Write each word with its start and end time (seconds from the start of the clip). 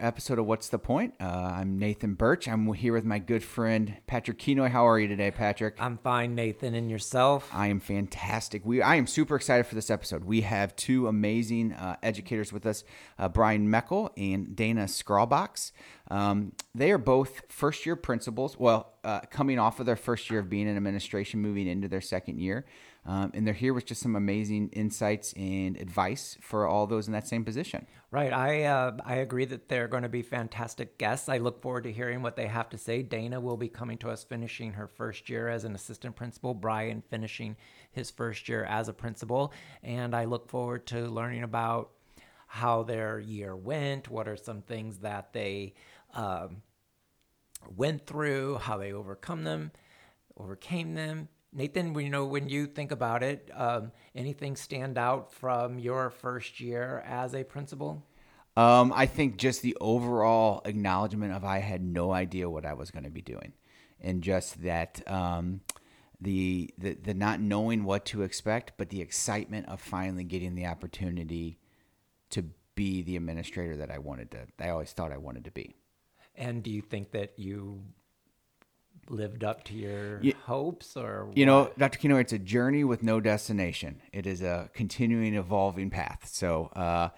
episode 0.00 0.38
of 0.38 0.46
What's 0.46 0.68
the 0.68 0.78
Point. 0.78 1.14
Uh, 1.20 1.24
I'm 1.24 1.78
Nathan 1.78 2.14
Birch. 2.14 2.48
I'm 2.48 2.72
here 2.72 2.92
with 2.92 3.04
my 3.04 3.18
good 3.18 3.44
friend 3.44 3.96
Patrick 4.06 4.38
Kenoy. 4.38 4.70
How 4.70 4.88
are 4.88 4.98
you 4.98 5.06
today, 5.06 5.30
Patrick? 5.30 5.76
I'm 5.78 5.98
fine, 5.98 6.34
Nathan, 6.34 6.74
and 6.74 6.90
yourself. 6.90 7.48
I 7.52 7.68
am 7.68 7.80
fantastic. 7.80 8.64
We 8.64 8.82
I 8.82 8.96
am 8.96 9.06
super 9.06 9.36
excited 9.36 9.66
for 9.66 9.74
this 9.74 9.90
episode. 9.90 10.24
We 10.24 10.40
have 10.40 10.74
two 10.76 11.06
amazing 11.06 11.72
uh, 11.74 11.96
educators 12.02 12.52
with 12.52 12.66
us, 12.66 12.82
uh, 13.18 13.28
Brian 13.28 13.68
Meckel 13.68 14.10
and 14.16 14.56
Dana 14.56 14.84
Scrawbox. 14.84 15.72
Um, 16.10 16.52
they 16.74 16.90
are 16.90 16.98
both 16.98 17.42
first 17.48 17.86
year 17.86 17.96
principals. 17.96 18.58
Well, 18.58 18.94
uh, 19.04 19.20
coming 19.30 19.58
off 19.58 19.80
of 19.80 19.86
their 19.86 19.96
first 19.96 20.30
year 20.30 20.40
of 20.40 20.48
being 20.48 20.66
in 20.68 20.76
administration, 20.76 21.40
moving 21.40 21.66
into 21.66 21.88
their 21.88 22.00
second 22.00 22.40
year. 22.40 22.64
Um, 23.06 23.30
and 23.32 23.46
they're 23.46 23.54
here 23.54 23.72
with 23.72 23.86
just 23.86 24.02
some 24.02 24.14
amazing 24.14 24.68
insights 24.72 25.32
and 25.32 25.76
advice 25.78 26.36
for 26.40 26.66
all 26.66 26.86
those 26.86 27.06
in 27.06 27.12
that 27.14 27.26
same 27.26 27.44
position. 27.44 27.86
Right. 28.10 28.32
I 28.32 28.64
uh, 28.64 28.96
I 29.04 29.16
agree 29.16 29.44
that 29.46 29.68
they're 29.68 29.88
going 29.88 30.02
to 30.02 30.08
be 30.08 30.22
fantastic 30.22 30.98
guests. 30.98 31.28
I 31.28 31.38
look 31.38 31.62
forward 31.62 31.84
to 31.84 31.92
hearing 31.92 32.22
what 32.22 32.36
they 32.36 32.46
have 32.46 32.68
to 32.70 32.78
say. 32.78 33.02
Dana 33.02 33.40
will 33.40 33.56
be 33.56 33.68
coming 33.68 33.98
to 33.98 34.10
us 34.10 34.24
finishing 34.24 34.72
her 34.72 34.88
first 34.88 35.30
year 35.30 35.48
as 35.48 35.64
an 35.64 35.74
assistant 35.74 36.16
principal. 36.16 36.52
Brian 36.52 37.02
finishing 37.08 37.56
his 37.90 38.10
first 38.10 38.48
year 38.48 38.64
as 38.64 38.88
a 38.88 38.92
principal, 38.92 39.52
and 39.82 40.14
I 40.14 40.24
look 40.24 40.48
forward 40.48 40.86
to 40.88 41.06
learning 41.06 41.44
about 41.44 41.90
how 42.48 42.82
their 42.82 43.20
year 43.20 43.54
went. 43.54 44.10
What 44.10 44.26
are 44.26 44.36
some 44.36 44.62
things 44.62 44.98
that 44.98 45.32
they 45.32 45.74
um, 46.12 46.62
went 47.76 48.06
through? 48.06 48.56
How 48.56 48.76
they 48.76 48.92
overcome 48.92 49.44
them, 49.44 49.70
overcame 50.36 50.94
them, 50.94 51.28
Nathan, 51.52 51.94
you 51.98 52.10
know, 52.10 52.26
when 52.26 52.48
you 52.48 52.66
think 52.66 52.92
about 52.92 53.22
it, 53.22 53.50
um, 53.54 53.92
anything 54.14 54.54
stand 54.56 54.96
out 54.96 55.32
from 55.32 55.78
your 55.78 56.10
first 56.10 56.60
year 56.60 57.02
as 57.06 57.34
a 57.34 57.42
principal? 57.42 58.06
Um, 58.56 58.92
I 58.94 59.06
think 59.06 59.36
just 59.36 59.62
the 59.62 59.76
overall 59.80 60.62
acknowledgement 60.64 61.32
of 61.32 61.44
I 61.44 61.58
had 61.58 61.82
no 61.82 62.12
idea 62.12 62.48
what 62.48 62.66
I 62.66 62.74
was 62.74 62.90
going 62.90 63.04
to 63.04 63.10
be 63.10 63.22
doing, 63.22 63.52
and 64.00 64.22
just 64.22 64.62
that 64.62 65.02
um, 65.10 65.60
the, 66.20 66.72
the 66.76 66.94
the 66.94 67.14
not 67.14 67.40
knowing 67.40 67.84
what 67.84 68.04
to 68.06 68.22
expect, 68.22 68.72
but 68.76 68.90
the 68.90 69.00
excitement 69.00 69.68
of 69.68 69.80
finally 69.80 70.24
getting 70.24 70.54
the 70.54 70.66
opportunity 70.66 71.58
to 72.30 72.44
be 72.74 73.02
the 73.02 73.16
administrator 73.16 73.76
that 73.76 73.90
I 73.90 73.98
wanted 73.98 74.30
to. 74.32 74.46
I 74.58 74.70
always 74.70 74.92
thought 74.92 75.12
I 75.12 75.18
wanted 75.18 75.44
to 75.44 75.50
be. 75.50 75.74
And 76.34 76.62
do 76.62 76.70
you 76.70 76.80
think 76.80 77.12
that 77.12 77.32
you 77.36 77.82
lived 79.10 79.42
up 79.44 79.64
to 79.64 79.74
your 79.74 80.20
hopes 80.44 80.96
or 80.96 81.28
you 81.34 81.44
know 81.44 81.70
dr 81.76 81.98
Kenoy 81.98 82.20
it's 82.20 82.32
a 82.32 82.38
journey 82.38 82.84
with 82.84 83.02
no 83.02 83.20
destination. 83.20 84.00
It 84.12 84.26
is 84.26 84.40
a 84.40 84.70
continuing 84.72 85.34
evolving 85.34 85.90
path. 85.90 86.28
So 86.32 86.66
uh, 86.76 87.08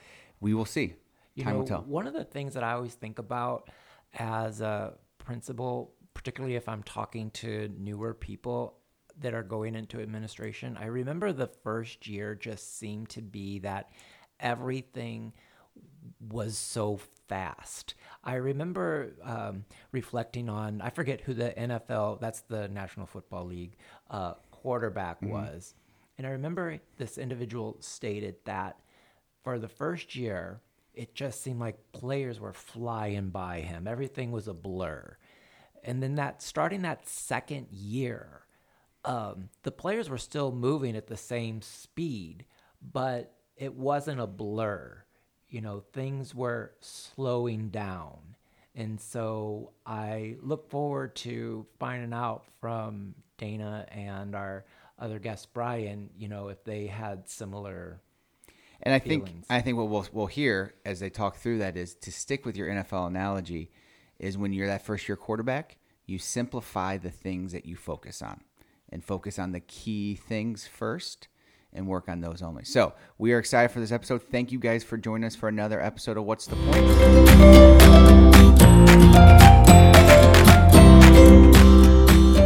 we 0.41 0.55
will 0.55 0.65
see. 0.65 0.95
You 1.35 1.45
Time 1.45 1.53
know, 1.53 1.59
will 1.61 1.67
tell. 1.67 1.83
one 1.83 2.07
of 2.07 2.13
the 2.15 2.25
things 2.25 2.55
that 2.55 2.63
i 2.65 2.73
always 2.73 2.95
think 2.95 3.19
about 3.19 3.71
as 4.19 4.61
a 4.61 4.95
principal 5.19 5.93
particularly 6.15 6.57
if 6.57 6.69
i'm 6.69 6.83
talking 6.83 7.31
to 7.31 7.71
newer 7.79 8.13
people 8.13 8.79
that 9.21 9.33
are 9.33 9.43
going 9.43 9.75
into 9.75 10.01
administration 10.01 10.77
i 10.79 10.85
remember 10.87 11.33
the 11.33 11.47
first 11.47 12.07
year 12.07 12.35
just 12.35 12.79
seemed 12.79 13.09
to 13.09 13.23
be 13.23 13.61
that 13.61 13.93
everything 14.41 15.33
was 16.21 16.57
so 16.57 17.01
fast. 17.29 17.95
I 18.25 18.35
remember 18.35 19.15
um, 19.23 19.65
reflecting 19.91 20.49
on, 20.49 20.81
I 20.81 20.91
forget 20.91 21.21
who 21.23 21.35
the 21.35 21.55
NFL, 21.57 22.21
that's 22.21 22.41
the 22.43 22.69
National 22.69 23.07
Football 23.07 23.47
League, 23.47 23.77
uh, 24.11 24.35
quarterback 24.51 25.21
mm-hmm. 25.21 25.33
was. 25.33 25.75
And 26.19 26.27
I 26.27 26.31
remember 26.31 26.79
this 26.99 27.19
individual 27.19 27.77
stated 27.81 28.37
that 28.45 28.79
for 29.43 29.59
the 29.59 29.69
first 29.69 30.15
year, 30.15 30.61
it 30.95 31.15
just 31.15 31.43
seemed 31.43 31.59
like 31.59 31.93
players 31.93 32.39
were 32.39 32.53
flying 32.53 33.31
by 33.31 33.61
him. 33.61 33.89
Everything 33.89 34.31
was 34.31 34.47
a 34.47 34.55
blur. 34.55 35.17
And 35.83 36.03
then 36.03 36.15
that 36.17 36.43
starting 36.43 36.83
that 36.83 37.09
second 37.09 37.69
year, 37.71 38.43
um, 39.05 39.49
the 39.63 39.73
players 39.73 40.09
were 40.09 40.19
still 40.19 40.53
moving 40.53 40.97
at 40.97 41.09
the 41.09 41.17
same 41.17 41.61
speed, 41.61 42.45
but 42.81 43.35
it 43.57 43.75
wasn't 43.75 44.21
a 44.21 44.27
blur 44.27 45.02
you 45.53 45.61
know, 45.61 45.85
things 45.93 46.35
were 46.35 46.73
slowing 46.81 47.69
down. 47.69 48.17
And 48.75 48.99
so 48.99 49.73
I 49.85 50.37
look 50.41 50.71
forward 50.71 51.15
to 51.17 51.67
finding 51.79 52.15
out 52.15 52.45
from 52.59 53.15
Dana 53.37 53.87
and 53.93 54.35
our 54.35 54.65
other 54.99 55.19
guest 55.19 55.53
Brian, 55.53 56.09
you 56.17 56.29
know, 56.29 56.49
if 56.49 56.65
they 56.65 56.87
had 56.87 57.29
similar. 57.29 58.01
And 58.83 58.95
I 58.95 58.99
feelings. 58.99 59.29
think 59.29 59.45
I 59.51 59.61
think 59.61 59.77
what 59.77 59.89
we'll 59.89 60.07
we'll 60.11 60.27
hear 60.27 60.75
as 60.87 61.01
they 61.01 61.11
talk 61.11 61.37
through 61.37 61.59
that 61.59 61.77
is 61.77 61.95
to 61.97 62.11
stick 62.11 62.47
with 62.47 62.57
your 62.57 62.69
NFL 62.69 63.07
analogy, 63.07 63.71
is 64.19 64.39
when 64.39 64.55
you're 64.55 64.67
that 64.67 64.85
first 64.87 65.07
year 65.07 65.17
quarterback, 65.17 65.77
you 66.07 66.19
simplify 66.19 66.97
the 66.97 67.11
things 67.11 67.53
that 67.53 67.67
you 67.67 67.77
focus 67.77 68.23
on, 68.23 68.41
and 68.89 69.05
focus 69.05 69.39
on 69.39 69.53
the 69.53 69.61
key 69.61 70.15
things 70.15 70.67
first, 70.67 71.29
and 71.73 71.87
work 71.87 72.09
on 72.09 72.21
those 72.21 72.43
only. 72.43 72.65
So 72.65 72.93
we 73.19 73.33
are 73.33 73.39
excited 73.39 73.71
for 73.71 73.81
this 73.81 73.93
episode. 73.93 74.23
Thank 74.23 74.53
you 74.53 74.59
guys 74.59 74.85
for 74.85 74.97
joining 74.97 75.25
us 75.25 75.37
for 75.37 75.49
another 75.49 75.81
episode 75.81 76.17
of 76.17 76.25
What's 76.25 76.47
the 76.47 76.57
Point. 76.57 77.93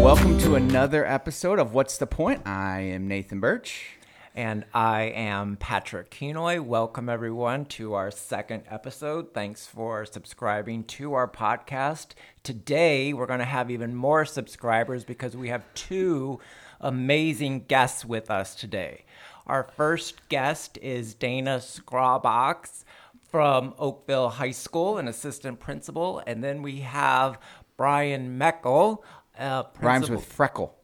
Welcome 0.02 0.38
to 0.38 0.54
another 0.54 1.04
episode 1.04 1.58
of 1.58 1.74
What's 1.74 1.98
the 1.98 2.06
Point. 2.06 2.46
I 2.46 2.80
am 2.80 3.08
Nathan 3.08 3.40
Birch. 3.40 3.96
And 4.36 4.66
I 4.74 5.04
am 5.04 5.56
Patrick 5.56 6.10
Kenoy. 6.10 6.60
Welcome, 6.60 7.08
everyone, 7.08 7.64
to 7.66 7.94
our 7.94 8.10
second 8.10 8.64
episode. 8.70 9.32
Thanks 9.32 9.66
for 9.66 10.04
subscribing 10.04 10.84
to 10.84 11.14
our 11.14 11.26
podcast. 11.26 12.08
Today, 12.42 13.14
we're 13.14 13.24
going 13.24 13.38
to 13.38 13.46
have 13.46 13.70
even 13.70 13.94
more 13.94 14.26
subscribers 14.26 15.04
because 15.04 15.34
we 15.34 15.48
have 15.48 15.64
two 15.72 16.38
amazing 16.82 17.64
guests 17.66 18.04
with 18.04 18.30
us 18.30 18.54
today. 18.54 19.05
Our 19.46 19.62
first 19.76 20.28
guest 20.28 20.76
is 20.82 21.14
Dana 21.14 21.58
Scrawbox 21.58 22.82
from 23.30 23.74
Oakville 23.78 24.28
High 24.30 24.50
School, 24.50 24.98
an 24.98 25.06
assistant 25.06 25.60
principal. 25.60 26.20
And 26.26 26.42
then 26.42 26.62
we 26.62 26.80
have 26.80 27.38
Brian 27.76 28.38
Meckel. 28.40 29.04
Uh, 29.38 29.64
Rhymes 29.80 30.10
with 30.10 30.24
freckle. 30.24 30.74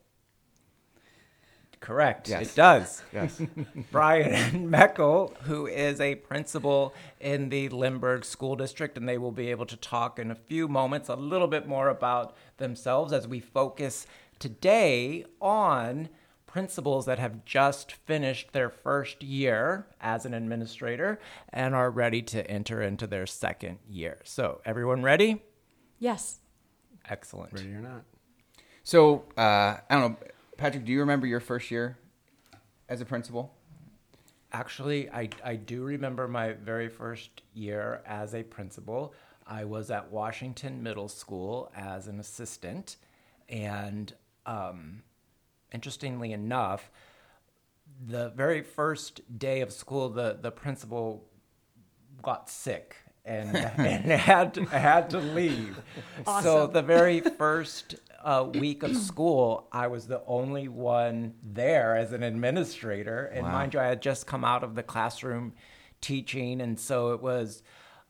Correct. 1.81 2.29
Yes. 2.29 2.53
It 2.53 2.55
does. 2.55 3.03
Yes. 3.13 3.43
Brian 3.91 4.71
Meckel, 4.71 5.37
who 5.39 5.67
is 5.67 6.01
a 6.01 6.15
principal 6.15 6.95
in 7.19 7.49
the 7.49 7.69
Lindbergh 7.71 8.25
School 8.25 8.55
District, 8.55 8.97
and 8.97 9.09
they 9.09 9.19
will 9.19 9.33
be 9.33 9.51
able 9.51 9.67
to 9.67 9.77
talk 9.77 10.21
in 10.21 10.31
a 10.31 10.37
few 10.37 10.69
moments 10.69 11.09
a 11.09 11.17
little 11.17 11.49
bit 11.49 11.67
more 11.67 11.89
about 11.89 12.37
themselves 12.59 13.13
as 13.13 13.27
we 13.27 13.41
focus 13.41 14.07
today 14.39 15.25
on 15.41 16.09
principals 16.53 17.07
that 17.07 17.19
have 17.19 17.47
just 17.47 17.93
finished 17.93 18.53
their 18.53 18.69
first 18.69 19.23
year 19.23 19.87
as 20.03 20.27
an 20.27 20.35
administrator 20.35 21.19
and 21.49 21.75
are 21.75 21.91
ready 21.91 22.21
to 22.21 22.47
enter 22.51 22.83
into 22.83 23.07
their 23.07 23.27
second 23.27 23.79
year. 23.89 24.19
So, 24.25 24.61
everyone 24.67 25.03
ready? 25.03 25.43
Yes. 25.99 26.41
Excellent. 27.09 27.55
Ready 27.55 27.73
or 27.73 27.81
not. 27.81 28.05
So, 28.83 29.25
uh, 29.39 29.41
I 29.41 29.83
don't 29.89 30.13
know, 30.13 30.17
Patrick, 30.59 30.85
do 30.85 30.93
you 30.93 31.01
remember 31.01 31.27
your 31.27 31.41
first 31.41 31.71
year 31.71 31.97
as 32.87 33.01
a 33.01 33.07
principal? 33.07 33.55
Actually, 34.53 35.09
I, 35.11 35.31
I 35.43 35.57
do 35.57 35.83
remember 35.83 36.29
my 36.29 36.53
very 36.53 36.91
first 36.91 37.41
year 37.55 38.03
as 38.05 38.35
a 38.35 38.43
principal. 38.43 39.15
I 39.47 39.65
was 39.65 39.91
at 39.91 40.13
Washington 40.13 40.83
Middle 40.83 41.09
School 41.09 41.73
as 41.75 42.09
an 42.09 42.21
assistant, 42.21 42.97
and 43.49 44.13
um, 44.45 45.03
interestingly 45.73 46.33
enough, 46.33 46.91
the 48.05 48.31
very 48.31 48.63
first 48.63 49.21
day 49.39 49.61
of 49.61 49.73
school, 49.73 50.09
the, 50.09 50.39
the 50.41 50.51
principal 50.51 51.29
got 52.23 52.49
sick 52.49 52.97
and, 53.25 53.57
and 53.57 54.11
had, 54.11 54.55
to, 54.55 54.65
had 54.65 55.11
to 55.11 55.19
leave. 55.19 55.79
Awesome. 56.27 56.45
So 56.45 56.67
the 56.67 56.83
very 56.83 57.21
first 57.21 57.97
uh, 58.25 58.49
week 58.55 58.83
of 58.83 58.97
school, 58.97 59.69
I 59.73 59.87
was 59.89 60.07
the 60.07 60.23
only 60.27 60.69
one 60.69 61.35
there 61.43 61.97
as 61.97 62.13
an 62.13 62.23
administrator. 62.23 63.27
And 63.27 63.45
wow. 63.45 63.53
mind 63.53 63.75
you, 63.75 63.81
I 63.81 63.87
had 63.87 64.03
just 64.03 64.27
come 64.27 64.45
out 64.45 64.65
of 64.65 64.75
the 64.75 64.83
classroom 64.83 65.55
teaching. 66.01 66.61
And 66.61 66.79
so 66.79 67.13
it 67.13 67.23
was, 67.23 67.63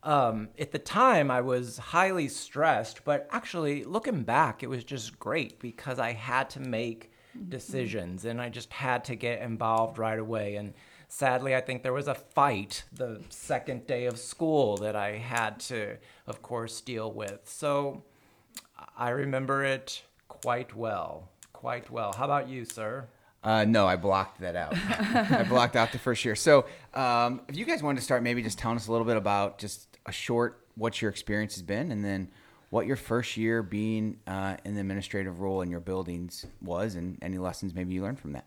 um, 0.03 0.49
at 0.59 0.73
the 0.73 0.79
time, 0.79 1.31
I 1.31 1.41
was 1.41 1.79
highly 1.79 2.29
stressed. 2.29 3.05
But 3.05 3.29
actually, 3.31 3.85
looking 3.85 4.23
back, 4.23 4.63
it 4.63 4.69
was 4.69 4.85
just 4.85 5.19
great 5.19 5.61
because 5.61 5.99
I 5.99 6.13
had 6.13 6.51
to 6.51 6.61
make 6.61 7.12
decisions 7.49 8.25
and 8.25 8.41
I 8.41 8.49
just 8.49 8.73
had 8.73 9.05
to 9.05 9.15
get 9.15 9.41
involved 9.43 9.99
right 9.99 10.19
away. 10.19 10.57
And 10.57 10.75
sadly, 11.09 11.55
I 11.55 11.61
think 11.61 11.83
there 11.83 11.93
was 11.93 12.09
a 12.09 12.15
fight 12.15 12.85
the 12.93 13.21
second 13.29 13.87
day 13.87 14.07
of 14.07 14.19
school 14.19 14.77
that 14.79 14.97
I 14.97 15.17
had 15.19 15.61
to, 15.61 15.97
of 16.27 16.43
course, 16.43 16.81
deal 16.81 17.13
with. 17.13 17.41
So 17.45 18.03
I 18.97 19.11
remember 19.11 19.65
it 19.65 20.03
quite 20.29 20.75
well. 20.75 21.31
Quite 21.53 21.91
well. 21.91 22.13
How 22.13 22.25
about 22.25 22.49
you, 22.49 22.65
sir? 22.65 23.09
Uh, 23.45 23.65
no, 23.65 23.87
I 23.87 23.97
blocked 23.97 24.41
that 24.41 24.55
out. 24.57 24.75
I 25.33 25.45
blocked 25.49 25.75
out 25.75 25.93
the 25.93 25.99
first 25.99 26.25
year. 26.25 26.37
So, 26.37 26.67
um, 26.95 27.41
if 27.49 27.57
you 27.57 27.65
guys 27.65 27.83
wanted 27.83 27.99
to 27.99 28.05
start, 28.05 28.23
maybe 28.23 28.43
just 28.43 28.59
telling 28.59 28.77
us 28.77 28.87
a 28.87 28.93
little 28.93 29.07
bit 29.07 29.17
about 29.17 29.59
just 29.59 29.99
a 30.07 30.13
short 30.13 30.65
what 30.77 31.03
your 31.03 31.11
experience 31.11 31.55
has 31.55 31.63
been, 31.63 31.91
and 31.91 32.05
then 32.05 32.29
what 32.73 32.87
your 32.87 32.97
first 32.97 33.37
year 33.37 33.63
being 33.63 34.17
uh, 34.27 34.57
in 34.65 34.73
the 34.75 34.81
administrative 34.81 35.41
role 35.41 35.61
in 35.61 35.71
your 35.71 35.79
buildings 35.79 36.47
was, 36.63 36.95
and 36.95 37.19
any 37.21 37.37
lessons 37.37 37.75
maybe 37.75 37.93
you 37.93 38.01
learned 38.01 38.19
from 38.19 38.33
that. 38.33 38.47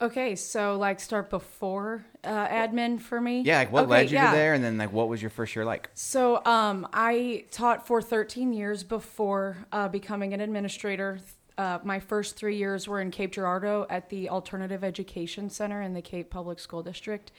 Okay, 0.00 0.34
so 0.34 0.76
like 0.76 0.98
start 0.98 1.30
before 1.30 2.04
uh, 2.24 2.48
admin 2.48 3.00
for 3.00 3.20
me. 3.20 3.42
Yeah, 3.42 3.58
like 3.58 3.70
what 3.70 3.84
okay, 3.84 3.90
led 3.90 4.10
you 4.10 4.16
yeah. 4.16 4.32
to 4.32 4.36
there, 4.36 4.54
and 4.54 4.64
then 4.64 4.76
like 4.76 4.92
what 4.92 5.08
was 5.08 5.22
your 5.22 5.30
first 5.30 5.54
year 5.54 5.64
like? 5.64 5.88
So 5.94 6.44
um, 6.44 6.88
I 6.92 7.44
taught 7.52 7.86
for 7.86 8.02
13 8.02 8.52
years 8.54 8.82
before 8.82 9.58
uh, 9.70 9.86
becoming 9.86 10.34
an 10.34 10.40
administrator. 10.40 11.20
Uh, 11.56 11.78
my 11.84 12.00
first 12.00 12.34
three 12.34 12.56
years 12.56 12.88
were 12.88 13.00
in 13.00 13.12
Cape 13.12 13.34
Girardeau 13.34 13.86
at 13.88 14.08
the 14.08 14.30
Alternative 14.30 14.82
Education 14.82 15.48
Center 15.48 15.80
in 15.80 15.94
the 15.94 16.02
Cape 16.02 16.28
Public 16.28 16.58
School 16.58 16.82
District. 16.82 17.30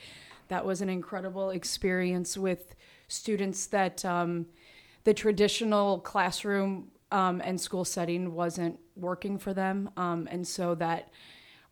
That 0.48 0.64
was 0.64 0.80
an 0.80 0.88
incredible 0.88 1.50
experience 1.50 2.38
with 2.38 2.74
students 3.08 3.66
that 3.66 4.02
um, 4.06 4.46
the 5.04 5.14
traditional 5.14 5.98
classroom 5.98 6.90
um, 7.10 7.42
and 7.44 7.60
school 7.60 7.84
setting 7.84 8.34
wasn't 8.34 8.78
working 8.96 9.38
for 9.38 9.52
them, 9.52 9.90
um, 9.96 10.28
and 10.30 10.46
so 10.46 10.74
that 10.76 11.10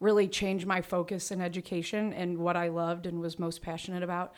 really 0.00 0.26
changed 0.26 0.66
my 0.66 0.80
focus 0.80 1.30
in 1.30 1.40
education 1.40 2.12
and 2.14 2.38
what 2.38 2.56
I 2.56 2.68
loved 2.68 3.06
and 3.06 3.20
was 3.20 3.38
most 3.38 3.62
passionate 3.62 4.02
about. 4.02 4.32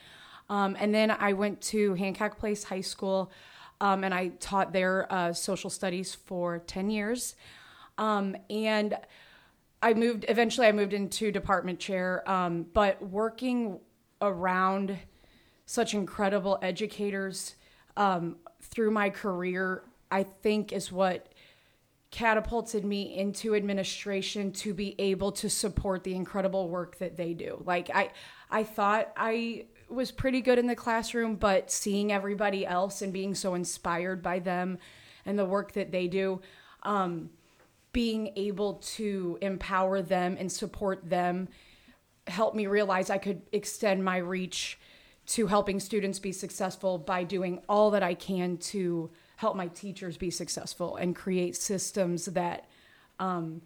Um, 0.49 0.77
and 0.79 0.95
then 0.95 1.11
I 1.11 1.33
went 1.33 1.61
to 1.63 1.95
Hancock 1.95 2.39
Place 2.39 2.65
High 2.65 2.81
School 2.81 3.31
um, 3.81 4.05
and 4.05 4.15
I 4.15 4.29
taught 4.41 4.73
there 4.73 5.13
uh, 5.13 5.33
social 5.33 5.71
studies 5.71 6.15
for 6.15 6.61
10 6.61 6.91
years. 6.91 7.35
Um, 7.99 8.37
and 8.49 8.97
I 9.83 9.95
moved, 9.95 10.25
eventually, 10.29 10.69
I 10.69 10.73
moved 10.73 10.93
into 10.93 11.33
department 11.33 11.81
chair, 11.81 12.29
um, 12.31 12.67
but 12.73 13.03
working 13.03 13.81
around 14.21 14.97
such 15.67 15.95
incredible 15.95 16.59
educators 16.63 17.57
um, 17.97 18.37
through 18.73 18.91
my 18.91 19.11
career, 19.11 19.85
I 20.11 20.25
think 20.25 20.73
is 20.73 20.91
what 20.91 21.29
catapulted 22.11 22.85
me 22.85 23.17
into 23.17 23.55
administration 23.55 24.53
to 24.53 24.75
be 24.75 24.95
able 24.99 25.33
to 25.33 25.49
support 25.49 26.05
the 26.05 26.15
incredible 26.15 26.69
work 26.69 26.99
that 26.99 27.17
they 27.17 27.33
do. 27.33 27.63
Like 27.65 27.91
I 27.95 28.11
I 28.51 28.65
thought 28.65 29.13
I 29.17 29.67
was 29.89 30.11
pretty 30.11 30.43
good 30.43 30.59
in 30.59 30.67
the 30.67 30.77
classroom, 30.77 31.37
but 31.37 31.71
seeing 31.71 32.13
everybody 32.13 32.67
else 32.67 33.03
and 33.03 33.13
being 33.13 33.35
so 33.35 33.55
inspired 33.55 34.23
by 34.23 34.41
them 34.41 34.79
and 35.25 35.39
the 35.39 35.45
work 35.45 35.73
that 35.73 35.91
they 35.91 36.07
do, 36.07 36.41
um, 36.83 37.31
being 37.93 38.33
able 38.37 38.75
to 38.75 39.39
empower 39.41 40.03
them 40.03 40.37
and 40.39 40.51
support 40.51 41.09
them 41.09 41.49
helped 42.27 42.57
me 42.57 42.67
realize 42.67 43.11
I 43.11 43.19
could 43.19 43.43
extend 43.53 44.05
my 44.05 44.19
reach 44.19 44.79
to 45.27 45.47
helping 45.47 45.81
students 45.81 46.19
be 46.19 46.33
successful 46.33 46.99
by 46.99 47.25
doing 47.25 47.61
all 47.69 47.91
that 47.93 48.03
I 48.03 48.15
can 48.15 48.57
to 48.59 49.11
help 49.37 49.57
my 49.57 49.69
teachers 49.69 50.17
be 50.17 50.31
successful 50.31 50.97
and 50.97 51.15
create 51.15 51.57
systems 51.57 52.27
that 52.27 52.69
um, 53.19 53.63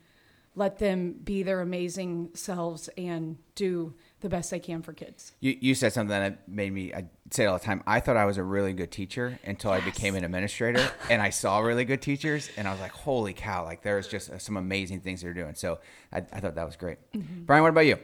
let 0.55 0.79
them 0.79 1.13
be 1.23 1.43
their 1.43 1.61
amazing 1.61 2.31
selves 2.35 2.89
and 2.97 3.37
do 3.55 3.95
the 4.21 4.29
best 4.29 4.51
they 4.51 4.59
can 4.59 4.81
for 4.81 4.95
kids. 4.95 5.33
You, 5.41 5.57
you 5.61 5.75
said 5.75 5.93
something 5.93 6.09
that 6.09 6.49
made 6.49 6.73
me 6.73 6.95
I 6.95 7.05
say 7.31 7.45
it 7.45 7.47
all 7.47 7.59
the 7.59 7.65
time. 7.65 7.83
I 7.87 8.01
thought 8.01 8.17
I 8.17 8.25
was 8.25 8.39
a 8.39 8.43
really 8.43 8.73
good 8.73 8.91
teacher 8.91 9.39
until 9.45 9.71
I 9.71 9.81
became 9.81 10.15
an 10.15 10.25
administrator, 10.25 10.91
and 11.11 11.21
I 11.21 11.31
saw 11.31 11.59
really 11.61 11.85
good 11.85 12.01
teachers, 12.01 12.51
and 12.57 12.67
I 12.67 12.73
was 12.73 12.81
like, 12.81 12.93
"Holy 12.93 13.35
cow!" 13.35 13.65
Like 13.65 13.83
there's 13.83 14.09
just 14.09 14.41
some 14.41 14.57
amazing 14.57 15.01
things 15.01 15.23
they're 15.23 15.35
doing. 15.35 15.55
So 15.55 15.79
I, 16.13 16.19
I 16.19 16.41
thought 16.41 16.55
that 16.55 16.67
was 16.67 16.77
great. 16.77 16.99
Brian, 17.13 17.63
what 17.63 17.69
about 17.69 17.87
you? 17.87 17.99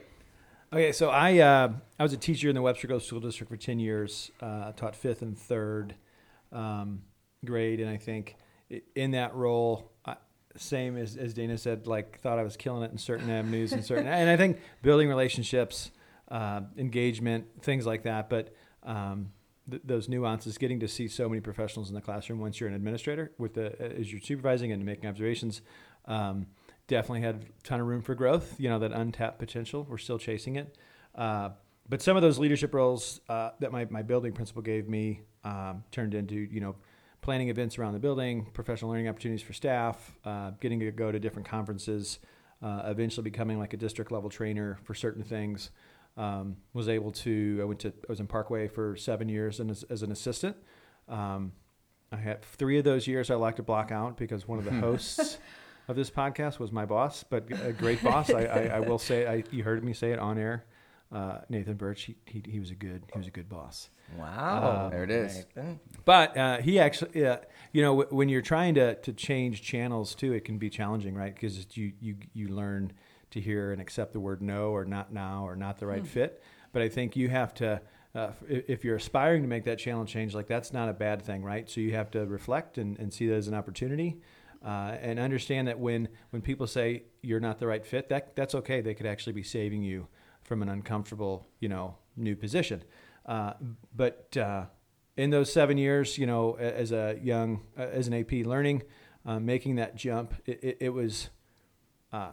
Okay, 0.75 0.93
so 0.93 1.11
I 1.11 1.37
uh, 1.37 1.71
I 1.99 2.03
was 2.03 2.15
a 2.15 2.17
teacher 2.17 2.49
in 2.49 2.55
the 2.55 2.63
Webster 2.63 2.87
Groves 2.87 3.05
School 3.05 3.21
District 3.21 3.51
for 3.51 3.59
ten 3.59 3.79
years. 3.79 4.31
Uh, 4.41 4.69
I 4.69 4.73
taught 4.75 4.97
fifth 4.97 5.21
and 5.21 5.37
third 5.37 5.95
um, 6.51 7.03
grade, 7.45 7.79
and 7.79 7.91
I 7.91 7.99
think 7.99 8.37
in 8.95 9.11
that 9.11 9.35
role, 9.35 9.93
I, 10.07 10.17
same 10.57 10.97
as, 10.97 11.19
as 11.19 11.35
Dana 11.35 11.59
said, 11.59 11.87
like 11.87 12.21
thought 12.21 12.39
I 12.39 12.43
was 12.43 12.57
killing 12.57 12.85
it 12.85 12.91
in 12.91 12.97
certain 12.97 13.29
avenues 13.29 13.75
and 13.75 13.85
certain, 13.85 14.07
and 14.07 14.31
I 14.31 14.39
think 14.39 14.61
building 14.81 15.11
relationships, 15.11 15.91
uh, 16.31 16.63
engagement, 16.79 17.45
things 17.61 17.85
like 17.85 18.05
that. 18.05 18.31
But 18.31 18.55
um, 18.83 19.33
th- 19.71 19.83
those 19.85 20.09
nuances, 20.09 20.57
getting 20.57 20.81
to 20.81 20.89
see 20.89 21.07
so 21.07 21.29
many 21.29 21.43
professionals 21.43 21.91
in 21.91 21.95
the 21.95 22.01
classroom 22.01 22.41
once 22.41 22.59
you're 22.61 22.71
an 22.71 22.75
administrator, 22.75 23.33
with 23.37 23.53
the 23.53 23.79
as 23.79 24.11
you're 24.11 24.23
supervising 24.23 24.73
and 24.73 24.83
making 24.87 25.07
observations. 25.07 25.61
Um, 26.07 26.47
definitely 26.89 27.23
had 27.23 27.37
a 27.37 27.63
ton 27.63 27.81
of 27.81 27.87
room 27.87 28.03
for 28.03 28.15
growth. 28.15 28.55
You 28.59 28.69
know 28.69 28.79
that 28.79 28.93
untapped 28.93 29.39
potential. 29.39 29.87
We're 29.89 29.99
still 29.99 30.19
chasing 30.19 30.57
it. 30.57 30.77
Uh, 31.15 31.51
but 31.89 32.01
some 32.01 32.17
of 32.17 32.23
those 32.23 32.39
leadership 32.39 32.75
roles 32.75 33.21
uh, 33.29 33.51
that 33.61 33.73
my, 33.73 33.85
my 33.87 34.03
building 34.03 34.33
principal 34.33 34.63
gave 34.63 34.89
me 34.89 35.23
um, 35.45 35.85
turned 35.91 36.15
into 36.15 36.35
you 36.35 36.61
know 36.61 36.77
planning 37.21 37.49
events 37.49 37.79
around 37.79 37.93
the 37.93 37.99
building, 37.99 38.47
professional 38.53 38.91
learning 38.91 39.09
opportunities 39.09 39.45
for 39.45 39.53
staff, 39.53 40.17
uh, 40.25 40.51
getting 40.61 40.81
to 40.81 40.91
go 40.91 41.13
to 41.13 41.21
different 41.21 41.49
conferences, 41.49 42.19
uh, 42.63 42.83
eventually 42.87 43.23
becoming 43.23 43.59
like 43.59 43.73
a 43.73 43.77
district 43.77 44.11
level 44.11 44.29
trainer 44.29 44.79
for 44.85 44.95
certain 44.95 45.23
things. 45.23 45.71
Um, 46.17 46.57
was 46.75 46.91
able 46.91 47.11
to 47.13 47.59
I 47.63 47.65
went 47.65 47.81
to 47.81 47.89
I 47.89 48.11
was 48.11 48.21
in 48.21 48.27
Parkway 48.27 48.69
for 48.69 48.97
seven 48.97 49.31
years 49.31 49.61
and 49.61 49.71
as, 49.71 49.83
as 49.85 50.03
an 50.03 50.13
assistant. 50.13 50.57
Um, 51.09 51.53
I 52.11 52.17
had 52.17 52.43
three 52.43 52.77
of 52.79 52.85
those 52.85 53.07
years 53.07 53.31
I 53.31 53.37
like 53.37 53.57
to 53.57 53.63
block 53.63 53.91
out 53.91 54.19
because 54.19 54.47
one 54.47 54.59
of 54.59 54.67
the 54.67 54.73
hosts 54.81 55.39
of 55.89 55.97
this 55.97 56.11
podcast 56.11 56.59
was 56.59 56.73
my 56.73 56.85
boss, 56.85 57.25
but 57.25 57.45
a 57.65 57.73
great 57.73 58.03
boss. 58.03 58.31
I, 58.31 58.45
I, 58.45 58.61
I 58.77 58.81
will 58.81 58.99
say, 58.99 59.27
I, 59.27 59.45
you 59.51 59.65
heard 59.65 59.83
me 59.85 59.93
say 59.93 60.13
it 60.13 60.19
on 60.19 60.39
air. 60.39 60.65
Uh, 61.11 61.41
Nathan 61.51 61.75
Birch, 61.75 62.05
he, 62.05 62.17
he, 62.25 62.43
he 62.47 62.59
was 62.59 62.71
a 62.71 62.75
good, 62.75 63.03
he 63.13 63.19
was 63.19 63.27
a 63.27 63.31
good 63.31 63.49
boss. 63.49 63.91
Wow. 64.19 64.89
There 64.91 65.05
it 65.05 65.11
is. 65.11 65.45
Nathan. 65.55 65.81
But 66.07 66.37
uh, 66.37 66.57
he 66.59 66.79
actually, 66.79 67.27
uh, 67.27 67.37
you 67.73 67.83
know, 67.83 67.99
w- 67.99 68.17
when 68.17 68.31
you're 68.31 68.41
trying 68.41 68.75
to, 68.77 68.95
to 68.95 69.13
change 69.13 69.61
channels 69.61 70.15
too, 70.15 70.33
it 70.33 70.47
can 70.47 70.57
be 70.57 70.71
challenging, 70.71 71.15
right? 71.15 71.35
Because 71.35 71.77
you, 71.77 71.93
you 72.01 72.17
you 72.33 72.49
learn 72.49 72.93
to 73.33 73.41
hear 73.41 73.73
and 73.73 73.81
accept 73.81 74.15
the 74.15 74.21
word 74.21 74.41
no 74.41 74.71
or 74.71 74.87
not 74.87 75.13
now 75.13 75.47
or 75.47 75.55
not 75.55 75.79
the 75.79 75.87
right 75.87 76.07
fit. 76.07 76.43
But 76.73 76.81
I 76.81 76.89
think 76.89 77.15
you 77.15 77.29
have 77.29 77.53
to, 77.55 77.83
uh, 78.15 78.31
if 78.49 78.71
if 78.71 78.85
you're 78.85 78.97
aspiring 78.97 79.43
to 79.43 79.49
make 79.49 79.65
that 79.65 79.79
channel 79.79 80.07
change, 80.07 80.35
like 80.35 80.47
that's 80.47 80.73
not 80.73 80.89
a 80.89 80.95
bad 80.95 81.21
thing, 81.21 81.43
right? 81.43 81.69
So 81.69 81.83
you 81.83 81.93
have 81.95 82.11
to 82.13 82.25
reflect 82.25 82.79
and, 82.79 82.99
and 82.99 83.13
see 83.13 83.27
that 83.27 83.35
as 83.35 83.49
an 83.49 83.55
opportunity. 83.55 84.17
Uh, 84.65 84.97
and 85.01 85.19
understand 85.19 85.67
that 85.67 85.79
when, 85.79 86.09
when 86.31 86.41
people 86.41 86.67
say 86.67 87.03
you're 87.21 87.41
not 87.41 87.59
the 87.59 87.67
right 87.67 87.85
fit, 87.85 88.09
that 88.09 88.37
that's 88.37 88.55
okay. 88.55 88.81
They 88.81 88.95
could 88.95 89.07
actually 89.07 89.33
be 89.33 89.43
saving 89.43 89.83
you 89.83 90.07
from 90.45 90.63
an 90.63 90.69
uncomfortable, 90.69 91.47
you 91.59 91.69
know, 91.69 91.97
new 92.17 92.37
position. 92.37 92.85
Uh, 93.27 93.55
but 93.95 94.37
uh, 94.37 94.67
in 95.17 95.31
those 95.31 95.53
seven 95.53 95.79
years, 95.79 96.17
you 96.17 96.27
know, 96.27 96.55
as 96.55 96.93
a 96.93 97.19
young, 97.23 97.63
uh, 97.79 97.83
as 97.83 98.07
an 98.07 98.15
AP 98.15 98.47
learning, 98.47 98.83
uh, 99.27 99.39
making 99.39 99.77
that 99.77 99.97
jump, 99.97 100.35
it, 100.47 100.63
it, 100.63 100.77
it 100.81 100.89
was, 100.91 101.31
uh, 102.13 102.31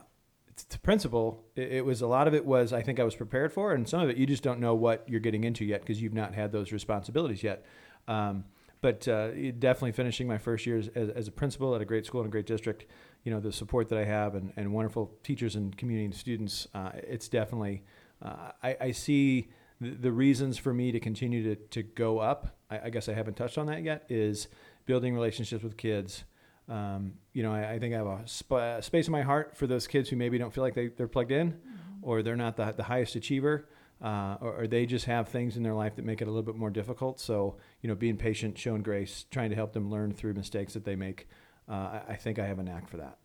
to 0.70 0.80
principal, 0.80 1.44
it, 1.56 1.72
it 1.72 1.86
was 1.86 2.02
a 2.02 2.08
lot 2.08 2.28
of 2.28 2.34
it 2.34 2.46
was 2.46 2.74
I 2.74 2.82
think 2.82 3.00
I 3.00 3.04
was 3.04 3.16
prepared 3.16 3.54
for, 3.54 3.74
and 3.74 3.88
some 3.88 4.02
of 4.02 4.10
it 4.10 4.18
you 4.18 4.26
just 4.26 4.44
don't 4.44 4.60
know 4.60 4.76
what 4.76 5.06
you're 5.08 5.20
getting 5.20 5.44
into 5.44 5.66
yet 5.66 5.82
because 5.82 6.02
you've 6.02 6.14
not 6.14 6.34
had 6.36 6.52
those 6.52 6.72
responsibilities 6.72 7.44
yet. 7.44 7.66
Um, 8.08 8.46
but 8.82 9.08
uh, 9.08 9.32
definitely 9.60 9.92
finishing 9.92 10.28
my 10.28 10.38
first 10.38 10.66
year 10.66 10.78
as, 10.78 10.88
as, 10.96 11.28
a 11.28 11.32
principal 11.32 11.76
at 11.76 11.82
a 11.82 11.86
great 11.86 12.06
school 12.06 12.22
in 12.22 12.28
a 12.28 12.30
great 12.30 12.46
district, 12.46 12.86
you 13.24 13.32
know, 13.32 13.40
the 13.40 13.52
support 13.52 13.90
that 13.90 14.00
I 14.00 14.06
have 14.06 14.36
and, 14.36 14.54
and 14.56 14.72
wonderful 14.72 15.12
teachers 15.24 15.56
and 15.56 15.76
community 15.76 16.06
and 16.06 16.16
students, 16.16 16.68
uh, 16.74 16.92
it's 16.96 17.28
definitely, 17.28 17.84
uh, 18.22 18.52
I, 18.64 18.78
I 18.80 18.92
see 18.92 19.50
the, 19.82 19.90
the 19.90 20.12
reasons 20.12 20.58
for 20.58 20.74
me 20.74 20.92
to 20.92 21.00
continue 21.00 21.44
to, 21.44 21.56
to 21.56 21.84
go 21.84 22.20
up. 22.20 22.58
I, 22.70 22.80
I 22.86 22.90
guess 22.90 23.10
I 23.10 23.14
haven't 23.14 23.36
touched 23.36 23.58
on 23.58 23.66
that 23.68 23.84
yet 23.84 24.06
is 24.08 24.48
building 24.86 25.14
relationships 25.14 25.64
with 25.64 25.76
kids. 25.76 26.24
Um, 26.70 27.16
you 27.34 27.44
know, 27.44 27.52
I, 27.52 27.74
I 27.74 27.80
think 27.80 27.94
I 27.94 27.98
have 27.98 28.08
a 28.08 28.22
sp- 28.24 28.80
space 28.82 29.08
in 29.08 29.12
my 29.12 29.24
heart 29.24 29.58
for 29.58 29.68
those 29.68 29.88
kids 29.88 30.10
who 30.10 30.16
maybe 30.16 30.38
don't 30.38 30.54
feel 30.54 30.64
like 30.64 30.76
they, 30.76 30.88
they're 30.88 31.08
plugged 31.08 31.32
in 31.32 31.60
or 32.02 32.24
they're 32.24 32.38
not 32.38 32.56
the, 32.56 32.74
the 32.78 32.84
highest 32.84 33.16
achiever 33.16 33.68
uh, 34.02 34.38
or, 34.40 34.62
or 34.62 34.68
they 34.68 34.86
just 34.86 35.06
have 35.06 35.28
things 35.28 35.58
in 35.58 35.64
their 35.64 35.74
life 35.74 35.96
that 35.96 36.06
make 36.06 36.22
it 36.22 36.28
a 36.28 36.32
little 36.32 36.44
bit 36.44 36.56
more 36.56 36.70
difficult. 36.70 37.20
So, 37.20 37.58
you 37.82 37.88
know, 37.88 37.96
being 37.96 38.18
patient, 38.18 38.58
showing 38.58 38.82
grace, 38.82 39.26
trying 39.32 39.50
to 39.50 39.56
help 39.56 39.74
them 39.74 39.90
learn 39.90 40.14
through 40.14 40.34
mistakes 40.34 40.74
that 40.74 40.86
they 40.86 40.96
make. 40.96 41.28
Uh, 41.70 41.74
I, 41.74 42.02
I 42.10 42.16
think 42.16 42.40
I 42.40 42.46
have 42.46 42.60
a 42.60 42.64
knack 42.64 42.90
for 42.90 42.98
that. 42.98 43.18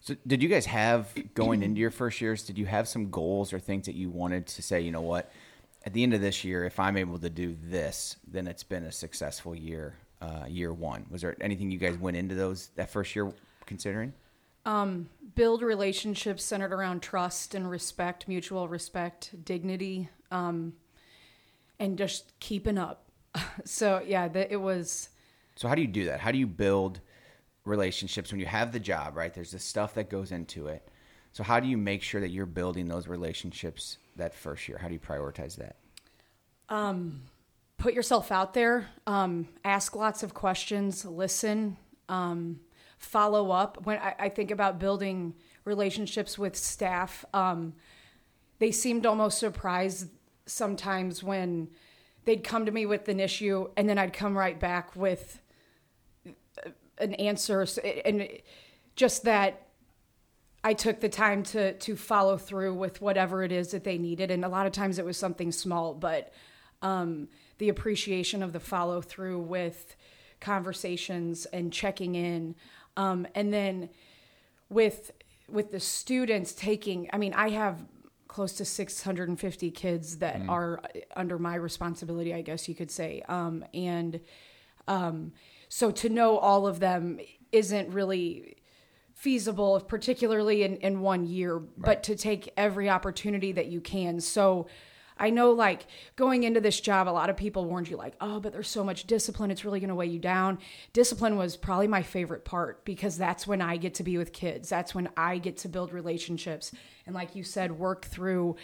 So, 0.00 0.14
did 0.26 0.42
you 0.42 0.48
guys 0.48 0.66
have 0.66 1.12
going 1.34 1.62
into 1.62 1.80
your 1.80 1.90
first 1.90 2.20
years? 2.20 2.42
Did 2.42 2.58
you 2.58 2.66
have 2.66 2.86
some 2.88 3.10
goals 3.10 3.52
or 3.52 3.58
things 3.58 3.86
that 3.86 3.94
you 3.94 4.08
wanted 4.08 4.46
to 4.48 4.62
say? 4.62 4.80
You 4.80 4.92
know 4.92 5.00
what? 5.00 5.30
At 5.84 5.92
the 5.92 6.02
end 6.02 6.14
of 6.14 6.20
this 6.20 6.44
year, 6.44 6.64
if 6.64 6.80
I'm 6.80 6.96
able 6.96 7.18
to 7.18 7.30
do 7.30 7.56
this, 7.62 8.16
then 8.26 8.46
it's 8.46 8.64
been 8.64 8.84
a 8.84 8.92
successful 8.92 9.54
year. 9.54 9.96
Uh, 10.18 10.46
year 10.48 10.72
one. 10.72 11.04
Was 11.10 11.20
there 11.20 11.36
anything 11.42 11.70
you 11.70 11.76
guys 11.76 11.98
went 11.98 12.16
into 12.16 12.34
those 12.34 12.70
that 12.76 12.88
first 12.88 13.14
year 13.14 13.30
considering? 13.66 14.14
build 15.34 15.62
relationships 15.62 16.42
centered 16.42 16.72
around 16.72 17.02
trust 17.02 17.54
and 17.54 17.70
respect, 17.70 18.26
mutual 18.26 18.66
respect, 18.66 19.34
dignity, 19.44 20.08
um, 20.30 20.72
and 21.78 21.98
just 21.98 22.38
keeping 22.40 22.78
up. 22.78 23.10
so 23.64 24.02
yeah, 24.06 24.28
the, 24.28 24.50
it 24.52 24.56
was. 24.56 25.10
So 25.56 25.68
how 25.68 25.74
do 25.74 25.82
you 25.82 25.88
do 25.88 26.06
that? 26.06 26.20
How 26.20 26.32
do 26.32 26.38
you 26.38 26.46
build 26.46 27.00
relationships 27.64 28.30
when 28.30 28.40
you 28.40 28.46
have 28.46 28.72
the 28.72 28.80
job, 28.80 29.16
right? 29.16 29.32
There's 29.32 29.50
the 29.50 29.58
stuff 29.58 29.94
that 29.94 30.08
goes 30.08 30.32
into 30.32 30.68
it. 30.68 30.88
So 31.32 31.42
how 31.42 31.60
do 31.60 31.68
you 31.68 31.76
make 31.76 32.02
sure 32.02 32.20
that 32.20 32.30
you're 32.30 32.46
building 32.46 32.88
those 32.88 33.08
relationships 33.08 33.98
that 34.16 34.34
first 34.34 34.68
year? 34.68 34.78
How 34.78 34.88
do 34.88 34.94
you 34.94 35.00
prioritize 35.00 35.56
that? 35.56 35.76
Um, 36.68 37.22
put 37.78 37.94
yourself 37.94 38.32
out 38.32 38.54
there, 38.54 38.88
um, 39.06 39.48
ask 39.64 39.94
lots 39.94 40.22
of 40.22 40.34
questions, 40.34 41.04
listen, 41.04 41.76
um, 42.08 42.60
follow 42.98 43.50
up. 43.50 43.84
When 43.84 43.98
I, 43.98 44.14
I, 44.18 44.28
think 44.30 44.50
about 44.50 44.78
building 44.78 45.34
relationships 45.64 46.38
with 46.38 46.56
staff, 46.56 47.24
um, 47.34 47.74
they 48.58 48.72
seemed 48.72 49.06
almost 49.06 49.38
surprised 49.38 50.08
sometimes 50.46 51.22
when 51.22 51.68
they'd 52.24 52.44
come 52.44 52.66
to 52.66 52.72
me 52.72 52.86
with 52.86 53.08
an 53.08 53.20
issue 53.20 53.68
and 53.76 53.88
then 53.88 53.98
I'd 53.98 54.12
come 54.12 54.36
right 54.36 54.58
back 54.58 54.96
with 54.96 55.42
an 56.98 57.14
answer. 57.14 57.66
And 58.04 58.28
just 58.94 59.24
that 59.24 59.66
I 60.66 60.72
took 60.72 60.98
the 61.00 61.08
time 61.08 61.44
to 61.44 61.74
to 61.74 61.94
follow 61.94 62.36
through 62.36 62.74
with 62.74 63.00
whatever 63.00 63.44
it 63.44 63.52
is 63.52 63.70
that 63.70 63.84
they 63.84 63.98
needed, 63.98 64.32
and 64.32 64.44
a 64.44 64.48
lot 64.48 64.66
of 64.66 64.72
times 64.72 64.98
it 64.98 65.04
was 65.04 65.16
something 65.16 65.52
small, 65.52 65.94
but 65.94 66.32
um, 66.82 67.28
the 67.58 67.68
appreciation 67.68 68.42
of 68.42 68.52
the 68.52 68.58
follow 68.58 69.00
through 69.00 69.38
with 69.38 69.94
conversations 70.40 71.46
and 71.46 71.72
checking 71.72 72.16
in, 72.16 72.56
um, 72.96 73.28
and 73.36 73.54
then 73.54 73.90
with 74.68 75.12
with 75.48 75.70
the 75.70 75.78
students 75.78 76.52
taking. 76.52 77.08
I 77.12 77.18
mean, 77.18 77.32
I 77.34 77.50
have 77.50 77.84
close 78.36 78.52
to 78.52 78.66
650 78.66 79.70
kids 79.70 80.18
that 80.18 80.42
mm. 80.42 80.50
are 80.50 80.82
under 81.16 81.38
my 81.38 81.54
responsibility, 81.54 82.34
I 82.34 82.42
guess 82.42 82.68
you 82.68 82.74
could 82.74 82.90
say, 82.90 83.22
um, 83.30 83.64
and 83.72 84.20
um, 84.86 85.32
so 85.70 85.90
to 85.92 86.10
know 86.10 86.36
all 86.36 86.66
of 86.66 86.78
them 86.78 87.18
isn't 87.50 87.88
really 87.88 88.58
feasible, 89.14 89.80
particularly 89.80 90.64
in, 90.64 90.76
in 90.76 91.00
one 91.00 91.24
year, 91.24 91.56
right. 91.56 91.66
but 91.78 92.02
to 92.02 92.14
take 92.14 92.52
every 92.58 92.90
opportunity 92.90 93.52
that 93.52 93.68
you 93.68 93.80
can. 93.80 94.20
So 94.20 94.66
I 95.18 95.30
know, 95.30 95.52
like, 95.52 95.86
going 96.16 96.42
into 96.42 96.60
this 96.60 96.80
job, 96.80 97.08
a 97.08 97.10
lot 97.10 97.30
of 97.30 97.36
people 97.36 97.64
warned 97.64 97.88
you, 97.88 97.96
like, 97.96 98.14
oh, 98.20 98.38
but 98.38 98.52
there's 98.52 98.68
so 98.68 98.84
much 98.84 99.06
discipline, 99.06 99.50
it's 99.50 99.64
really 99.64 99.80
going 99.80 99.88
to 99.88 99.94
weigh 99.94 100.06
you 100.06 100.18
down. 100.18 100.58
Discipline 100.92 101.36
was 101.36 101.56
probably 101.56 101.88
my 101.88 102.02
favorite 102.02 102.44
part 102.44 102.84
because 102.84 103.16
that's 103.16 103.46
when 103.46 103.62
I 103.62 103.78
get 103.78 103.94
to 103.94 104.02
be 104.02 104.18
with 104.18 104.32
kids. 104.32 104.68
That's 104.68 104.94
when 104.94 105.08
I 105.16 105.38
get 105.38 105.56
to 105.58 105.68
build 105.68 105.92
relationships. 105.92 106.72
And, 107.06 107.14
like 107.14 107.34
you 107.34 107.44
said, 107.44 107.78
work 107.78 108.04
through 108.04 108.56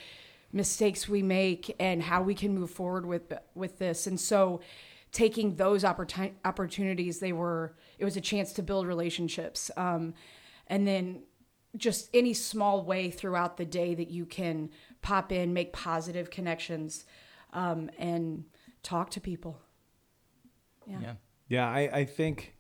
mistakes 0.53 1.09
we 1.09 1.23
make 1.23 1.75
and 1.81 2.03
how 2.03 2.23
we 2.23 2.35
can 2.35 2.55
move 2.55 2.71
forward 2.71 3.07
with 3.07 3.33
with 3.55 3.79
this. 3.79 4.07
And 4.07 4.21
so, 4.21 4.61
taking 5.11 5.57
those 5.57 5.85
opportunities, 5.85 7.21
they 7.21 7.33
were 7.33 7.75
it 7.99 8.05
was 8.05 8.17
a 8.17 8.21
chance 8.21 8.53
to 8.55 8.63
build 8.63 8.87
relationships. 8.87 9.71
Um, 9.77 10.15
and 10.67 10.87
then 10.87 11.23
just 11.77 12.11
any 12.13 12.35
small 12.35 12.85
way 12.85 13.11
throughout 13.11 13.57
the 13.57 13.65
day 13.65 13.95
that 13.95 14.11
you 14.11 14.27
can 14.27 14.71
pop 15.03 15.33
in, 15.33 15.53
make 15.53 15.73
positive 15.73 16.31
connections, 16.31 17.05
um, 17.53 17.91
and 17.99 18.45
talk 18.83 19.11
to 19.11 19.21
people. 19.21 19.59
Yeah. 20.87 20.99
Yeah. 21.01 21.15
yeah 21.49 21.69
I, 21.69 21.81
I 21.93 22.05
think 22.05 22.55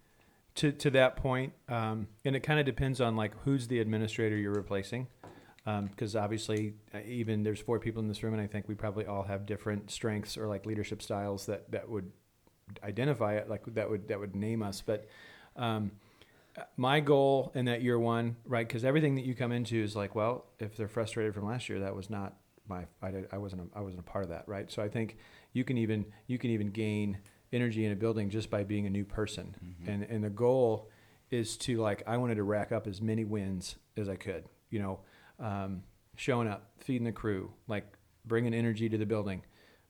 to, 0.56 0.72
to 0.72 0.90
that 0.90 1.16
point, 1.16 1.52
um, 1.68 2.08
and 2.24 2.36
it 2.36 2.40
kind 2.40 2.60
of 2.60 2.66
depends 2.66 3.00
on 3.00 3.16
like 3.16 3.32
who's 3.44 3.68
the 3.68 3.80
administrator 3.80 4.36
you're 4.36 4.52
replacing. 4.52 5.06
Because 5.64 6.16
um, 6.16 6.24
obviously, 6.24 6.74
uh, 6.92 6.98
even 7.06 7.44
there's 7.44 7.60
four 7.60 7.78
people 7.78 8.02
in 8.02 8.08
this 8.08 8.24
room, 8.24 8.34
and 8.34 8.42
I 8.42 8.48
think 8.48 8.66
we 8.68 8.74
probably 8.74 9.06
all 9.06 9.22
have 9.22 9.46
different 9.46 9.92
strengths 9.92 10.36
or 10.36 10.48
like 10.48 10.66
leadership 10.66 11.00
styles 11.00 11.46
that 11.46 11.70
that 11.70 11.88
would 11.88 12.10
identify 12.82 13.34
it, 13.34 13.48
like 13.48 13.62
that 13.74 13.88
would 13.88 14.08
that 14.08 14.18
would 14.18 14.34
name 14.34 14.60
us. 14.60 14.82
But 14.84 15.06
um, 15.54 15.92
my 16.76 17.00
goal 17.00 17.52
in 17.54 17.64
that 17.66 17.82
year 17.82 17.98
one, 17.98 18.36
right? 18.44 18.66
Because 18.66 18.84
everything 18.84 19.14
that 19.14 19.24
you 19.24 19.34
come 19.34 19.52
into 19.52 19.82
is 19.82 19.96
like, 19.96 20.14
well, 20.14 20.46
if 20.58 20.76
they're 20.76 20.88
frustrated 20.88 21.34
from 21.34 21.46
last 21.46 21.68
year, 21.68 21.80
that 21.80 21.94
was 21.94 22.10
not 22.10 22.36
my, 22.68 22.86
I, 23.02 23.12
I 23.32 23.38
wasn't, 23.38 23.62
a, 23.62 23.78
I 23.78 23.80
wasn't 23.80 24.00
a 24.00 24.10
part 24.10 24.24
of 24.24 24.30
that, 24.30 24.44
right? 24.46 24.70
So 24.70 24.82
I 24.82 24.88
think 24.88 25.16
you 25.52 25.64
can 25.64 25.78
even, 25.78 26.06
you 26.26 26.38
can 26.38 26.50
even 26.50 26.68
gain 26.70 27.18
energy 27.52 27.84
in 27.84 27.92
a 27.92 27.96
building 27.96 28.30
just 28.30 28.50
by 28.50 28.64
being 28.64 28.86
a 28.86 28.90
new 28.90 29.04
person, 29.04 29.54
mm-hmm. 29.62 29.90
and 29.90 30.02
and 30.04 30.24
the 30.24 30.30
goal 30.30 30.88
is 31.30 31.56
to 31.58 31.78
like, 31.78 32.02
I 32.06 32.16
wanted 32.16 32.36
to 32.36 32.42
rack 32.42 32.72
up 32.72 32.86
as 32.86 33.00
many 33.00 33.24
wins 33.24 33.76
as 33.96 34.08
I 34.08 34.16
could, 34.16 34.44
you 34.70 34.78
know, 34.78 35.00
um, 35.38 35.82
showing 36.16 36.48
up, 36.48 36.70
feeding 36.78 37.04
the 37.04 37.12
crew, 37.12 37.52
like 37.68 37.84
bringing 38.24 38.54
energy 38.54 38.88
to 38.88 38.98
the 38.98 39.06
building, 39.06 39.42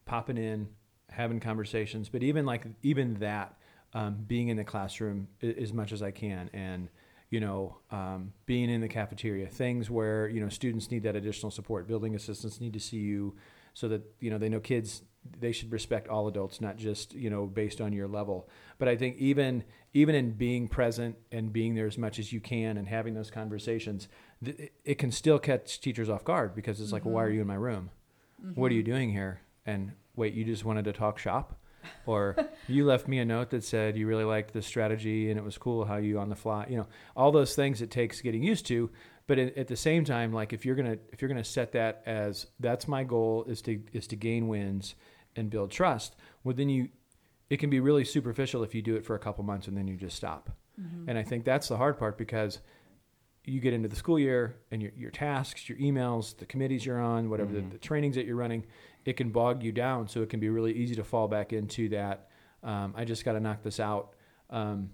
popping 0.06 0.38
in, 0.38 0.68
having 1.10 1.40
conversations, 1.40 2.08
but 2.08 2.22
even 2.22 2.46
like 2.46 2.64
even 2.82 3.14
that 3.14 3.56
um, 3.94 4.24
being 4.26 4.48
in 4.48 4.56
the 4.56 4.64
classroom 4.64 5.28
as 5.42 5.72
much 5.72 5.92
as 5.92 6.02
I 6.02 6.10
can. 6.10 6.50
And 6.52 6.88
you 7.32 7.40
know 7.40 7.78
um, 7.90 8.32
being 8.46 8.70
in 8.70 8.80
the 8.80 8.88
cafeteria 8.88 9.48
things 9.48 9.90
where 9.90 10.28
you 10.28 10.40
know 10.40 10.50
students 10.50 10.90
need 10.90 11.02
that 11.02 11.16
additional 11.16 11.50
support. 11.50 11.88
Building 11.88 12.14
assistants 12.14 12.60
need 12.60 12.74
to 12.74 12.80
see 12.80 12.98
you 12.98 13.34
so 13.74 13.88
that 13.88 14.02
you 14.20 14.30
know 14.30 14.38
they 14.38 14.50
know 14.50 14.60
kids 14.60 15.02
they 15.38 15.52
should 15.52 15.72
respect 15.72 16.08
all 16.08 16.28
adults 16.28 16.60
not 16.60 16.76
just 16.76 17.14
you 17.14 17.30
know 17.30 17.46
based 17.46 17.80
on 17.80 17.92
your 17.92 18.06
level. 18.06 18.48
But 18.78 18.88
i 18.88 18.96
think 18.96 19.16
even 19.16 19.64
even 19.94 20.14
in 20.14 20.32
being 20.32 20.68
present 20.68 21.16
and 21.32 21.52
being 21.52 21.74
there 21.74 21.86
as 21.86 21.96
much 21.96 22.18
as 22.18 22.32
you 22.32 22.40
can 22.40 22.76
and 22.76 22.86
having 22.86 23.14
those 23.14 23.30
conversations 23.30 24.08
th- 24.44 24.70
it 24.84 24.96
can 24.96 25.10
still 25.10 25.38
catch 25.38 25.80
teachers 25.80 26.10
off 26.10 26.24
guard 26.24 26.54
because 26.54 26.80
it's 26.80 26.92
like 26.92 27.02
mm-hmm. 27.02 27.10
well, 27.10 27.24
why 27.24 27.24
are 27.24 27.30
you 27.30 27.40
in 27.40 27.46
my 27.46 27.54
room? 27.54 27.90
Mm-hmm. 28.44 28.60
what 28.60 28.70
are 28.72 28.74
you 28.74 28.82
doing 28.82 29.10
here? 29.10 29.40
And 29.64 29.92
wait 30.16 30.34
you 30.34 30.44
just 30.44 30.66
wanted 30.66 30.84
to 30.84 30.92
talk 30.92 31.18
shop 31.18 31.58
or 32.06 32.36
you 32.68 32.84
left 32.84 33.08
me 33.08 33.18
a 33.18 33.24
note 33.24 33.50
that 33.50 33.64
said 33.64 33.96
you 33.96 34.06
really 34.06 34.24
liked 34.24 34.52
the 34.52 34.62
strategy 34.62 35.30
and 35.30 35.38
it 35.38 35.44
was 35.44 35.58
cool 35.58 35.84
how 35.84 35.96
you 35.96 36.18
on 36.18 36.28
the 36.28 36.36
fly 36.36 36.66
you 36.68 36.76
know 36.76 36.86
all 37.16 37.32
those 37.32 37.54
things 37.54 37.82
it 37.82 37.90
takes 37.90 38.20
getting 38.20 38.42
used 38.42 38.66
to 38.66 38.90
but 39.26 39.38
at 39.38 39.68
the 39.68 39.76
same 39.76 40.04
time 40.04 40.32
like 40.32 40.52
if 40.52 40.64
you're 40.64 40.74
gonna 40.74 40.98
if 41.12 41.22
you're 41.22 41.28
gonna 41.28 41.44
set 41.44 41.72
that 41.72 42.02
as 42.06 42.46
that's 42.60 42.88
my 42.88 43.04
goal 43.04 43.44
is 43.48 43.62
to 43.62 43.80
is 43.92 44.06
to 44.06 44.16
gain 44.16 44.48
wins 44.48 44.94
and 45.36 45.50
build 45.50 45.70
trust 45.70 46.16
well 46.44 46.54
then 46.54 46.68
you 46.68 46.88
it 47.50 47.58
can 47.58 47.70
be 47.70 47.80
really 47.80 48.04
superficial 48.04 48.62
if 48.62 48.74
you 48.74 48.82
do 48.82 48.96
it 48.96 49.04
for 49.04 49.14
a 49.14 49.18
couple 49.18 49.44
months 49.44 49.68
and 49.68 49.76
then 49.76 49.86
you 49.86 49.96
just 49.96 50.16
stop 50.16 50.50
mm-hmm. 50.80 51.08
and 51.08 51.18
i 51.18 51.22
think 51.22 51.44
that's 51.44 51.68
the 51.68 51.76
hard 51.76 51.98
part 51.98 52.18
because 52.18 52.60
you 53.44 53.60
get 53.60 53.72
into 53.72 53.88
the 53.88 53.96
school 53.96 54.18
year 54.18 54.56
and 54.70 54.80
your, 54.80 54.92
your 54.96 55.10
tasks 55.10 55.68
your 55.68 55.78
emails 55.78 56.36
the 56.38 56.46
committees 56.46 56.84
you're 56.84 57.00
on 57.00 57.30
whatever 57.30 57.50
mm-hmm. 57.52 57.68
the, 57.68 57.74
the 57.74 57.78
trainings 57.78 58.16
that 58.16 58.26
you're 58.26 58.36
running 58.36 58.64
it 59.04 59.16
can 59.16 59.30
bog 59.30 59.62
you 59.62 59.72
down. 59.72 60.08
So 60.08 60.22
it 60.22 60.30
can 60.30 60.40
be 60.40 60.48
really 60.48 60.72
easy 60.72 60.94
to 60.96 61.04
fall 61.04 61.28
back 61.28 61.52
into 61.52 61.88
that. 61.90 62.28
Um, 62.62 62.94
I 62.96 63.04
just 63.04 63.24
got 63.24 63.32
to 63.32 63.40
knock 63.40 63.62
this 63.62 63.80
out. 63.80 64.14
Um, 64.50 64.90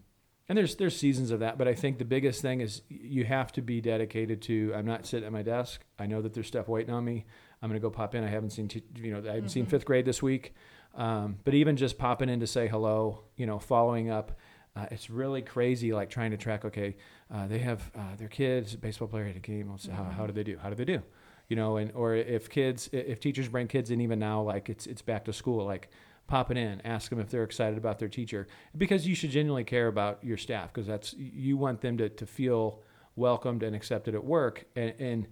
and 0.48 0.56
there's 0.56 0.76
there's 0.76 0.96
seasons 0.96 1.30
of 1.30 1.40
that, 1.40 1.58
but 1.58 1.68
I 1.68 1.74
think 1.74 1.98
the 1.98 2.06
biggest 2.06 2.40
thing 2.40 2.62
is 2.62 2.80
you 2.88 3.24
have 3.24 3.52
to 3.52 3.60
be 3.60 3.82
dedicated 3.82 4.40
to. 4.42 4.72
I'm 4.74 4.86
not 4.86 5.04
sitting 5.04 5.26
at 5.26 5.32
my 5.32 5.42
desk. 5.42 5.84
I 5.98 6.06
know 6.06 6.22
that 6.22 6.32
there's 6.32 6.46
stuff 6.46 6.68
waiting 6.68 6.94
on 6.94 7.04
me. 7.04 7.26
I'm 7.60 7.68
going 7.68 7.78
to 7.78 7.84
go 7.86 7.90
pop 7.90 8.14
in. 8.14 8.24
I 8.24 8.28
haven't 8.28 8.50
seen 8.50 8.66
t- 8.66 8.82
you 8.96 9.12
know 9.12 9.18
I 9.18 9.26
haven't 9.26 9.40
mm-hmm. 9.40 9.48
seen 9.48 9.66
fifth 9.66 9.84
grade 9.84 10.06
this 10.06 10.22
week, 10.22 10.54
um, 10.94 11.36
but 11.44 11.52
even 11.52 11.76
just 11.76 11.98
popping 11.98 12.30
in 12.30 12.40
to 12.40 12.46
say 12.46 12.66
hello, 12.66 13.24
you 13.36 13.44
know, 13.44 13.58
following 13.58 14.10
up. 14.10 14.38
Uh, 14.74 14.86
it's 14.90 15.10
really 15.10 15.42
crazy, 15.42 15.92
like 15.92 16.08
trying 16.08 16.30
to 16.30 16.38
track. 16.38 16.64
Okay, 16.64 16.96
uh, 17.34 17.46
they 17.46 17.58
have 17.58 17.90
uh, 17.94 18.16
their 18.16 18.28
kids, 18.28 18.74
baseball 18.74 19.08
player 19.08 19.26
at 19.26 19.36
a 19.36 19.40
game. 19.40 19.70
How, 19.92 20.04
how 20.04 20.26
did 20.26 20.34
they 20.34 20.44
do? 20.44 20.56
How 20.56 20.70
did 20.70 20.78
they 20.78 20.86
do? 20.86 21.02
You 21.48 21.56
know, 21.56 21.78
and 21.78 21.90
or 21.94 22.14
if 22.14 22.48
kids, 22.48 22.90
if 22.92 23.20
teachers 23.20 23.48
bring 23.48 23.68
kids 23.68 23.90
in, 23.90 24.00
even 24.00 24.18
now, 24.18 24.42
like 24.42 24.68
it's 24.68 24.86
it's 24.86 25.02
back 25.02 25.24
to 25.24 25.32
school, 25.32 25.64
like 25.64 25.88
pop 26.26 26.50
it 26.50 26.58
in, 26.58 26.80
ask 26.82 27.08
them 27.08 27.18
if 27.20 27.30
they're 27.30 27.42
excited 27.42 27.78
about 27.78 27.98
their 27.98 28.08
teacher, 28.08 28.46
because 28.76 29.06
you 29.06 29.14
should 29.14 29.30
genuinely 29.30 29.64
care 29.64 29.88
about 29.88 30.22
your 30.22 30.36
staff, 30.36 30.72
because 30.72 30.86
that's 30.86 31.14
you 31.14 31.56
want 31.56 31.80
them 31.80 31.96
to 31.98 32.08
to 32.10 32.26
feel 32.26 32.82
welcomed 33.16 33.62
and 33.62 33.74
accepted 33.74 34.14
at 34.14 34.24
work, 34.24 34.64
and, 34.76 34.94
and 34.98 35.26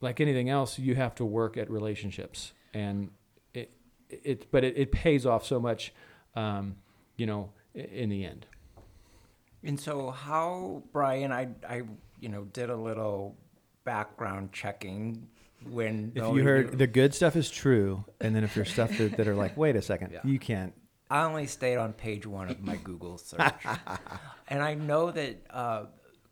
like 0.00 0.20
anything 0.20 0.50
else, 0.50 0.78
you 0.78 0.94
have 0.94 1.14
to 1.14 1.24
work 1.24 1.56
at 1.56 1.70
relationships, 1.70 2.52
and 2.74 3.10
it 3.54 3.72
it 4.10 4.50
but 4.50 4.62
it, 4.62 4.76
it 4.76 4.92
pays 4.92 5.24
off 5.24 5.44
so 5.44 5.58
much, 5.58 5.94
um, 6.34 6.76
you 7.16 7.24
know, 7.24 7.50
in 7.74 8.10
the 8.10 8.26
end. 8.26 8.44
And 9.64 9.80
so, 9.80 10.10
how 10.10 10.82
Brian, 10.92 11.32
I 11.32 11.48
I 11.66 11.82
you 12.20 12.28
know 12.28 12.44
did 12.44 12.68
a 12.68 12.76
little 12.76 13.36
background 13.84 14.52
checking 14.52 15.28
when 15.70 16.12
if 16.14 16.22
you 16.22 16.42
heard 16.42 16.78
the 16.78 16.86
good 16.86 17.14
stuff 17.14 17.36
is 17.36 17.50
true, 17.50 18.04
and 18.20 18.34
then 18.34 18.44
if 18.44 18.54
there's 18.54 18.70
stuff 18.70 18.96
that, 18.98 19.16
that 19.16 19.28
are 19.28 19.34
like, 19.34 19.56
wait 19.56 19.76
a 19.76 19.82
second, 19.82 20.12
yeah. 20.12 20.20
you 20.24 20.38
can't. 20.38 20.72
I 21.08 21.22
only 21.22 21.46
stayed 21.46 21.76
on 21.76 21.92
page 21.92 22.26
one 22.26 22.50
of 22.50 22.60
my 22.62 22.76
Google 22.76 23.18
search, 23.18 23.52
and 24.48 24.62
I 24.62 24.74
know 24.74 25.10
that 25.10 25.42
uh, 25.50 25.84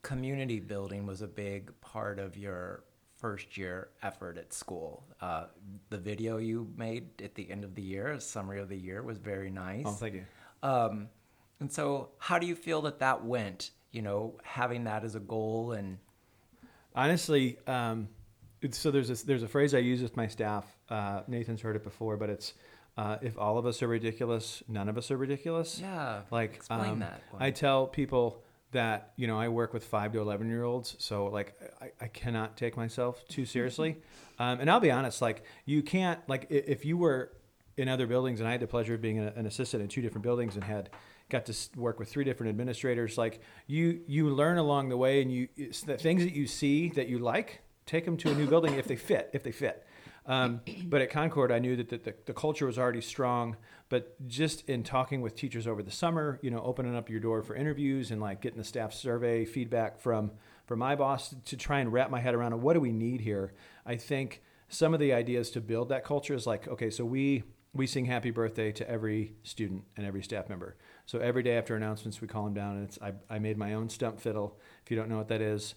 community 0.02 0.60
building 0.60 1.06
was 1.06 1.22
a 1.22 1.28
big 1.28 1.72
part 1.80 2.18
of 2.18 2.36
your 2.36 2.84
first 3.16 3.56
year 3.56 3.88
effort 4.02 4.36
at 4.36 4.52
school. 4.52 5.04
Uh, 5.20 5.44
the 5.90 5.98
video 5.98 6.38
you 6.38 6.70
made 6.76 7.22
at 7.22 7.34
the 7.34 7.50
end 7.50 7.64
of 7.64 7.74
the 7.74 7.82
year, 7.82 8.08
a 8.08 8.20
summary 8.20 8.60
of 8.60 8.68
the 8.68 8.76
year, 8.76 9.02
was 9.02 9.18
very 9.18 9.50
nice. 9.50 9.84
Oh, 9.86 9.92
thank 9.92 10.14
you. 10.14 10.24
Um, 10.62 11.08
and 11.60 11.72
so, 11.72 12.10
how 12.18 12.38
do 12.38 12.46
you 12.46 12.54
feel 12.54 12.82
that 12.82 12.98
that 12.98 13.24
went? 13.24 13.70
You 13.92 14.02
know, 14.02 14.34
having 14.42 14.84
that 14.84 15.04
as 15.04 15.14
a 15.14 15.20
goal 15.20 15.72
and 15.72 15.98
honestly. 16.94 17.58
Um, 17.66 18.08
so 18.72 18.90
there's 18.90 19.10
a, 19.10 19.26
there's 19.26 19.42
a 19.42 19.48
phrase 19.48 19.74
I 19.74 19.78
use 19.78 20.02
with 20.02 20.16
my 20.16 20.26
staff. 20.26 20.64
Uh, 20.88 21.22
Nathan's 21.26 21.60
heard 21.60 21.76
it 21.76 21.84
before, 21.84 22.16
but 22.16 22.30
it's 22.30 22.54
uh, 22.96 23.18
if 23.22 23.38
all 23.38 23.58
of 23.58 23.66
us 23.66 23.82
are 23.82 23.88
ridiculous, 23.88 24.62
none 24.68 24.88
of 24.88 24.96
us 24.96 25.10
are 25.10 25.16
ridiculous. 25.16 25.80
Yeah. 25.80 26.22
Like 26.30 26.54
explain 26.54 26.80
um, 26.80 26.98
that. 27.00 27.22
I 27.38 27.50
tell 27.50 27.86
people 27.86 28.42
that 28.72 29.12
you 29.16 29.26
know 29.26 29.38
I 29.38 29.48
work 29.48 29.72
with 29.72 29.84
five 29.84 30.12
to 30.12 30.20
eleven 30.20 30.48
year 30.48 30.64
olds, 30.64 30.96
so 30.98 31.26
like 31.26 31.54
I, 31.80 31.90
I 32.00 32.08
cannot 32.08 32.56
take 32.56 32.76
myself 32.76 33.26
too 33.28 33.44
seriously. 33.44 33.96
um, 34.38 34.60
and 34.60 34.70
I'll 34.70 34.80
be 34.80 34.90
honest, 34.90 35.20
like 35.22 35.44
you 35.64 35.82
can't 35.82 36.20
like 36.28 36.46
if 36.50 36.84
you 36.84 36.96
were 36.96 37.32
in 37.76 37.88
other 37.88 38.06
buildings, 38.06 38.40
and 38.40 38.48
I 38.48 38.52
had 38.52 38.60
the 38.60 38.66
pleasure 38.66 38.94
of 38.94 39.02
being 39.02 39.18
a, 39.18 39.32
an 39.36 39.46
assistant 39.46 39.82
in 39.82 39.88
two 39.88 40.02
different 40.02 40.22
buildings 40.22 40.54
and 40.54 40.64
had 40.64 40.90
got 41.28 41.46
to 41.46 41.54
work 41.76 41.98
with 41.98 42.08
three 42.08 42.24
different 42.24 42.50
administrators. 42.50 43.18
Like 43.18 43.40
you, 43.66 44.00
you 44.06 44.28
learn 44.30 44.58
along 44.58 44.88
the 44.88 44.96
way, 44.96 45.22
and 45.22 45.32
you 45.32 45.48
it's 45.56 45.82
the 45.82 45.96
things 45.96 46.22
that 46.22 46.34
you 46.34 46.46
see 46.46 46.90
that 46.90 47.08
you 47.08 47.18
like, 47.18 47.60
take 47.86 48.04
them 48.04 48.16
to 48.18 48.30
a 48.30 48.34
new 48.34 48.46
building 48.46 48.74
if 48.74 48.86
they 48.86 48.96
fit. 48.96 49.30
If 49.32 49.42
they 49.42 49.52
fit. 49.52 49.86
Um, 50.26 50.62
but 50.86 51.02
at 51.02 51.10
Concord, 51.10 51.52
I 51.52 51.58
knew 51.58 51.76
that 51.76 51.90
the, 51.90 51.98
the, 51.98 52.14
the 52.26 52.32
culture 52.32 52.66
was 52.66 52.78
already 52.78 53.02
strong. 53.02 53.56
But 53.88 54.26
just 54.26 54.68
in 54.68 54.82
talking 54.82 55.20
with 55.20 55.36
teachers 55.36 55.66
over 55.66 55.82
the 55.82 55.90
summer, 55.90 56.38
you 56.42 56.50
know, 56.50 56.62
opening 56.64 56.96
up 56.96 57.10
your 57.10 57.20
door 57.20 57.42
for 57.42 57.54
interviews 57.54 58.10
and 58.10 58.20
like 58.20 58.40
getting 58.40 58.58
the 58.58 58.64
staff 58.64 58.92
survey 58.92 59.44
feedback 59.44 60.00
from 60.00 60.32
from 60.66 60.78
my 60.78 60.94
boss 60.94 61.34
to 61.44 61.56
try 61.58 61.80
and 61.80 61.92
wrap 61.92 62.10
my 62.10 62.20
head 62.20 62.34
around 62.34 62.58
what 62.62 62.72
do 62.72 62.80
we 62.80 62.90
need 62.90 63.20
here. 63.20 63.52
I 63.84 63.96
think 63.96 64.40
some 64.68 64.94
of 64.94 65.00
the 65.00 65.12
ideas 65.12 65.50
to 65.50 65.60
build 65.60 65.90
that 65.90 66.04
culture 66.04 66.34
is 66.34 66.46
like, 66.46 66.66
okay, 66.66 66.88
so 66.88 67.04
we 67.04 67.44
we 67.74 67.86
sing 67.86 68.06
happy 68.06 68.30
birthday 68.30 68.72
to 68.72 68.88
every 68.88 69.34
student 69.42 69.82
and 69.96 70.06
every 70.06 70.22
staff 70.22 70.48
member. 70.48 70.76
So 71.06 71.18
every 71.18 71.42
day 71.42 71.58
after 71.58 71.76
announcements, 71.76 72.20
we 72.20 72.28
call 72.28 72.44
them 72.44 72.54
down, 72.54 72.76
and 72.76 72.84
it's 72.84 72.98
I, 73.02 73.12
I 73.28 73.38
made 73.38 73.58
my 73.58 73.74
own 73.74 73.88
stump 73.90 74.20
fiddle. 74.20 74.58
If 74.84 74.90
you 74.90 74.96
don't 74.96 75.10
know 75.10 75.18
what 75.18 75.28
that 75.28 75.42
is, 75.42 75.74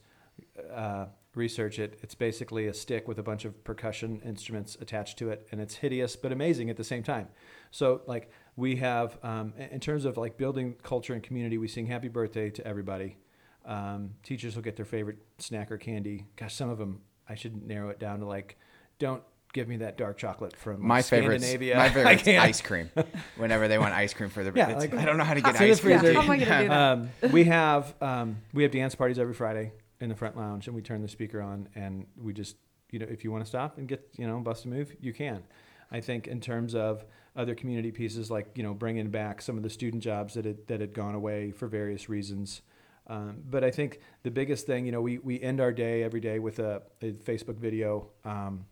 uh, 0.74 1.08
research 1.38 1.80
it. 1.80 2.00
It's 2.02 2.16
basically 2.16 2.68
a 2.68 2.74
stick 2.74 3.08
with 3.08 3.20
a 3.20 3.24
bunch 3.24 3.46
of 3.46 3.64
percussion 3.64 4.22
instruments 4.26 4.76
attached 4.82 5.18
to 5.20 5.30
it, 5.30 5.48
and 5.52 5.62
it's 5.62 5.76
hideous 5.76 6.16
but 6.16 6.32
amazing 6.32 6.70
at 6.70 6.76
the 6.78 6.84
same 6.84 7.04
time. 7.04 7.28
So 7.72 8.02
like 8.08 8.30
we 8.56 8.76
have, 8.78 9.18
um, 9.24 9.54
in 9.58 9.80
terms 9.80 10.04
of 10.06 10.18
like 10.18 10.38
building 10.38 10.76
culture 10.84 11.14
and 11.14 11.24
community, 11.24 11.58
we 11.58 11.68
sing 11.68 11.86
happy 11.86 12.08
birthday 12.10 12.50
to 12.50 12.66
everybody. 12.68 13.18
Um, 13.66 14.12
teachers 14.24 14.56
will 14.56 14.64
get 14.64 14.76
their 14.76 14.86
favorite 14.86 15.18
snack 15.38 15.72
or 15.72 15.78
candy. 15.78 16.26
Gosh, 16.36 16.56
some 16.56 16.70
of 16.70 16.78
them 16.78 17.02
I 17.30 17.36
should 17.36 17.66
narrow 17.68 17.90
it 17.90 18.00
down 18.00 18.20
to 18.20 18.26
like, 18.26 18.58
don't 19.00 19.22
give 19.54 19.68
me 19.68 19.78
that 19.78 19.98
dark 19.98 20.18
chocolate 20.18 20.56
from 20.56 20.86
My 20.86 21.02
favorite, 21.02 21.42
Scandinavia. 21.42 21.76
my 21.78 21.90
favorite 22.16 22.28
ice 22.40 22.62
cream. 22.62 22.90
Whenever 23.38 23.68
they 23.68 23.78
want 23.78 23.94
ice 23.94 24.14
cream 24.14 24.30
for 24.30 24.44
their, 24.44 24.54
Yeah, 24.56 24.76
like- 24.76 24.94
I 24.94 25.04
don't 25.06 25.18
know 25.18 25.24
how 25.24 25.34
to 25.34 25.42
get 25.42 25.52
It's 25.52 25.60
in 25.62 25.66
the 25.68 25.72
ice 25.72 25.80
cream. 25.82 26.00
freezer. 26.00 26.14
How 26.14 26.22
am 26.22 26.30
I 26.32 26.38
gonna 26.38 26.62
do 26.64 26.68
that? 26.70 26.92
um, 27.28 27.32
we 27.32 27.44
have 27.46 27.94
um, 28.02 28.38
we 28.54 28.64
have 28.64 28.72
dance 28.72 28.96
parties 28.96 29.20
every 29.20 29.34
Friday 29.34 29.72
in 30.00 30.10
the 30.10 30.16
front 30.16 30.38
lounge, 30.38 30.68
and 30.68 30.76
we 30.76 30.82
turn 30.82 31.02
the 31.02 31.08
speaker 31.08 31.42
on, 31.42 31.70
and 31.76 32.06
we 32.18 32.34
just 32.34 32.56
you 32.92 33.00
know 33.00 33.08
if 33.10 33.24
you 33.24 33.32
want 33.32 33.44
to 33.44 33.50
stop 33.50 33.78
and 33.78 33.88
get 33.88 34.08
you 34.18 34.28
know 34.28 34.40
bust 34.40 34.66
a 34.66 34.68
move, 34.68 34.96
you 35.00 35.14
can. 35.14 35.44
I 35.90 36.02
think 36.02 36.28
in 36.28 36.42
terms 36.42 36.76
of 36.76 37.06
other 37.36 37.56
community 37.56 37.92
pieces, 37.92 38.30
like 38.30 38.50
you 38.56 38.64
know 38.64 38.74
bringing 38.74 39.10
back 39.10 39.42
some 39.42 39.58
of 39.58 39.64
the 39.64 39.70
student 39.70 40.04
jobs 40.04 40.34
that 40.34 40.46
had, 40.46 40.68
that 40.68 40.82
had 40.82 40.94
gone 40.94 41.16
away 41.16 41.52
for 41.52 41.68
various 41.68 42.10
reasons. 42.10 42.62
Um, 43.08 43.44
but 43.50 43.64
I 43.64 43.72
think 43.72 44.02
the 44.24 44.32
biggest 44.32 44.66
thing, 44.68 44.86
you 44.86 44.92
know, 44.92 45.02
we, 45.02 45.18
we 45.20 45.40
end 45.40 45.62
our 45.62 45.72
day 45.72 46.04
every 46.04 46.20
day 46.20 46.40
with 46.40 46.60
a, 46.60 46.82
a 47.02 47.14
Facebook 47.14 47.58
video. 47.58 48.10
Um, 48.26 48.66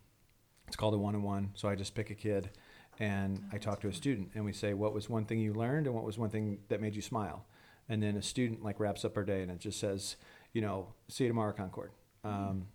it's 0.67 0.75
called 0.75 0.93
a 0.93 0.97
one 0.97 1.15
on 1.15 1.23
one. 1.23 1.51
So 1.55 1.69
I 1.69 1.75
just 1.75 1.95
pick 1.95 2.09
a 2.09 2.15
kid 2.15 2.49
and 2.99 3.43
I 3.51 3.57
talk 3.57 3.79
to 3.81 3.87
a 3.87 3.93
student 3.93 4.31
and 4.35 4.43
we 4.43 4.51
say, 4.51 4.73
what 4.73 4.93
was 4.93 5.09
one 5.09 5.25
thing 5.25 5.39
you 5.39 5.53
learned 5.53 5.87
and 5.87 5.95
what 5.95 6.03
was 6.03 6.17
one 6.17 6.29
thing 6.29 6.59
that 6.67 6.81
made 6.81 6.95
you 6.95 7.01
smile? 7.01 7.45
And 7.87 8.01
then 8.03 8.17
a 8.17 8.21
student 8.21 8.63
like 8.63 8.79
wraps 8.79 9.05
up 9.05 9.15
our 9.15 9.23
day 9.23 9.41
and 9.41 9.51
it 9.51 9.59
just 9.59 9.79
says, 9.79 10.17
you 10.55 10.61
know, 10.61 10.87
see 11.09 11.25
you 11.25 11.27
tomorrow, 11.27 11.51
Concord. 11.51 11.91
Um, 12.23 12.65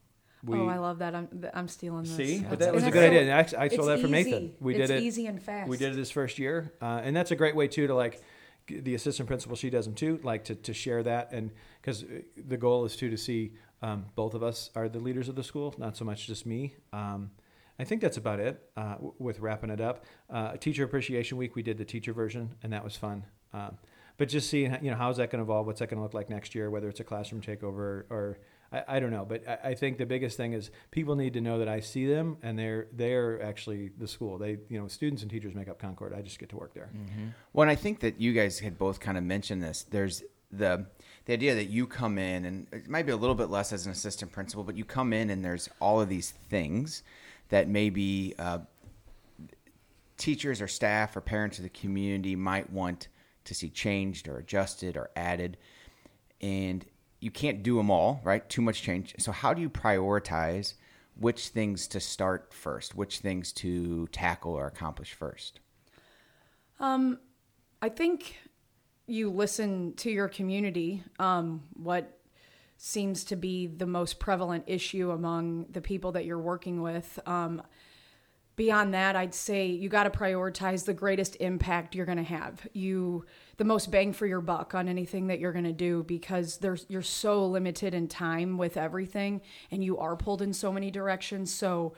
we, 0.44 0.58
oh, 0.58 0.68
I 0.68 0.76
love 0.76 0.98
that. 0.98 1.14
I'm 1.14 1.28
I'm 1.54 1.66
stealing 1.66 2.04
this. 2.04 2.14
See, 2.14 2.44
but 2.48 2.58
that 2.60 2.74
was 2.74 2.84
a 2.84 2.90
good 2.90 3.02
idea. 3.04 3.22
And 3.22 3.30
actually, 3.30 3.58
I 3.58 3.68
stole 3.68 3.86
that 3.86 4.00
from 4.00 4.14
easy. 4.14 4.30
Nathan. 4.30 4.54
We 4.60 4.76
it's 4.76 4.88
did 4.88 4.98
it 4.98 5.02
easy 5.02 5.26
and 5.26 5.42
fast. 5.42 5.68
we 5.68 5.76
did 5.76 5.92
it 5.92 5.98
his 5.98 6.10
first 6.10 6.38
year, 6.38 6.72
uh, 6.80 7.00
and 7.02 7.16
that's 7.16 7.30
a 7.30 7.36
great 7.36 7.56
way 7.56 7.68
too 7.68 7.86
to 7.86 7.94
like 7.94 8.22
the 8.68 8.94
assistant 8.94 9.26
principal. 9.26 9.56
She 9.56 9.70
does 9.70 9.86
them 9.86 9.94
too, 9.94 10.20
like 10.22 10.44
to, 10.44 10.54
to 10.54 10.74
share 10.74 11.02
that, 11.02 11.32
and 11.32 11.50
because 11.80 12.04
the 12.36 12.56
goal 12.58 12.84
is 12.84 12.96
too 12.96 13.10
to 13.10 13.16
see 13.16 13.54
um, 13.82 14.06
both 14.14 14.34
of 14.34 14.42
us 14.42 14.70
are 14.76 14.88
the 14.88 15.00
leaders 15.00 15.28
of 15.28 15.34
the 15.34 15.42
school, 15.44 15.74
not 15.78 15.96
so 15.96 16.04
much 16.04 16.26
just 16.26 16.44
me. 16.46 16.74
Um, 16.92 17.30
I 17.78 17.84
think 17.84 18.02
that's 18.02 18.18
about 18.18 18.40
it 18.40 18.62
uh, 18.76 18.94
w- 18.96 19.14
with 19.18 19.40
wrapping 19.40 19.70
it 19.70 19.80
up. 19.80 20.04
Uh, 20.28 20.56
Teacher 20.58 20.84
Appreciation 20.84 21.38
Week, 21.38 21.56
we 21.56 21.62
did 21.62 21.78
the 21.78 21.84
teacher 21.86 22.12
version, 22.12 22.54
and 22.62 22.74
that 22.74 22.84
was 22.84 22.94
fun. 22.94 23.24
Um, 23.54 23.78
but 24.20 24.28
just 24.28 24.50
seeing, 24.50 24.76
you 24.82 24.90
know, 24.90 24.98
how's 24.98 25.16
that 25.16 25.30
going 25.30 25.38
to 25.38 25.44
evolve? 25.44 25.66
What's 25.66 25.78
that 25.78 25.88
going 25.88 25.96
to 25.96 26.02
look 26.02 26.12
like 26.12 26.28
next 26.28 26.54
year? 26.54 26.68
Whether 26.68 26.90
it's 26.90 27.00
a 27.00 27.04
classroom 27.04 27.40
takeover 27.40 28.04
or 28.10 28.36
I, 28.70 28.84
I 28.86 29.00
don't 29.00 29.10
know. 29.10 29.24
But 29.24 29.48
I, 29.48 29.70
I 29.70 29.74
think 29.74 29.96
the 29.96 30.04
biggest 30.04 30.36
thing 30.36 30.52
is 30.52 30.70
people 30.90 31.16
need 31.16 31.32
to 31.32 31.40
know 31.40 31.58
that 31.58 31.68
I 31.68 31.80
see 31.80 32.04
them, 32.06 32.36
and 32.42 32.58
they're 32.58 32.88
they're 32.92 33.42
actually 33.42 33.88
the 33.96 34.06
school. 34.06 34.36
They, 34.36 34.58
you 34.68 34.78
know, 34.78 34.88
students 34.88 35.22
and 35.22 35.30
teachers 35.30 35.54
make 35.54 35.70
up 35.70 35.78
Concord. 35.78 36.12
I 36.12 36.20
just 36.20 36.38
get 36.38 36.50
to 36.50 36.56
work 36.58 36.74
there. 36.74 36.90
Well, 37.54 37.62
and 37.62 37.70
I 37.70 37.74
think 37.74 38.00
that 38.00 38.20
you 38.20 38.34
guys 38.34 38.58
had 38.58 38.76
both 38.76 39.00
kind 39.00 39.16
of 39.16 39.24
mentioned 39.24 39.62
this. 39.62 39.86
There's 39.88 40.22
the 40.52 40.84
the 41.24 41.32
idea 41.32 41.54
that 41.54 41.70
you 41.70 41.86
come 41.86 42.18
in, 42.18 42.44
and 42.44 42.66
it 42.72 42.90
might 42.90 43.06
be 43.06 43.12
a 43.12 43.16
little 43.16 43.34
bit 43.34 43.48
less 43.48 43.72
as 43.72 43.86
an 43.86 43.92
assistant 43.92 44.32
principal, 44.32 44.64
but 44.64 44.76
you 44.76 44.84
come 44.84 45.14
in 45.14 45.30
and 45.30 45.42
there's 45.42 45.70
all 45.80 45.98
of 45.98 46.10
these 46.10 46.32
things 46.50 47.02
that 47.48 47.70
maybe 47.70 48.34
uh, 48.38 48.58
teachers 50.18 50.60
or 50.60 50.68
staff 50.68 51.16
or 51.16 51.22
parents 51.22 51.56
of 51.56 51.62
the 51.62 51.70
community 51.70 52.36
might 52.36 52.68
want 52.70 53.08
to 53.50 53.54
see 53.54 53.68
changed 53.68 54.28
or 54.28 54.38
adjusted 54.38 54.96
or 54.96 55.10
added, 55.16 55.56
and 56.40 56.86
you 57.18 57.32
can't 57.32 57.64
do 57.64 57.76
them 57.76 57.90
all, 57.90 58.20
right? 58.22 58.48
Too 58.48 58.62
much 58.62 58.80
change. 58.80 59.12
So 59.18 59.32
how 59.32 59.52
do 59.52 59.60
you 59.60 59.68
prioritize 59.68 60.74
which 61.16 61.48
things 61.48 61.88
to 61.88 61.98
start 61.98 62.54
first, 62.54 62.94
which 62.94 63.18
things 63.18 63.52
to 63.54 64.06
tackle 64.12 64.52
or 64.52 64.68
accomplish 64.68 65.14
first? 65.14 65.58
Um, 66.78 67.18
I 67.82 67.88
think 67.88 68.36
you 69.08 69.30
listen 69.30 69.94
to 69.96 70.12
your 70.12 70.28
community. 70.28 71.02
Um, 71.18 71.64
what 71.72 72.20
seems 72.76 73.24
to 73.24 73.36
be 73.36 73.66
the 73.66 73.84
most 73.84 74.20
prevalent 74.20 74.62
issue 74.68 75.10
among 75.10 75.66
the 75.70 75.80
people 75.80 76.12
that 76.12 76.24
you're 76.24 76.38
working 76.38 76.82
with. 76.82 77.18
Um, 77.26 77.62
beyond 78.56 78.94
that, 78.94 79.16
I'd 79.16 79.34
say 79.34 79.66
you 79.66 79.88
got 79.88 80.04
to 80.04 80.10
prioritize 80.10 80.84
the 80.84 80.94
greatest 80.94 81.36
impact 81.40 81.94
you're 81.94 82.06
going 82.06 82.18
to 82.18 82.24
have. 82.24 82.66
You 82.72 83.24
the 83.56 83.64
most 83.64 83.90
bang 83.90 84.12
for 84.12 84.26
your 84.26 84.40
buck 84.40 84.74
on 84.74 84.88
anything 84.88 85.26
that 85.26 85.38
you're 85.38 85.52
going 85.52 85.64
to 85.64 85.72
do 85.72 86.02
because 86.04 86.58
there's 86.58 86.86
you're 86.88 87.02
so 87.02 87.46
limited 87.46 87.94
in 87.94 88.08
time 88.08 88.58
with 88.58 88.76
everything, 88.76 89.40
and 89.70 89.84
you 89.84 89.98
are 89.98 90.16
pulled 90.16 90.42
in 90.42 90.52
so 90.52 90.72
many 90.72 90.90
directions. 90.90 91.52
So, 91.52 91.94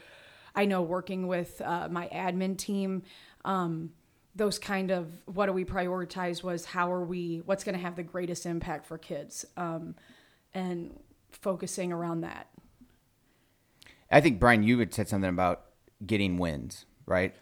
I 0.55 0.67
know 0.67 0.83
working 0.83 1.27
with 1.27 1.61
uh, 1.65 1.89
my 1.91 2.09
admin 2.09 2.57
team. 2.59 3.03
Um, 3.45 3.91
those 4.35 4.59
kind 4.59 4.91
of 4.91 5.09
what 5.27 5.47
do 5.47 5.53
we 5.53 5.65
prioritize 5.65 6.43
was 6.43 6.65
how 6.65 6.91
are 6.91 7.05
we 7.05 7.43
what's 7.45 7.65
going 7.65 7.75
to 7.75 7.83
have 7.83 7.97
the 7.97 8.03
greatest 8.03 8.47
impact 8.47 8.87
for 8.87 8.97
kids 8.97 9.45
um, 9.59 9.95
and 10.55 10.99
focusing 11.31 11.93
around 11.93 12.23
that 12.23 12.49
I 14.13 14.21
think 14.21 14.39
Brian, 14.39 14.63
you 14.63 14.79
had 14.79 14.93
said 14.93 15.09
something 15.09 15.31
about 15.31 15.65
getting 16.07 16.39
wins, 16.39 16.87
right? 17.07 17.35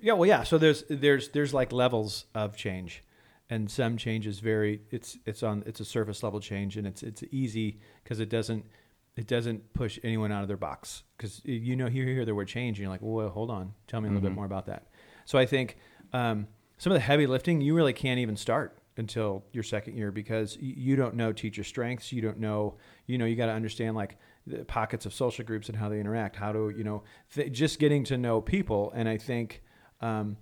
Yeah, 0.00 0.14
well, 0.14 0.26
yeah. 0.26 0.42
So 0.44 0.58
there's 0.58 0.84
there's 0.88 1.30
there's 1.30 1.52
like 1.52 1.72
levels 1.72 2.26
of 2.34 2.56
change, 2.56 3.04
and 3.50 3.70
some 3.70 3.96
change 3.96 4.26
is 4.26 4.40
very 4.40 4.82
it's 4.90 5.18
it's 5.26 5.42
on 5.42 5.64
it's 5.66 5.80
a 5.80 5.84
surface 5.84 6.22
level 6.22 6.40
change, 6.40 6.76
and 6.76 6.86
it's 6.86 7.02
it's 7.02 7.22
easy 7.30 7.80
because 8.02 8.20
it 8.20 8.28
doesn't 8.28 8.64
it 9.16 9.26
doesn't 9.26 9.72
push 9.72 9.98
anyone 10.04 10.30
out 10.30 10.42
of 10.42 10.48
their 10.48 10.56
box 10.56 11.02
because 11.16 11.40
you 11.44 11.74
know 11.74 11.86
you 11.86 12.04
hear 12.04 12.24
the 12.24 12.34
word 12.34 12.46
change 12.46 12.78
and 12.78 12.82
you're 12.82 12.90
like, 12.90 13.00
well, 13.02 13.28
hold 13.28 13.50
on, 13.50 13.72
tell 13.88 14.00
me 14.00 14.08
a 14.08 14.12
little 14.12 14.28
bit 14.28 14.34
more 14.34 14.46
about 14.46 14.66
that. 14.66 14.86
So 15.24 15.38
I 15.38 15.44
think 15.44 15.76
um, 16.12 16.46
some 16.78 16.92
of 16.92 16.94
the 16.94 17.00
heavy 17.00 17.26
lifting 17.26 17.60
you 17.60 17.74
really 17.74 17.92
can't 17.92 18.20
even 18.20 18.36
start 18.36 18.78
until 18.96 19.44
your 19.52 19.64
second 19.64 19.96
year 19.96 20.12
because 20.12 20.56
you 20.60 20.94
don't 20.94 21.14
know 21.14 21.32
teacher 21.32 21.64
strengths. 21.64 22.12
You 22.12 22.22
don't 22.22 22.38
know, 22.38 22.76
you 23.06 23.18
know, 23.18 23.24
you 23.24 23.34
got 23.34 23.46
to 23.46 23.52
understand 23.52 23.96
like 23.96 24.18
the 24.48 24.64
pockets 24.64 25.06
of 25.06 25.14
social 25.14 25.44
groups 25.44 25.68
and 25.68 25.76
how 25.76 25.88
they 25.88 26.00
interact. 26.00 26.36
How 26.36 26.52
to, 26.52 26.70
you 26.70 26.84
know, 26.84 27.02
th- 27.34 27.52
just 27.52 27.78
getting 27.78 28.04
to 28.04 28.16
know 28.16 28.40
people. 28.40 28.92
And 28.94 29.08
I 29.08 29.16
think 29.16 29.62
um, 30.00 30.36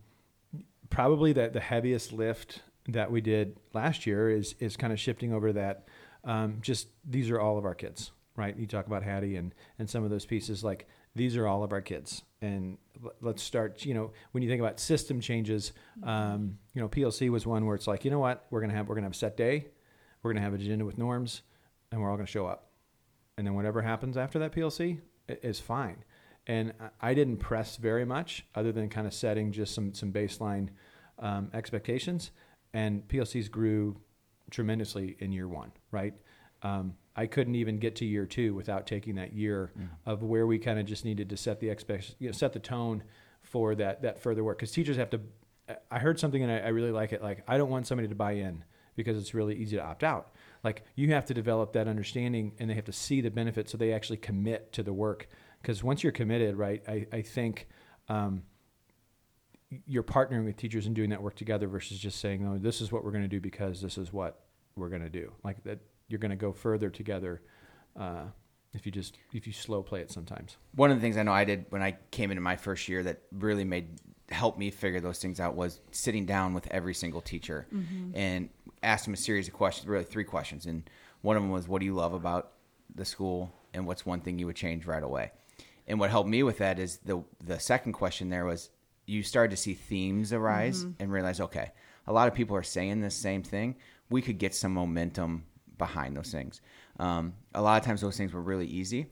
probably 0.90 1.32
that 1.34 1.52
the 1.52 1.60
heaviest 1.60 2.12
lift 2.12 2.62
that 2.88 3.10
we 3.10 3.20
did 3.20 3.58
last 3.72 4.06
year 4.06 4.30
is 4.30 4.54
is 4.60 4.76
kind 4.76 4.92
of 4.92 5.00
shifting 5.00 5.32
over 5.32 5.52
that. 5.52 5.88
Um, 6.24 6.58
just 6.60 6.88
these 7.04 7.30
are 7.30 7.40
all 7.40 7.58
of 7.58 7.64
our 7.64 7.74
kids, 7.74 8.12
right? 8.36 8.56
You 8.56 8.66
talk 8.66 8.86
about 8.86 9.02
Hattie 9.02 9.36
and 9.36 9.54
and 9.78 9.88
some 9.88 10.04
of 10.04 10.10
those 10.10 10.26
pieces 10.26 10.62
like 10.64 10.86
these 11.14 11.36
are 11.36 11.46
all 11.46 11.64
of 11.64 11.72
our 11.72 11.80
kids, 11.80 12.22
and 12.42 12.76
let's 13.20 13.42
start. 13.42 13.84
You 13.84 13.94
know, 13.94 14.12
when 14.32 14.42
you 14.42 14.48
think 14.48 14.60
about 14.60 14.78
system 14.78 15.20
changes, 15.20 15.72
um, 16.02 16.58
you 16.74 16.80
know, 16.80 16.88
PLC 16.88 17.30
was 17.30 17.46
one 17.46 17.64
where 17.64 17.74
it's 17.74 17.86
like, 17.86 18.04
you 18.04 18.10
know 18.10 18.18
what, 18.18 18.44
we're 18.50 18.60
gonna 18.60 18.74
have 18.74 18.88
we're 18.88 18.94
gonna 18.94 19.06
have 19.06 19.14
a 19.14 19.16
set 19.16 19.36
day, 19.36 19.66
we're 20.22 20.32
gonna 20.32 20.44
have 20.44 20.54
an 20.54 20.60
agenda 20.60 20.84
with 20.84 20.98
norms, 20.98 21.42
and 21.90 22.00
we're 22.00 22.10
all 22.10 22.16
gonna 22.16 22.26
show 22.26 22.46
up, 22.46 22.65
and 23.36 23.46
then 23.46 23.54
whatever 23.54 23.82
happens 23.82 24.16
after 24.16 24.38
that 24.38 24.52
PLC 24.52 25.00
is 25.28 25.60
fine. 25.60 26.04
And 26.46 26.72
I- 27.00 27.14
didn't 27.14 27.38
press 27.38 27.76
very 27.76 28.04
much, 28.04 28.46
other 28.54 28.72
than 28.72 28.88
kind 28.88 29.06
of 29.06 29.12
setting 29.12 29.52
just 29.52 29.74
some 29.74 29.92
some 29.94 30.12
baseline 30.12 30.68
um, 31.18 31.50
expectations. 31.52 32.30
And 32.72 33.06
PLCs 33.08 33.50
grew 33.50 33.96
tremendously 34.50 35.16
in 35.18 35.32
year 35.32 35.48
one, 35.48 35.72
right? 35.90 36.14
Um, 36.62 36.94
I 37.16 37.26
couldn't 37.26 37.54
even 37.56 37.78
get 37.78 37.96
to 37.96 38.04
year 38.04 38.26
two 38.26 38.54
without 38.54 38.86
taking 38.86 39.16
that 39.16 39.32
year 39.32 39.72
of 40.04 40.22
where 40.22 40.46
we 40.46 40.58
kind 40.58 40.78
of 40.78 40.86
just 40.86 41.04
needed 41.04 41.30
to 41.30 41.36
set 41.36 41.58
the 41.58 41.68
expect, 41.70 42.14
you 42.18 42.28
know, 42.28 42.32
set 42.32 42.52
the 42.52 42.58
tone 42.60 43.02
for 43.42 43.74
that 43.74 44.02
that 44.02 44.20
further 44.20 44.44
work. 44.44 44.58
Because 44.58 44.70
teachers 44.72 44.96
have 44.96 45.10
to. 45.10 45.20
I 45.90 45.98
heard 45.98 46.20
something 46.20 46.42
and 46.44 46.52
I, 46.52 46.58
I 46.58 46.68
really 46.68 46.92
like 46.92 47.12
it. 47.12 47.22
Like 47.22 47.42
I 47.48 47.58
don't 47.58 47.70
want 47.70 47.88
somebody 47.88 48.06
to 48.08 48.14
buy 48.14 48.32
in 48.32 48.62
because 48.94 49.16
it's 49.18 49.34
really 49.34 49.56
easy 49.56 49.76
to 49.76 49.82
opt 49.82 50.04
out. 50.04 50.32
Like 50.66 50.82
you 50.96 51.12
have 51.12 51.26
to 51.26 51.34
develop 51.34 51.74
that 51.74 51.86
understanding 51.86 52.50
and 52.58 52.68
they 52.68 52.74
have 52.74 52.86
to 52.86 52.92
see 52.92 53.20
the 53.20 53.30
benefits 53.30 53.70
so 53.70 53.78
they 53.78 53.92
actually 53.92 54.16
commit 54.16 54.72
to 54.72 54.82
the 54.82 54.92
work. 54.92 55.28
Because 55.62 55.84
once 55.84 56.02
you're 56.02 56.10
committed, 56.10 56.56
right? 56.56 56.82
I 56.88 57.06
I 57.12 57.22
think. 57.22 57.68
Um, 58.08 58.42
you're 59.84 60.04
partnering 60.04 60.44
with 60.44 60.56
teachers 60.56 60.86
and 60.86 60.94
doing 60.94 61.10
that 61.10 61.20
work 61.20 61.34
together 61.34 61.66
versus 61.66 61.98
just 61.98 62.20
saying, 62.20 62.46
"Oh, 62.46 62.56
this 62.56 62.80
is 62.80 62.92
what 62.92 63.04
we're 63.04 63.10
going 63.10 63.24
to 63.24 63.28
do 63.28 63.40
because 63.40 63.80
this 63.80 63.98
is 63.98 64.12
what 64.12 64.42
we're 64.76 64.88
going 64.88 65.02
to 65.02 65.10
do." 65.10 65.32
Like 65.42 65.62
that, 65.64 65.80
you're 66.06 66.20
going 66.20 66.30
to 66.30 66.36
go 66.36 66.52
further 66.52 66.88
together 66.88 67.42
uh, 67.98 68.26
if 68.72 68.86
you 68.86 68.92
just 68.92 69.18
if 69.32 69.44
you 69.44 69.52
slow 69.52 69.82
play 69.82 70.00
it 70.00 70.10
sometimes. 70.12 70.56
One 70.76 70.92
of 70.92 70.98
the 70.98 71.00
things 71.00 71.16
I 71.16 71.24
know 71.24 71.32
I 71.32 71.44
did 71.44 71.66
when 71.70 71.82
I 71.82 71.96
came 72.12 72.30
into 72.30 72.40
my 72.40 72.54
first 72.54 72.88
year 72.88 73.02
that 73.02 73.22
really 73.32 73.64
made 73.64 73.88
helped 74.28 74.58
me 74.58 74.70
figure 74.70 75.00
those 75.00 75.18
things 75.18 75.40
out 75.40 75.56
was 75.56 75.80
sitting 75.90 76.26
down 76.26 76.54
with 76.54 76.68
every 76.70 76.94
single 76.94 77.20
teacher 77.20 77.66
and 78.14 78.48
ask 78.86 79.04
them 79.04 79.14
a 79.14 79.16
series 79.18 79.48
of 79.48 79.54
questions, 79.54 79.86
really 79.86 80.04
three 80.04 80.24
questions. 80.24 80.64
And 80.66 80.88
one 81.20 81.36
of 81.36 81.42
them 81.42 81.50
was, 81.50 81.68
"What 81.68 81.80
do 81.80 81.86
you 81.86 81.94
love 81.94 82.14
about 82.14 82.52
the 82.94 83.04
school?" 83.04 83.52
and 83.74 83.86
"What's 83.86 84.06
one 84.06 84.20
thing 84.20 84.38
you 84.38 84.46
would 84.46 84.56
change 84.56 84.86
right 84.86 85.02
away?" 85.02 85.32
And 85.86 86.00
what 86.00 86.10
helped 86.10 86.28
me 86.28 86.42
with 86.42 86.58
that 86.58 86.78
is 86.78 86.98
the 86.98 87.22
the 87.44 87.58
second 87.60 87.92
question 87.92 88.28
there 88.28 88.44
was 88.44 88.70
you 89.06 89.22
started 89.22 89.50
to 89.50 89.56
see 89.56 89.74
themes 89.74 90.32
arise 90.32 90.84
and 90.98 91.12
realize, 91.12 91.40
okay, 91.40 91.70
a 92.06 92.12
lot 92.12 92.28
of 92.28 92.34
people 92.34 92.56
are 92.56 92.62
saying 92.62 93.00
the 93.00 93.10
same 93.10 93.42
thing. 93.42 93.76
We 94.10 94.20
could 94.20 94.38
get 94.38 94.54
some 94.54 94.72
momentum 94.72 95.44
behind 95.78 96.16
those 96.16 96.30
things. 96.30 96.60
Um, 96.98 97.34
a 97.54 97.62
lot 97.62 97.80
of 97.80 97.86
times, 97.86 98.00
those 98.00 98.16
things 98.16 98.32
were 98.32 98.42
really 98.42 98.66
easy. 98.66 99.06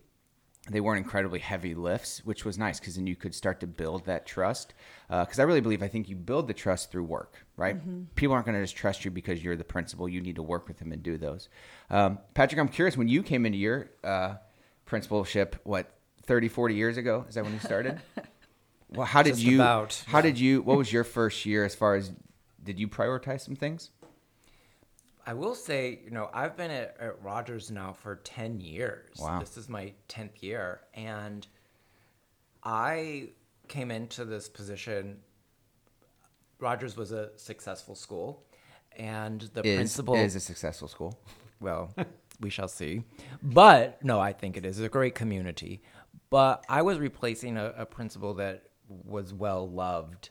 They 0.70 0.80
weren't 0.80 0.98
incredibly 0.98 1.40
heavy 1.40 1.74
lifts, 1.74 2.22
which 2.24 2.46
was 2.46 2.56
nice 2.56 2.80
because 2.80 2.96
then 2.96 3.06
you 3.06 3.16
could 3.16 3.34
start 3.34 3.60
to 3.60 3.66
build 3.66 4.06
that 4.06 4.24
trust. 4.24 4.72
Because 5.08 5.38
I 5.38 5.42
really 5.42 5.60
believe, 5.60 5.82
I 5.82 5.88
think 5.88 6.08
you 6.08 6.16
build 6.16 6.48
the 6.48 6.54
trust 6.54 6.90
through 6.90 7.04
work, 7.04 7.44
right? 7.58 7.76
People 8.14 8.32
aren't 8.34 8.46
going 8.46 8.56
to 8.56 8.62
just 8.62 8.74
trust 8.74 9.04
you 9.04 9.10
because 9.10 9.44
you're 9.44 9.56
the 9.56 9.64
principal. 9.64 10.08
You 10.08 10.22
need 10.22 10.36
to 10.36 10.42
work 10.42 10.66
with 10.66 10.78
them 10.78 10.90
and 10.90 11.02
do 11.02 11.18
those. 11.18 11.50
Um, 11.90 12.18
Patrick, 12.32 12.58
I'm 12.58 12.68
curious 12.68 12.96
when 12.96 13.08
you 13.08 13.22
came 13.22 13.44
into 13.44 13.58
your 13.58 13.90
uh, 14.02 14.36
principalship, 14.86 15.56
what, 15.64 15.90
30, 16.22 16.48
40 16.48 16.74
years 16.74 16.96
ago? 16.96 17.26
Is 17.28 17.34
that 17.34 17.44
when 17.44 17.52
you 17.52 17.60
started? 17.60 18.00
well, 18.88 19.06
how 19.06 19.22
did 19.22 19.34
Just 19.34 19.42
you, 19.42 19.56
about, 19.56 20.02
how 20.06 20.22
did 20.22 20.38
you, 20.40 20.62
what 20.62 20.78
was 20.78 20.90
your 20.90 21.04
first 21.04 21.44
year 21.44 21.64
as 21.64 21.74
far 21.74 21.94
as, 21.94 22.12
did 22.62 22.78
you 22.80 22.88
prioritize 22.88 23.42
some 23.42 23.56
things? 23.56 23.90
I 25.26 25.32
will 25.34 25.54
say, 25.54 26.00
you 26.04 26.10
know, 26.10 26.28
I've 26.34 26.56
been 26.56 26.70
at, 26.70 26.96
at 27.00 27.22
Rogers 27.22 27.70
now 27.70 27.92
for 27.92 28.16
10 28.16 28.60
years. 28.60 29.16
Wow. 29.18 29.40
This 29.40 29.56
is 29.56 29.68
my 29.68 29.92
10th 30.08 30.42
year. 30.42 30.80
And 30.94 31.46
I 32.62 33.28
came 33.68 33.90
into 33.90 34.24
this 34.24 34.48
position. 34.48 35.18
Rogers 36.58 36.96
was 36.96 37.12
a 37.12 37.30
successful 37.36 37.94
school. 37.94 38.44
And 38.96 39.40
the 39.54 39.66
Is, 39.66 39.76
principal 39.76 40.14
is 40.14 40.36
a 40.36 40.40
successful 40.40 40.88
school. 40.88 41.18
well, 41.60 41.94
we 42.40 42.50
shall 42.50 42.68
see. 42.68 43.02
But 43.42 44.04
no, 44.04 44.20
I 44.20 44.32
think 44.32 44.56
it 44.56 44.64
is 44.64 44.78
a 44.80 44.88
great 44.88 45.14
community. 45.14 45.82
But 46.30 46.64
I 46.68 46.82
was 46.82 46.98
replacing 46.98 47.56
a, 47.56 47.72
a 47.76 47.86
principal 47.86 48.34
that 48.34 48.64
was 48.88 49.32
well 49.32 49.68
loved 49.68 50.30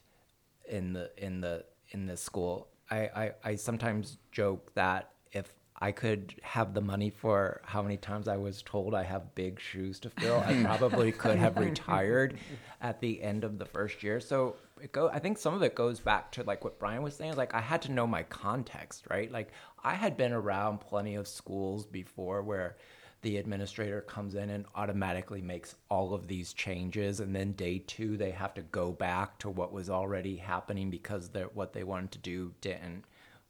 in 0.69 0.93
the 0.93 1.11
in 1.17 1.41
the 1.41 1.65
in 1.91 2.05
this 2.05 2.21
school. 2.21 2.67
I, 2.93 3.09
I, 3.15 3.31
I 3.43 3.55
sometimes 3.55 4.17
joke 4.31 4.73
that 4.75 5.09
if 5.31 5.51
I 5.81 5.91
could 5.91 6.35
have 6.43 6.73
the 6.73 6.81
money 6.81 7.09
for 7.09 7.61
how 7.65 7.81
many 7.81 7.97
times 7.97 8.27
I 8.27 8.37
was 8.37 8.61
told 8.61 8.93
I 8.93 9.03
have 9.03 9.33
big 9.35 9.59
shoes 9.59 9.99
to 10.01 10.09
fill, 10.09 10.39
I 10.45 10.63
probably 10.63 11.11
could 11.11 11.37
have 11.37 11.57
retired 11.57 12.37
at 12.81 13.01
the 13.01 13.21
end 13.21 13.43
of 13.43 13.57
the 13.57 13.65
first 13.65 14.03
year. 14.03 14.19
So 14.19 14.55
it 14.81 14.91
go 14.91 15.09
I 15.09 15.19
think 15.19 15.37
some 15.37 15.53
of 15.53 15.63
it 15.63 15.75
goes 15.75 15.99
back 15.99 16.31
to 16.33 16.43
like 16.43 16.63
what 16.63 16.77
Brian 16.79 17.01
was 17.01 17.15
saying. 17.15 17.35
Like 17.35 17.53
I 17.53 17.61
had 17.61 17.81
to 17.83 17.91
know 17.91 18.05
my 18.05 18.23
context, 18.23 19.07
right? 19.09 19.31
Like 19.31 19.49
I 19.83 19.95
had 19.95 20.15
been 20.15 20.33
around 20.33 20.79
plenty 20.79 21.15
of 21.15 21.27
schools 21.27 21.85
before 21.85 22.43
where 22.43 22.77
the 23.23 23.37
administrator 23.37 24.01
comes 24.01 24.35
in 24.35 24.49
and 24.49 24.65
automatically 24.75 25.41
makes 25.41 25.75
all 25.89 26.13
of 26.13 26.27
these 26.27 26.53
changes 26.53 27.21
and 27.21 27.33
then 27.33 27.53
day 27.53 27.79
two 27.79 28.17
they 28.17 28.31
have 28.31 28.53
to 28.53 28.61
go 28.61 28.91
back 28.91 29.39
to 29.39 29.49
what 29.49 29.71
was 29.71 29.89
already 29.89 30.35
happening 30.35 30.89
because 30.89 31.29
what 31.53 31.73
they 31.73 31.83
wanted 31.83 32.11
to 32.11 32.19
do 32.19 32.53
didn't 32.61 33.03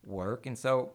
work. 0.06 0.46
And 0.46 0.58
so 0.58 0.94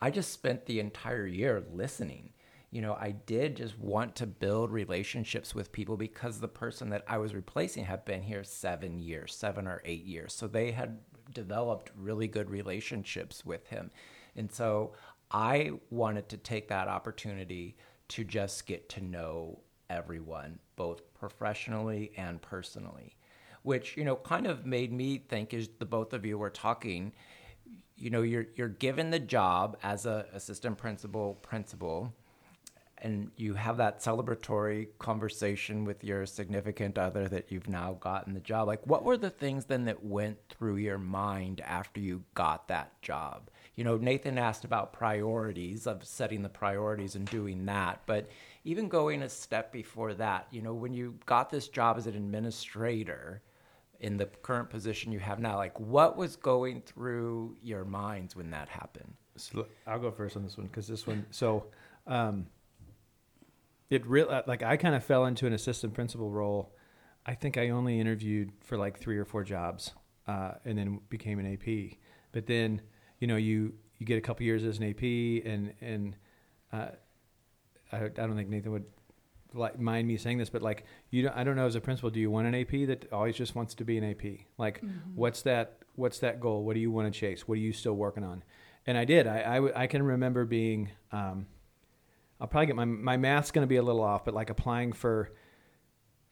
i 0.00 0.10
just 0.10 0.32
spent 0.32 0.66
the 0.66 0.78
entire 0.78 1.26
year 1.26 1.64
listening. 1.72 2.34
You 2.70 2.82
know 2.82 2.94
i 3.00 3.12
did 3.12 3.56
just 3.56 3.78
want 3.78 4.14
to 4.16 4.26
build 4.26 4.70
relationships 4.70 5.54
with 5.54 5.72
people 5.72 5.96
because 5.96 6.40
the 6.40 6.48
person 6.48 6.90
that 6.90 7.04
i 7.08 7.16
was 7.16 7.34
replacing 7.34 7.86
had 7.86 8.04
been 8.04 8.22
here 8.22 8.44
seven 8.44 8.98
years 8.98 9.34
seven 9.34 9.66
or 9.66 9.82
eight 9.84 10.04
years. 10.04 10.34
So 10.34 10.46
they 10.46 10.72
had 10.72 10.98
developed 11.32 11.90
really 11.96 12.28
good 12.28 12.50
relationships 12.50 13.44
with 13.44 13.66
him. 13.68 13.90
And 14.36 14.52
so 14.52 14.92
I 15.30 15.72
wanted 15.90 16.28
to 16.30 16.36
take 16.36 16.68
that 16.68 16.88
opportunity 16.88 17.76
to 18.08 18.24
just 18.24 18.66
get 18.66 18.88
to 18.90 19.04
know 19.04 19.60
everyone, 19.90 20.58
both 20.76 21.02
professionally 21.14 22.12
and 22.16 22.40
personally, 22.40 23.16
which, 23.62 23.96
you 23.96 24.04
know, 24.04 24.16
kind 24.16 24.46
of 24.46 24.66
made 24.66 24.92
me 24.92 25.18
think 25.18 25.52
as 25.52 25.68
the 25.78 25.84
both 25.84 26.12
of 26.12 26.24
you 26.24 26.38
were 26.38 26.50
talking, 26.50 27.12
you 27.96 28.10
know, 28.10 28.22
you're, 28.22 28.46
you're 28.54 28.68
given 28.68 29.10
the 29.10 29.18
job 29.18 29.76
as 29.82 30.06
a 30.06 30.26
assistant 30.32 30.78
principal, 30.78 31.34
principal, 31.34 32.12
and 32.98 33.30
you 33.36 33.54
have 33.54 33.76
that 33.76 34.00
celebratory 34.00 34.88
conversation 34.98 35.84
with 35.84 36.02
your 36.02 36.24
significant 36.24 36.96
other 36.96 37.28
that 37.28 37.50
you've 37.50 37.68
now 37.68 37.94
gotten 38.00 38.32
the 38.32 38.40
job. 38.40 38.66
Like, 38.66 38.86
what 38.86 39.04
were 39.04 39.18
the 39.18 39.30
things 39.30 39.66
then 39.66 39.84
that 39.84 40.04
went 40.04 40.38
through 40.48 40.76
your 40.76 40.98
mind 40.98 41.60
after 41.60 42.00
you 42.00 42.24
got 42.34 42.68
that 42.68 43.00
job? 43.02 43.50
You 43.76 43.84
know, 43.84 43.98
Nathan 43.98 44.38
asked 44.38 44.64
about 44.64 44.92
priorities, 44.92 45.86
of 45.86 46.04
setting 46.04 46.42
the 46.42 46.48
priorities 46.48 47.14
and 47.14 47.26
doing 47.30 47.66
that. 47.66 48.00
But 48.06 48.30
even 48.64 48.88
going 48.88 49.22
a 49.22 49.28
step 49.28 49.70
before 49.70 50.14
that, 50.14 50.46
you 50.50 50.62
know, 50.62 50.74
when 50.74 50.94
you 50.94 51.18
got 51.26 51.50
this 51.50 51.68
job 51.68 51.98
as 51.98 52.06
an 52.06 52.16
administrator 52.16 53.42
in 54.00 54.16
the 54.16 54.26
current 54.26 54.70
position 54.70 55.12
you 55.12 55.18
have 55.18 55.38
now, 55.38 55.56
like 55.56 55.78
what 55.78 56.16
was 56.16 56.36
going 56.36 56.80
through 56.80 57.56
your 57.62 57.84
minds 57.84 58.34
when 58.34 58.50
that 58.50 58.68
happened? 58.68 59.14
So 59.36 59.66
I'll 59.86 59.98
go 59.98 60.10
first 60.10 60.36
on 60.36 60.42
this 60.42 60.56
one 60.56 60.66
because 60.66 60.88
this 60.88 61.06
one. 61.06 61.26
So, 61.30 61.66
um, 62.06 62.46
it 63.90 64.06
really 64.06 64.34
like 64.46 64.62
I 64.62 64.76
kind 64.76 64.94
of 64.94 65.04
fell 65.04 65.26
into 65.26 65.46
an 65.46 65.52
assistant 65.52 65.94
principal 65.94 66.30
role. 66.30 66.74
I 67.24 67.34
think 67.34 67.56
I 67.56 67.70
only 67.70 68.00
interviewed 68.00 68.52
for 68.60 68.76
like 68.76 68.98
three 68.98 69.18
or 69.18 69.24
four 69.24 69.44
jobs, 69.44 69.92
uh, 70.26 70.52
and 70.64 70.78
then 70.78 71.00
became 71.08 71.38
an 71.38 71.52
AP. 71.52 71.98
But 72.32 72.46
then, 72.46 72.82
you 73.18 73.26
know, 73.26 73.36
you 73.36 73.74
you 73.98 74.06
get 74.06 74.18
a 74.18 74.20
couple 74.20 74.44
years 74.44 74.64
as 74.64 74.78
an 74.78 74.84
AP, 74.84 75.02
and 75.02 75.72
and 75.80 76.16
uh, 76.72 76.88
I, 77.92 78.04
I 78.04 78.08
don't 78.08 78.36
think 78.36 78.48
Nathan 78.48 78.72
would 78.72 78.84
like 79.54 79.78
mind 79.78 80.06
me 80.06 80.16
saying 80.16 80.38
this, 80.38 80.50
but 80.50 80.62
like 80.62 80.84
you, 81.10 81.22
don't, 81.22 81.36
I 81.36 81.44
don't 81.44 81.56
know 81.56 81.66
as 81.66 81.76
a 81.76 81.80
principal, 81.80 82.10
do 82.10 82.20
you 82.20 82.30
want 82.30 82.46
an 82.46 82.54
AP 82.54 82.88
that 82.88 83.12
always 83.12 83.36
just 83.36 83.54
wants 83.54 83.74
to 83.76 83.84
be 83.84 83.96
an 83.98 84.04
AP? 84.04 84.40
Like, 84.58 84.82
what's 85.14 85.42
that? 85.42 85.78
What's 85.94 86.18
that 86.18 86.40
goal? 86.40 86.64
What 86.64 86.74
do 86.74 86.80
you 86.80 86.90
want 86.90 87.12
to 87.12 87.18
chase? 87.18 87.48
What 87.48 87.54
are 87.54 87.60
you 87.60 87.72
still 87.72 87.94
working 87.94 88.24
on? 88.24 88.44
And 88.86 88.96
I 88.98 89.04
did. 89.04 89.26
I 89.26 89.70
I 89.74 89.86
can 89.86 90.02
remember 90.02 90.44
being. 90.44 90.90
Um, 91.12 91.46
I'll 92.40 92.46
probably 92.46 92.66
get 92.66 92.76
my 92.76 92.84
my 92.84 93.16
math's 93.16 93.50
going 93.50 93.62
to 93.62 93.68
be 93.68 93.76
a 93.76 93.82
little 93.82 94.02
off, 94.02 94.24
but 94.24 94.34
like 94.34 94.50
applying 94.50 94.92
for 94.92 95.32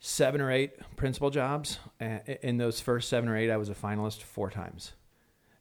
seven 0.01 0.41
or 0.41 0.51
eight 0.53 0.75
principal 0.97 1.31
jobs. 1.31 1.79
And 1.99 2.21
in 2.43 2.59
those 2.59 2.81
first 2.81 3.09
seven 3.09 3.29
or 3.29 3.37
eight, 3.37 3.51
I 3.51 3.57
was 3.57 3.71
a 3.71 3.75
finalist 3.75 4.23
four 4.23 4.51
times, 4.51 4.93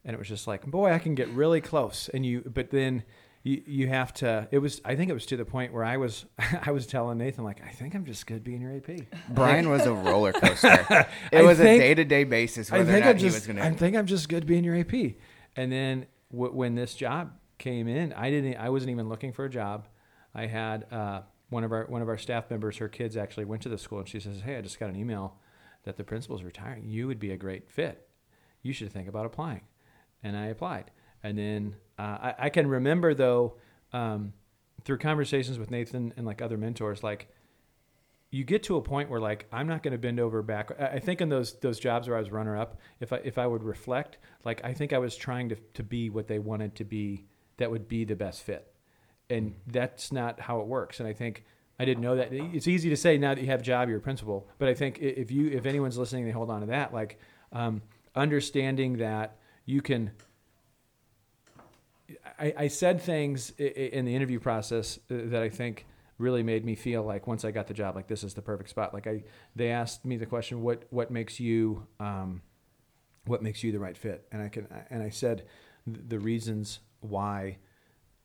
and 0.05 0.13
it 0.13 0.19
was 0.19 0.27
just 0.27 0.47
like, 0.47 0.65
boy, 0.65 0.91
I 0.91 0.99
can 0.99 1.15
get 1.15 1.29
really 1.29 1.61
close. 1.61 2.09
And 2.13 2.25
you, 2.25 2.41
but 2.41 2.71
then 2.71 3.03
you 3.43 3.61
you 3.65 3.87
have 3.87 4.13
to. 4.15 4.47
It 4.51 4.59
was. 4.59 4.81
I 4.85 4.95
think 4.95 5.09
it 5.09 5.13
was 5.13 5.25
to 5.27 5.37
the 5.37 5.45
point 5.45 5.73
where 5.73 5.83
I 5.83 5.97
was 5.97 6.25
I 6.65 6.71
was 6.71 6.87
telling 6.87 7.17
Nathan 7.17 7.43
like, 7.43 7.61
I 7.65 7.71
think 7.71 7.93
I'm 7.95 8.05
just 8.05 8.25
good 8.25 8.43
being 8.43 8.61
your 8.61 8.75
AP. 8.75 9.05
Brian 9.29 9.69
was 9.69 9.85
a 9.85 9.93
roller 10.09 10.31
coaster. 10.33 11.07
It 11.31 11.43
was 11.43 11.59
a 11.59 11.63
day 11.63 11.93
to 11.93 12.05
day 12.05 12.23
basis 12.23 12.71
I 12.71 12.83
think 12.85 13.05
not 13.05 13.09
I'm 13.11 13.17
he 13.17 13.23
just. 13.23 13.35
was 13.35 13.47
going 13.47 13.59
I 13.59 13.71
think 13.71 13.95
I'm 13.95 14.05
just 14.05 14.29
good 14.29 14.45
being 14.45 14.63
your 14.63 14.77
AP. 14.77 14.93
And 15.55 15.71
then 15.71 16.05
w- 16.31 16.53
when 16.53 16.75
this 16.75 16.95
job 16.95 17.33
came 17.57 17.87
in, 17.87 18.13
I 18.13 18.29
didn't. 18.29 18.55
I 18.57 18.69
wasn't 18.69 18.91
even 18.91 19.09
looking 19.09 19.31
for 19.33 19.45
a 19.45 19.49
job. 19.49 19.87
I 20.33 20.47
had 20.47 20.85
uh, 20.91 21.21
one 21.49 21.63
of 21.63 21.71
our 21.71 21.85
one 21.85 22.01
of 22.01 22.09
our 22.09 22.17
staff 22.17 22.49
members. 22.49 22.77
Her 22.77 22.89
kids 22.89 23.15
actually 23.17 23.45
went 23.45 23.61
to 23.63 23.69
the 23.69 23.77
school, 23.77 23.99
and 23.99 24.07
she 24.07 24.19
says, 24.19 24.41
"Hey, 24.41 24.57
I 24.57 24.61
just 24.61 24.79
got 24.79 24.89
an 24.89 24.95
email 24.95 25.35
that 25.83 25.97
the 25.97 26.03
principal's 26.03 26.43
retiring. 26.43 26.85
You 26.87 27.07
would 27.07 27.19
be 27.19 27.31
a 27.31 27.37
great 27.37 27.69
fit. 27.69 28.07
You 28.61 28.73
should 28.73 28.91
think 28.91 29.07
about 29.07 29.25
applying." 29.25 29.61
And 30.23 30.37
I 30.37 30.47
applied. 30.47 30.91
And 31.21 31.37
then 31.37 31.75
uh, 31.99 32.01
I, 32.01 32.35
I 32.39 32.49
can 32.49 32.67
remember 32.67 33.13
though, 33.13 33.55
um, 33.91 34.33
through 34.83 34.97
conversations 34.97 35.57
with 35.57 35.71
Nathan 35.71 36.13
and 36.17 36.25
like 36.25 36.41
other 36.41 36.57
mentors, 36.57 37.03
like 37.03 37.27
you 38.33 38.43
get 38.43 38.63
to 38.63 38.77
a 38.77 38.81
point 38.81 39.11
where 39.11 39.19
like 39.19 39.45
I'm 39.51 39.67
not 39.67 39.83
going 39.83 39.91
to 39.91 39.97
bend 39.97 40.19
over 40.19 40.41
back. 40.41 40.71
I 40.79 40.85
I 40.85 40.99
think 40.99 41.21
in 41.21 41.29
those 41.29 41.53
those 41.59 41.79
jobs 41.79 42.07
where 42.07 42.17
I 42.17 42.19
was 42.19 42.31
runner 42.31 42.57
up, 42.57 42.79
if 42.99 43.13
I 43.13 43.17
if 43.23 43.37
I 43.37 43.45
would 43.45 43.63
reflect, 43.63 44.17
like 44.43 44.59
I 44.63 44.73
think 44.73 44.91
I 44.91 44.97
was 44.97 45.15
trying 45.15 45.49
to 45.49 45.55
to 45.75 45.83
be 45.83 46.09
what 46.09 46.27
they 46.27 46.39
wanted 46.39 46.75
to 46.75 46.83
be, 46.83 47.25
that 47.57 47.69
would 47.69 47.87
be 47.87 48.05
the 48.05 48.15
best 48.15 48.41
fit, 48.41 48.73
and 49.29 49.53
that's 49.67 50.11
not 50.11 50.39
how 50.39 50.59
it 50.61 50.67
works. 50.67 50.99
And 50.99 51.07
I 51.07 51.13
think 51.13 51.45
I 51.79 51.85
didn't 51.85 52.01
know 52.01 52.15
that. 52.15 52.33
It's 52.33 52.67
easy 52.67 52.89
to 52.89 52.97
say 52.97 53.19
now 53.19 53.35
that 53.35 53.41
you 53.41 53.47
have 53.47 53.61
a 53.61 53.63
job, 53.63 53.87
you're 53.87 53.99
a 53.99 54.01
principal, 54.01 54.47
but 54.57 54.67
I 54.67 54.73
think 54.73 54.97
if 54.99 55.29
you 55.29 55.49
if 55.49 55.67
anyone's 55.67 55.99
listening, 55.99 56.25
they 56.25 56.31
hold 56.31 56.49
on 56.49 56.61
to 56.61 56.67
that, 56.67 56.91
like 56.91 57.19
um, 57.51 57.83
understanding 58.15 58.97
that 58.97 59.37
you 59.65 59.81
can 59.81 60.11
I, 62.39 62.53
I 62.57 62.67
said 62.67 63.01
things 63.01 63.51
in 63.51 64.05
the 64.05 64.15
interview 64.15 64.39
process 64.39 64.99
uh, 65.09 65.15
that 65.25 65.41
I 65.41 65.49
think 65.49 65.85
really 66.17 66.43
made 66.43 66.63
me 66.65 66.75
feel 66.75 67.03
like 67.03 67.27
once 67.27 67.43
I 67.43 67.51
got 67.51 67.67
the 67.67 67.73
job, 67.73 67.95
like 67.95 68.07
this 68.07 68.23
is 68.23 68.33
the 68.33 68.41
perfect 68.41 68.69
spot. 68.69 68.93
Like 68.93 69.07
I, 69.07 69.23
they 69.55 69.69
asked 69.69 70.05
me 70.05 70.17
the 70.17 70.25
question, 70.25 70.61
what 70.61 70.83
what 70.89 71.11
makes 71.11 71.39
you, 71.39 71.87
um, 71.99 72.41
what 73.25 73.41
makes 73.41 73.63
you 73.63 73.71
the 73.71 73.79
right 73.79 73.97
fit? 73.97 74.27
And 74.31 74.41
I 74.41 74.49
can 74.49 74.67
and 74.89 75.01
I 75.01 75.09
said 75.09 75.45
the 75.85 76.19
reasons 76.19 76.79
why 77.01 77.57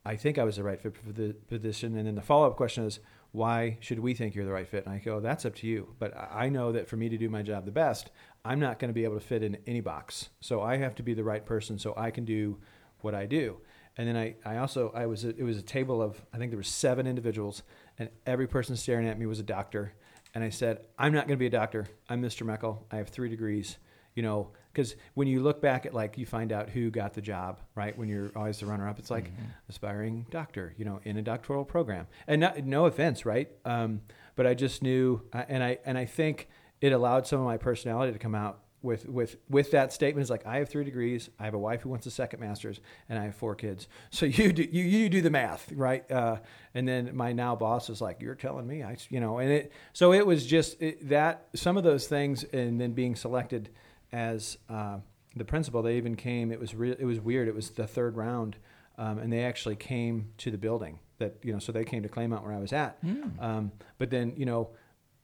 I 0.05 0.17
think 0.17 0.39
I 0.39 0.45
was 0.45 0.57
the 0.57 0.63
right 0.63 0.81
fit 0.81 0.97
for 0.97 1.13
the 1.13 1.35
position. 1.49 1.97
And 1.97 2.07
then 2.07 2.15
the 2.15 2.23
follow 2.23 2.47
up 2.47 2.57
question 2.57 2.85
is, 2.85 3.01
why 3.33 3.77
should 3.81 3.99
we 3.99 4.15
think 4.15 4.35
you're 4.35 4.45
the 4.45 4.53
right 4.53 4.69
fit? 4.69 4.87
And 4.87 4.95
I 4.95 4.99
go, 4.99 5.21
that's 5.21 5.45
up 5.45 5.55
to 5.57 5.67
you. 5.67 5.95
But 5.99 6.15
I 6.17 6.49
know 6.49 6.73
that 6.73 6.89
for 6.89 6.97
me 6.97 7.09
to 7.09 7.19
do 7.19 7.29
my 7.29 7.43
job 7.43 7.65
the 7.65 7.73
best, 7.73 8.11
I'm 8.45 8.61
not 8.61 8.79
going 8.79 8.89
to 8.89 8.95
be 8.95 9.05
able 9.05 9.15
to 9.15 9.25
fit 9.25 9.43
in 9.43 9.59
any 9.67 9.81
box. 9.81 10.31
So 10.41 10.63
I 10.63 10.77
have 10.77 10.95
to 10.97 11.03
be 11.03 11.15
the 11.15 11.25
right 11.25 11.45
person 11.45 11.79
so 11.79 11.95
I 11.97 12.11
can 12.11 12.25
do 12.25 12.59
what 13.01 13.15
I 13.15 13.27
do. 13.27 13.59
And 13.97 14.09
then 14.09 14.17
I, 14.17 14.37
I 14.45 14.59
also 14.59 14.93
I 14.95 15.07
was 15.07 15.25
it 15.25 15.43
was 15.43 15.59
a 15.59 15.63
table 15.63 16.01
of 16.01 16.23
I 16.33 16.39
think 16.39 16.51
there 16.51 16.59
were 16.59 16.63
seven 16.63 17.07
individuals 17.07 17.63
and 17.99 18.09
every 18.27 18.47
person 18.47 18.77
staring 18.77 19.09
at 19.09 19.19
me 19.19 19.27
was 19.27 19.41
a 19.41 19.45
doctor. 19.45 19.93
And 20.35 20.45
I 20.45 20.51
said, 20.51 20.87
I'm 20.99 21.13
not 21.13 21.27
going 21.27 21.37
to 21.37 21.41
be 21.41 21.47
a 21.47 21.51
doctor. 21.51 21.89
I'm 22.09 22.23
Mr. 22.23 22.47
Meckel. 22.47 22.85
I 22.93 22.97
have 22.97 23.09
three 23.09 23.29
degrees. 23.29 23.79
You 24.15 24.23
know, 24.23 24.51
because 24.79 24.95
when 25.15 25.27
you 25.27 25.41
look 25.41 25.61
back 25.61 25.87
at 25.87 25.93
like 25.93 26.17
you 26.17 26.25
find 26.25 26.53
out 26.53 26.71
who 26.71 26.89
got 26.89 27.13
the 27.13 27.21
job 27.21 27.59
right 27.75 27.99
when 27.99 28.09
you're 28.09 28.31
always 28.37 28.61
the 28.61 28.67
runner 28.67 28.89
up 28.89 28.99
it's 29.01 29.11
like 29.11 29.25
mm-hmm. 29.25 29.43
aspiring 29.69 30.25
doctor 30.31 30.73
you 30.77 30.85
know 30.85 31.01
in 31.03 31.17
a 31.17 31.23
doctoral 31.23 31.65
program 31.65 32.07
and 32.29 32.41
not, 32.41 32.65
no 32.65 32.87
offense 32.87 33.27
right 33.27 33.49
um, 33.65 34.01
but 34.37 34.47
i 34.47 34.55
just 34.55 34.81
knew 34.81 35.21
and 35.33 35.65
i 35.65 35.79
and 35.85 35.99
i 35.99 36.05
think 36.05 36.49
it 36.81 36.93
allowed 36.93 37.27
some 37.27 37.41
of 37.41 37.45
my 37.45 37.57
personality 37.57 38.13
to 38.13 38.19
come 38.19 38.35
out 38.35 38.61
with 38.81 39.09
with 39.09 39.37
with 39.49 39.73
that 39.73 39.93
statement 39.93 40.23
is 40.23 40.31
like 40.31 40.47
I 40.47 40.59
have 40.59 40.69
three 40.69 40.85
degrees, 40.85 41.31
I 41.39 41.45
have 41.45 41.55
a 41.55 41.59
wife 41.59 41.83
who 41.83 41.89
wants 41.89 42.07
a 42.07 42.11
second 42.11 42.41
master's, 42.41 42.81
and 43.09 43.19
I 43.19 43.25
have 43.25 43.35
four 43.35 43.55
kids. 43.55 43.89
So 44.11 44.27
you 44.27 44.53
do 44.53 44.63
you, 44.63 44.85
you 44.85 45.09
do 45.09 45.21
the 45.21 45.31
math, 45.31 45.71
right? 45.73 46.09
Uh, 46.11 46.39
and 46.75 46.87
then 46.87 47.17
my 47.17 47.33
now 47.33 47.57
boss 47.57 47.91
is 47.91 48.01
like, 48.01 48.21
you're 48.21 48.37
telling 48.37 48.67
me, 48.67 48.83
I 48.83 48.97
you 49.11 49.21
know, 49.21 49.39
and 49.39 49.51
it 49.51 49.73
so 49.93 50.13
it 50.13 50.27
was 50.27 50.47
just 50.47 50.81
it, 50.81 51.09
that 51.09 51.49
some 51.55 51.77
of 51.77 51.85
those 51.85 52.07
things, 52.07 52.45
and 52.45 52.81
then 52.81 52.93
being 52.93 53.17
selected 53.17 53.71
as 54.13 54.59
uh, 54.71 54.99
the 55.37 55.45
principal. 55.45 55.83
They 55.83 55.97
even 55.97 56.17
came. 56.17 56.53
It 56.53 56.61
was 56.61 56.75
re- 56.75 56.97
it 56.99 57.05
was 57.05 57.21
weird. 57.21 57.49
It 57.49 57.55
was 57.55 57.71
the 57.71 57.87
third 57.87 58.17
round, 58.17 58.57
um, 58.97 59.19
and 59.19 59.33
they 59.33 59.45
actually 59.45 59.77
came 59.77 60.29
to 60.39 60.51
the 60.51 60.59
building. 60.59 60.99
That 61.19 61.37
you 61.43 61.53
know, 61.53 61.59
so 61.59 61.73
they 61.73 61.85
came 61.85 62.03
to 62.03 62.09
Claymont 62.09 62.45
where 62.45 62.53
I 62.53 62.59
was 62.59 62.73
at. 62.73 63.05
Mm. 63.05 63.43
Um, 63.43 63.73
but 63.99 64.11
then 64.11 64.35
you 64.37 64.47
know, 64.47 64.71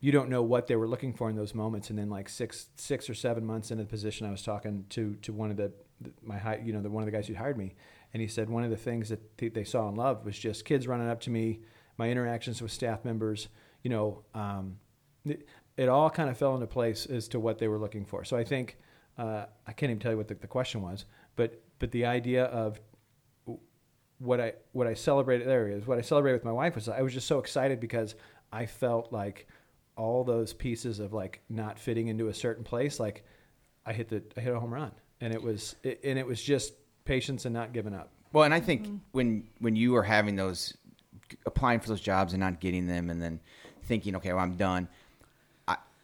you 0.04 0.12
don't 0.12 0.28
know 0.28 0.42
what 0.42 0.66
they 0.66 0.76
were 0.76 0.86
looking 0.86 1.14
for 1.14 1.30
in 1.30 1.36
those 1.36 1.54
moments. 1.54 1.88
And 1.88 1.98
then 1.98 2.10
like 2.10 2.28
six 2.28 2.68
six 2.76 3.08
or 3.08 3.14
seven 3.14 3.42
months 3.42 3.70
into 3.70 3.84
the 3.84 3.88
position, 3.88 4.26
I 4.26 4.30
was 4.30 4.42
talking 4.42 4.84
to 4.90 5.14
to 5.22 5.32
one 5.32 5.50
of 5.50 5.56
the, 5.56 5.72
my 6.22 6.36
high, 6.36 6.60
you 6.62 6.74
know 6.74 6.82
the 6.82 6.90
one 6.90 7.02
of 7.02 7.06
the 7.06 7.10
guys 7.10 7.26
who 7.26 7.34
hired 7.34 7.56
me, 7.56 7.74
and 8.12 8.20
he 8.20 8.28
said 8.28 8.50
one 8.50 8.64
of 8.64 8.70
the 8.70 8.76
things 8.76 9.08
that 9.08 9.38
th- 9.38 9.54
they 9.54 9.64
saw 9.64 9.88
and 9.88 9.96
loved 9.96 10.26
was 10.26 10.38
just 10.38 10.66
kids 10.66 10.86
running 10.86 11.08
up 11.08 11.20
to 11.22 11.30
me, 11.30 11.60
my 11.96 12.10
interactions 12.10 12.60
with 12.60 12.70
staff 12.70 13.02
members. 13.02 13.48
You 13.82 13.90
know. 13.90 14.24
Um, 14.34 14.76
it 15.76 15.88
all 15.88 16.10
kind 16.10 16.28
of 16.28 16.36
fell 16.36 16.54
into 16.54 16.66
place 16.66 17.06
as 17.06 17.26
to 17.28 17.40
what 17.40 17.58
they 17.58 17.66
were 17.66 17.78
looking 17.78 18.04
for. 18.04 18.24
So 18.24 18.36
I 18.36 18.44
think 18.44 18.76
uh, 19.16 19.46
I 19.66 19.72
can't 19.72 19.88
even 19.88 20.00
tell 20.00 20.12
you 20.12 20.18
what 20.18 20.28
the, 20.28 20.34
the, 20.34 20.46
question 20.46 20.82
was, 20.82 21.06
but 21.34 21.62
but 21.78 21.90
the 21.92 22.04
idea 22.04 22.44
of 22.44 22.78
what 24.18 24.38
I 24.38 24.52
what 24.72 24.86
I 24.86 24.92
celebrated 24.92 25.48
there 25.48 25.66
is 25.66 25.86
what 25.86 25.96
I 25.96 26.02
celebrated 26.02 26.36
with 26.36 26.44
my 26.44 26.52
wife 26.52 26.74
was 26.74 26.90
I 26.90 27.00
was 27.00 27.14
just 27.14 27.26
so 27.26 27.38
excited 27.38 27.80
because 27.80 28.14
I 28.52 28.66
felt 28.66 29.10
like 29.10 29.48
all 29.96 30.24
those 30.24 30.52
pieces 30.52 30.98
of 30.98 31.12
like 31.12 31.40
not 31.48 31.78
fitting 31.78 32.08
into 32.08 32.28
a 32.28 32.34
certain 32.34 32.64
place, 32.64 32.98
like 32.98 33.24
I 33.86 33.92
hit 33.92 34.08
the 34.08 34.22
I 34.36 34.40
hit 34.40 34.54
a 34.54 34.60
home 34.60 34.72
run, 34.72 34.92
and 35.20 35.32
it 35.32 35.42
was 35.42 35.76
it, 35.82 36.00
and 36.04 36.18
it 36.18 36.26
was 36.26 36.42
just 36.42 36.74
patience 37.04 37.44
and 37.44 37.54
not 37.54 37.72
giving 37.72 37.94
up. 37.94 38.10
Well, 38.32 38.44
and 38.44 38.54
I 38.54 38.60
think 38.60 38.84
mm-hmm. 38.84 38.96
when 39.12 39.48
when 39.58 39.76
you 39.76 39.96
are 39.96 40.02
having 40.02 40.36
those 40.36 40.76
applying 41.46 41.80
for 41.80 41.88
those 41.88 42.00
jobs 42.00 42.32
and 42.32 42.40
not 42.40 42.60
getting 42.60 42.86
them, 42.86 43.10
and 43.10 43.22
then 43.22 43.40
thinking, 43.84 44.16
okay, 44.16 44.32
well, 44.32 44.42
I'm 44.42 44.56
done 44.56 44.88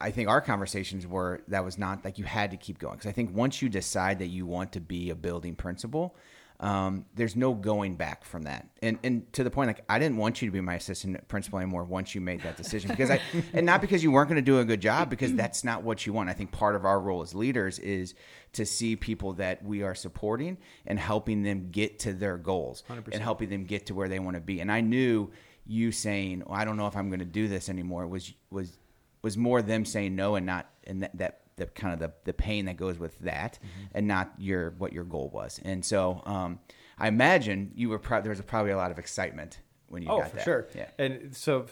I 0.01 0.11
think 0.11 0.29
our 0.29 0.41
conversations 0.41 1.05
were 1.05 1.41
that 1.47 1.63
was 1.63 1.77
not 1.77 2.03
like 2.03 2.17
you 2.17 2.25
had 2.25 2.51
to 2.51 2.57
keep 2.57 2.79
going 2.79 2.95
because 2.95 3.07
I 3.07 3.11
think 3.11 3.35
once 3.35 3.61
you 3.61 3.69
decide 3.69 4.19
that 4.19 4.27
you 4.27 4.45
want 4.45 4.71
to 4.73 4.79
be 4.79 5.11
a 5.11 5.15
building 5.15 5.55
principal, 5.55 6.15
um, 6.61 7.05
there's 7.15 7.35
no 7.35 7.55
going 7.55 7.95
back 7.95 8.23
from 8.23 8.43
that. 8.43 8.69
And 8.83 8.99
and 9.03 9.33
to 9.33 9.43
the 9.43 9.49
point, 9.49 9.67
like 9.67 9.83
I 9.89 9.97
didn't 9.97 10.17
want 10.17 10.41
you 10.41 10.47
to 10.47 10.51
be 10.51 10.61
my 10.61 10.75
assistant 10.75 11.27
principal 11.27 11.57
anymore 11.57 11.83
once 11.83 12.13
you 12.13 12.21
made 12.21 12.41
that 12.43 12.55
decision 12.55 12.91
because 12.91 13.09
I 13.09 13.19
and 13.53 13.65
not 13.65 13.81
because 13.81 14.03
you 14.03 14.11
weren't 14.11 14.29
going 14.29 14.35
to 14.35 14.43
do 14.43 14.59
a 14.59 14.65
good 14.65 14.79
job 14.79 15.09
because 15.09 15.33
that's 15.33 15.63
not 15.63 15.81
what 15.81 16.05
you 16.05 16.13
want. 16.13 16.29
I 16.29 16.33
think 16.33 16.51
part 16.51 16.75
of 16.75 16.85
our 16.85 16.99
role 16.99 17.23
as 17.23 17.33
leaders 17.33 17.79
is 17.79 18.13
to 18.53 18.65
see 18.65 18.95
people 18.95 19.33
that 19.33 19.63
we 19.65 19.81
are 19.81 19.95
supporting 19.95 20.57
and 20.85 20.99
helping 20.99 21.41
them 21.41 21.69
get 21.71 21.97
to 21.99 22.13
their 22.13 22.37
goals 22.37 22.83
100%. 22.87 23.09
and 23.11 23.23
helping 23.23 23.49
them 23.49 23.63
get 23.63 23.87
to 23.87 23.95
where 23.95 24.07
they 24.07 24.19
want 24.19 24.35
to 24.35 24.41
be. 24.41 24.59
And 24.59 24.71
I 24.71 24.81
knew 24.81 25.31
you 25.65 25.91
saying, 25.91 26.43
well, 26.45 26.55
"I 26.55 26.63
don't 26.63 26.77
know 26.77 26.85
if 26.85 26.95
I'm 26.95 27.09
going 27.09 27.19
to 27.19 27.25
do 27.25 27.47
this 27.47 27.69
anymore," 27.69 28.05
was 28.05 28.33
was 28.51 28.77
was 29.23 29.35
more 29.35 29.63
them 29.63 29.83
saying 29.83 30.15
no 30.15 30.35
and 30.35 30.45
not 30.45 30.69
and 30.85 31.01
that, 31.01 31.17
that 31.17 31.40
the 31.55 31.65
kind 31.67 31.93
of 31.93 31.99
the, 31.99 32.11
the 32.23 32.33
pain 32.33 32.65
that 32.65 32.77
goes 32.77 32.97
with 32.97 33.17
that 33.19 33.59
mm-hmm. 33.59 33.97
and 33.97 34.07
not 34.07 34.33
your 34.37 34.71
what 34.77 34.93
your 34.93 35.03
goal 35.03 35.29
was. 35.33 35.59
And 35.63 35.83
so 35.83 36.21
um, 36.25 36.59
i 36.97 37.07
imagine 37.07 37.71
you 37.75 37.89
were 37.89 37.99
pro- 37.99 38.21
there 38.21 38.29
was 38.29 38.41
probably 38.41 38.71
a 38.71 38.77
lot 38.77 38.91
of 38.91 38.99
excitement 38.99 39.59
when 39.87 40.01
you 40.01 40.09
oh, 40.09 40.19
got 40.19 40.29
for 40.29 40.35
that. 40.37 40.45
sure. 40.45 40.67
Yeah. 40.75 40.89
And 40.97 41.35
so 41.35 41.65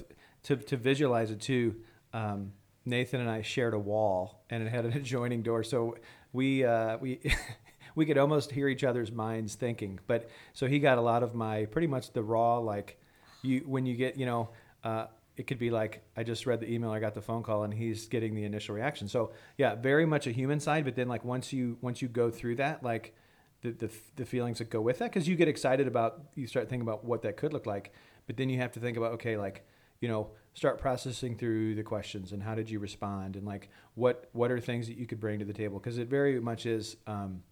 to, 0.43 0.55
to 0.55 0.77
visualize 0.77 1.31
it 1.31 1.41
too 1.41 1.75
um, 2.13 2.53
nathan 2.85 3.19
and 3.21 3.29
i 3.29 3.41
shared 3.41 3.73
a 3.73 3.79
wall 3.79 4.39
and 4.49 4.63
it 4.63 4.69
had 4.69 4.85
an 4.85 4.93
adjoining 4.95 5.41
door. 5.41 5.63
So 5.63 5.97
we 6.33 6.63
uh, 6.63 6.97
we 6.97 7.19
we 7.95 8.05
could 8.05 8.17
almost 8.17 8.51
hear 8.51 8.67
each 8.67 8.83
other's 8.83 9.11
minds 9.11 9.55
thinking. 9.55 9.99
But 10.07 10.29
so 10.53 10.67
he 10.67 10.79
got 10.79 10.97
a 10.97 11.01
lot 11.01 11.23
of 11.23 11.35
my 11.35 11.65
pretty 11.65 11.87
much 11.87 12.13
the 12.13 12.23
raw 12.23 12.57
like 12.57 12.99
you 13.41 13.63
when 13.65 13.85
you 13.85 13.95
get 13.95 14.17
you 14.17 14.25
know 14.25 14.49
uh, 14.83 15.07
it 15.39 15.47
could 15.47 15.57
be 15.57 15.71
like 15.71 16.03
I 16.17 16.23
just 16.23 16.45
read 16.45 16.59
the 16.59 16.69
email, 16.69 16.91
I 16.91 16.99
got 16.99 17.13
the 17.13 17.21
phone 17.21 17.43
call, 17.43 17.63
and 17.63 17.73
he's 17.73 18.07
getting 18.07 18.35
the 18.35 18.43
initial 18.43 18.75
reaction. 18.75 19.07
So 19.07 19.31
yeah, 19.57 19.73
very 19.73 20.05
much 20.05 20.27
a 20.27 20.33
human 20.33 20.59
side. 20.59 20.83
But 20.83 20.95
then 20.95 21.07
like 21.07 21.23
once 21.23 21.53
you 21.53 21.77
once 21.79 22.01
you 22.01 22.09
go 22.09 22.29
through 22.29 22.57
that, 22.57 22.83
like 22.83 23.15
the 23.61 23.71
the, 23.71 23.89
the 24.17 24.25
feelings 24.25 24.57
that 24.57 24.69
go 24.69 24.81
with 24.81 24.99
that, 24.99 25.13
because 25.13 25.29
you 25.29 25.37
get 25.37 25.47
excited 25.47 25.87
about 25.87 26.25
you 26.35 26.45
start 26.45 26.67
thinking 26.67 26.85
about 26.85 27.05
what 27.05 27.21
that 27.21 27.37
could 27.37 27.53
look 27.53 27.65
like. 27.65 27.93
But 28.27 28.35
then 28.35 28.49
you 28.49 28.57
have 28.57 28.73
to 28.73 28.81
think 28.81 28.97
about 28.97 29.13
okay, 29.13 29.37
like 29.37 29.65
you 30.01 30.09
know 30.09 30.31
start 30.55 30.77
processing 30.77 31.37
through 31.37 31.75
the 31.75 31.83
questions 31.83 32.33
and 32.33 32.43
how 32.43 32.53
did 32.53 32.69
you 32.69 32.79
respond 32.79 33.37
and 33.37 33.45
like 33.45 33.69
what 33.95 34.29
what 34.33 34.51
are 34.51 34.59
things 34.59 34.87
that 34.87 34.97
you 34.97 35.05
could 35.05 35.21
bring 35.21 35.39
to 35.39 35.45
the 35.45 35.53
table 35.53 35.79
because 35.79 35.97
it 35.97 36.09
very 36.09 36.41
much 36.41 36.65
is. 36.65 36.97
Um, 37.07 37.43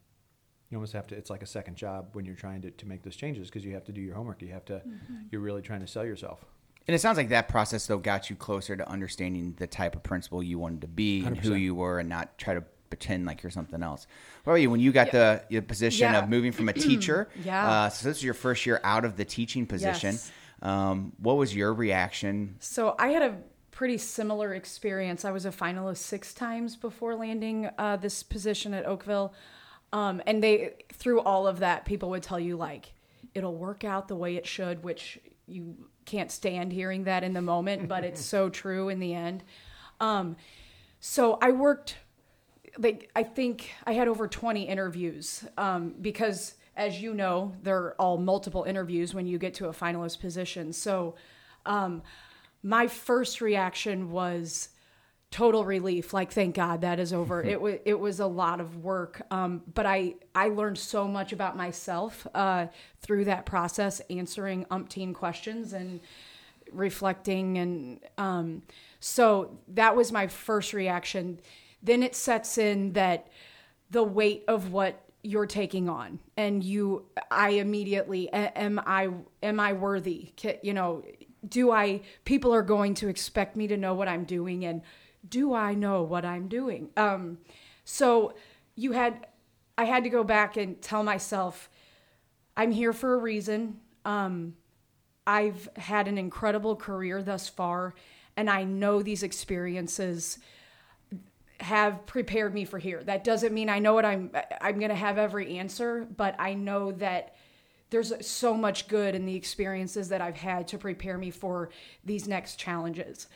you 0.70 0.76
almost 0.76 0.92
have 0.92 1.08
to 1.08 1.16
it's 1.16 1.30
like 1.30 1.44
a 1.44 1.48
second 1.48 1.78
job 1.78 2.10
when 2.12 2.26
you're 2.26 2.36
trying 2.36 2.62
to, 2.64 2.72
to 2.72 2.86
make 2.86 3.02
those 3.02 3.16
changes 3.16 3.48
because 3.48 3.64
you 3.64 3.74
have 3.74 3.86
to 3.86 3.94
do 3.94 4.02
your 4.02 4.16
homework 4.16 4.42
you 4.42 4.50
have 4.50 4.66
to 4.66 4.74
mm-hmm. 4.74 5.16
you're 5.32 5.40
really 5.40 5.62
trying 5.62 5.80
to 5.80 5.88
sell 5.88 6.04
yourself 6.04 6.46
and 6.88 6.96
it 6.96 7.00
sounds 7.00 7.18
like 7.18 7.30
that 7.30 7.50
process 7.50 7.86
though 7.88 7.98
got 7.98 8.30
you 8.30 8.36
closer 8.36 8.76
to 8.76 8.90
understanding 8.90 9.56
the 9.58 9.68
type 9.68 9.96
of 9.96 10.04
principal 10.04 10.42
you 10.42 10.58
wanted 10.58 10.82
to 10.82 10.88
be 10.88 11.24
100%. 11.24 11.28
and 11.28 11.38
who 11.38 11.56
you 11.56 11.76
were, 11.76 12.00
and 12.00 12.10
not 12.10 12.38
try 12.38 12.54
to 12.54 12.64
pretend 12.90 13.26
like 13.26 13.44
you're 13.44 13.50
something 13.50 13.84
else. 13.84 14.08
What 14.44 14.54
about 14.54 14.62
you? 14.62 14.70
When 14.70 14.80
you 14.80 14.92
got 14.92 15.08
yeah. 15.08 15.40
the, 15.50 15.60
the 15.60 15.62
position 15.62 16.12
yeah. 16.12 16.20
of 16.20 16.30
moving 16.30 16.52
from 16.52 16.70
a 16.70 16.74
teacher, 16.88 17.30
yeah. 17.44 17.70
Uh, 17.70 17.90
so 17.90 18.08
this 18.08 18.18
is 18.18 18.24
your 18.24 18.34
first 18.34 18.66
year 18.66 18.80
out 18.84 19.06
of 19.06 19.18
the 19.18 19.26
teaching 19.26 19.66
position. 19.66 20.14
Yes. 20.14 20.32
Um, 20.62 21.14
what 21.20 21.38
was 21.38 21.56
your 21.56 21.74
reaction? 21.74 22.56
So 22.60 22.96
I 22.98 23.10
had 23.10 23.22
a 23.22 23.38
pretty 23.72 23.98
similar 23.98 24.54
experience. 24.56 25.24
I 25.24 25.32
was 25.32 25.46
a 25.46 25.52
finalist 25.52 25.98
six 25.98 26.34
times 26.34 26.76
before 26.76 27.16
landing 27.16 27.70
uh, 27.78 27.98
this 27.98 28.24
position 28.24 28.74
at 28.74 28.86
Oakville, 28.86 29.34
um, 29.94 30.22
and 30.26 30.44
they 30.44 30.74
through 30.94 31.22
all 31.22 31.48
of 31.48 31.60
that, 31.60 31.86
people 31.86 32.10
would 32.10 32.24
tell 32.24 32.40
you 32.40 32.58
like 32.58 32.94
it'll 33.36 33.56
work 33.56 33.84
out 33.84 34.08
the 34.08 34.16
way 34.16 34.36
it 34.36 34.48
should, 34.48 34.84
which 34.84 35.20
you 35.48 35.76
can't 36.08 36.32
stand 36.32 36.72
hearing 36.72 37.04
that 37.04 37.24
in 37.24 37.34
the 37.34 37.42
moment, 37.42 37.88
but 37.88 38.04
it's 38.04 38.22
so 38.26 38.50
true 38.64 38.90
in 38.90 39.00
the 39.00 39.14
end. 39.14 39.44
Um, 40.00 40.36
so 41.00 41.38
I 41.42 41.52
worked 41.52 41.98
like 42.80 43.10
I 43.16 43.24
think 43.24 43.72
I 43.86 43.94
had 43.94 44.08
over 44.08 44.28
20 44.28 44.68
interviews 44.68 45.46
um, 45.58 45.96
because 46.02 46.56
as 46.76 47.02
you 47.02 47.14
know, 47.14 47.54
they're 47.64 48.00
all 48.00 48.18
multiple 48.18 48.64
interviews 48.64 49.14
when 49.14 49.26
you 49.26 49.38
get 49.38 49.56
to 49.56 49.68
a 49.68 49.74
finalist 49.74 50.20
position. 50.20 50.72
So 50.74 51.16
um, 51.66 52.04
my 52.62 52.88
first 52.88 53.42
reaction 53.42 54.12
was 54.12 54.70
total 55.30 55.66
relief 55.66 56.14
like 56.14 56.32
thank 56.32 56.56
god 56.56 56.82
that 56.82 57.00
is 57.00 57.12
over. 57.12 57.44
It 57.44 57.60
was 57.60 57.76
it 57.86 58.00
was 58.00 58.20
a 58.20 58.28
lot 58.28 58.62
of 58.62 58.78
work 58.78 59.22
um, 59.30 59.62
but 59.74 59.86
i 59.86 60.16
i 60.34 60.48
learned 60.48 60.78
so 60.78 61.08
much 61.08 61.34
about 61.34 61.58
myself 61.58 62.26
uh, 62.34 62.68
through 63.02 63.26
that 63.26 63.46
process 63.46 64.02
answering 64.10 64.66
umpteen 64.72 65.14
questions 65.14 65.74
and 65.74 66.00
reflecting 66.72 67.58
and 67.58 68.00
um, 68.18 68.62
so 69.00 69.58
that 69.70 69.96
was 69.96 70.12
my 70.12 70.28
first 70.28 70.74
reaction. 70.74 71.40
Then 71.84 72.04
it 72.04 72.16
sets 72.16 72.58
in 72.58 72.94
that 72.94 73.28
the 73.92 74.04
weight 74.04 74.44
of 74.48 74.72
what 74.72 75.04
you're 75.24 75.46
taking 75.46 75.90
on 75.90 76.20
and 76.38 76.64
you 76.64 77.06
i 77.32 77.50
immediately 77.50 78.30
am 78.32 78.80
i 78.86 79.10
am 79.44 79.60
i 79.60 79.74
worthy? 79.74 80.32
You 80.62 80.74
know 80.74 81.04
do 81.48 81.72
i 81.72 82.02
people 82.24 82.54
are 82.54 82.62
going 82.62 82.94
to 82.94 83.08
expect 83.08 83.56
me 83.56 83.68
to 83.68 83.78
know 83.78 83.94
what 83.94 84.08
i'm 84.08 84.24
doing 84.24 84.66
and 84.66 84.82
do 85.30 85.54
I 85.54 85.74
know 85.74 86.04
what 86.04 86.26
I'm 86.26 86.48
doing? 86.48 86.90
Um, 86.98 87.40
so 87.86 88.34
you 88.76 88.92
had, 88.92 89.28
I 89.78 89.86
had 89.86 90.04
to 90.04 90.10
go 90.10 90.24
back 90.24 90.58
and 90.58 90.82
tell 90.82 91.04
myself, 91.04 91.70
I'm 92.56 92.72
here 92.72 92.94
for 92.94 93.14
a 93.14 93.18
reason. 93.18 93.80
Um, 94.06 94.56
I've 95.26 95.70
had 95.76 96.08
an 96.08 96.18
incredible 96.18 96.76
career 96.76 97.22
thus 97.22 97.50
far, 97.50 97.94
and 98.36 98.50
I 98.50 98.64
know 98.64 99.02
these 99.02 99.24
experiences. 99.24 100.40
have 101.60 102.06
prepared 102.06 102.54
me 102.54 102.66
for 102.66 102.80
here. 102.80 103.04
That 103.04 103.24
doesn't 103.24 103.54
mean 103.54 103.70
I 103.70 103.80
know 103.80 103.94
what 103.94 104.06
I'm 104.06 104.32
I'm 104.62 104.78
going 104.78 104.90
to 104.90 104.96
have 104.96 105.18
every 105.18 105.58
answer, 105.58 106.08
but 106.16 106.36
I 106.40 106.54
know 106.54 106.92
that 106.94 107.36
there's 107.90 108.14
so 108.26 108.54
much 108.54 108.88
good 108.88 109.16
in 109.16 109.26
the 109.26 109.36
experiences 109.36 110.10
that 110.10 110.22
I've 110.22 110.38
had 110.38 110.68
to 110.70 110.78
prepare 110.78 111.18
me 111.18 111.32
for 111.32 111.70
these 112.06 112.28
next 112.28 112.58
challenges. 112.58 113.28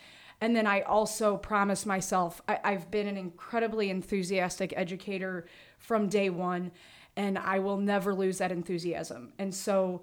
And 0.42 0.56
then 0.56 0.66
I 0.66 0.82
also 0.82 1.38
promise 1.38 1.86
myself 1.86 2.42
I, 2.48 2.60
I've 2.64 2.92
been 2.92 3.08
an 3.08 3.18
incredibly 3.18 3.90
enthusiastic 3.90 4.74
educator 4.76 5.46
from 5.78 6.10
day 6.10 6.30
one, 6.30 6.72
and 7.16 7.38
I 7.38 7.60
will 7.60 7.78
never 7.78 8.14
lose 8.14 8.40
that 8.40 8.52
enthusiasm. 8.52 9.34
And 9.38 9.54
so 9.54 10.02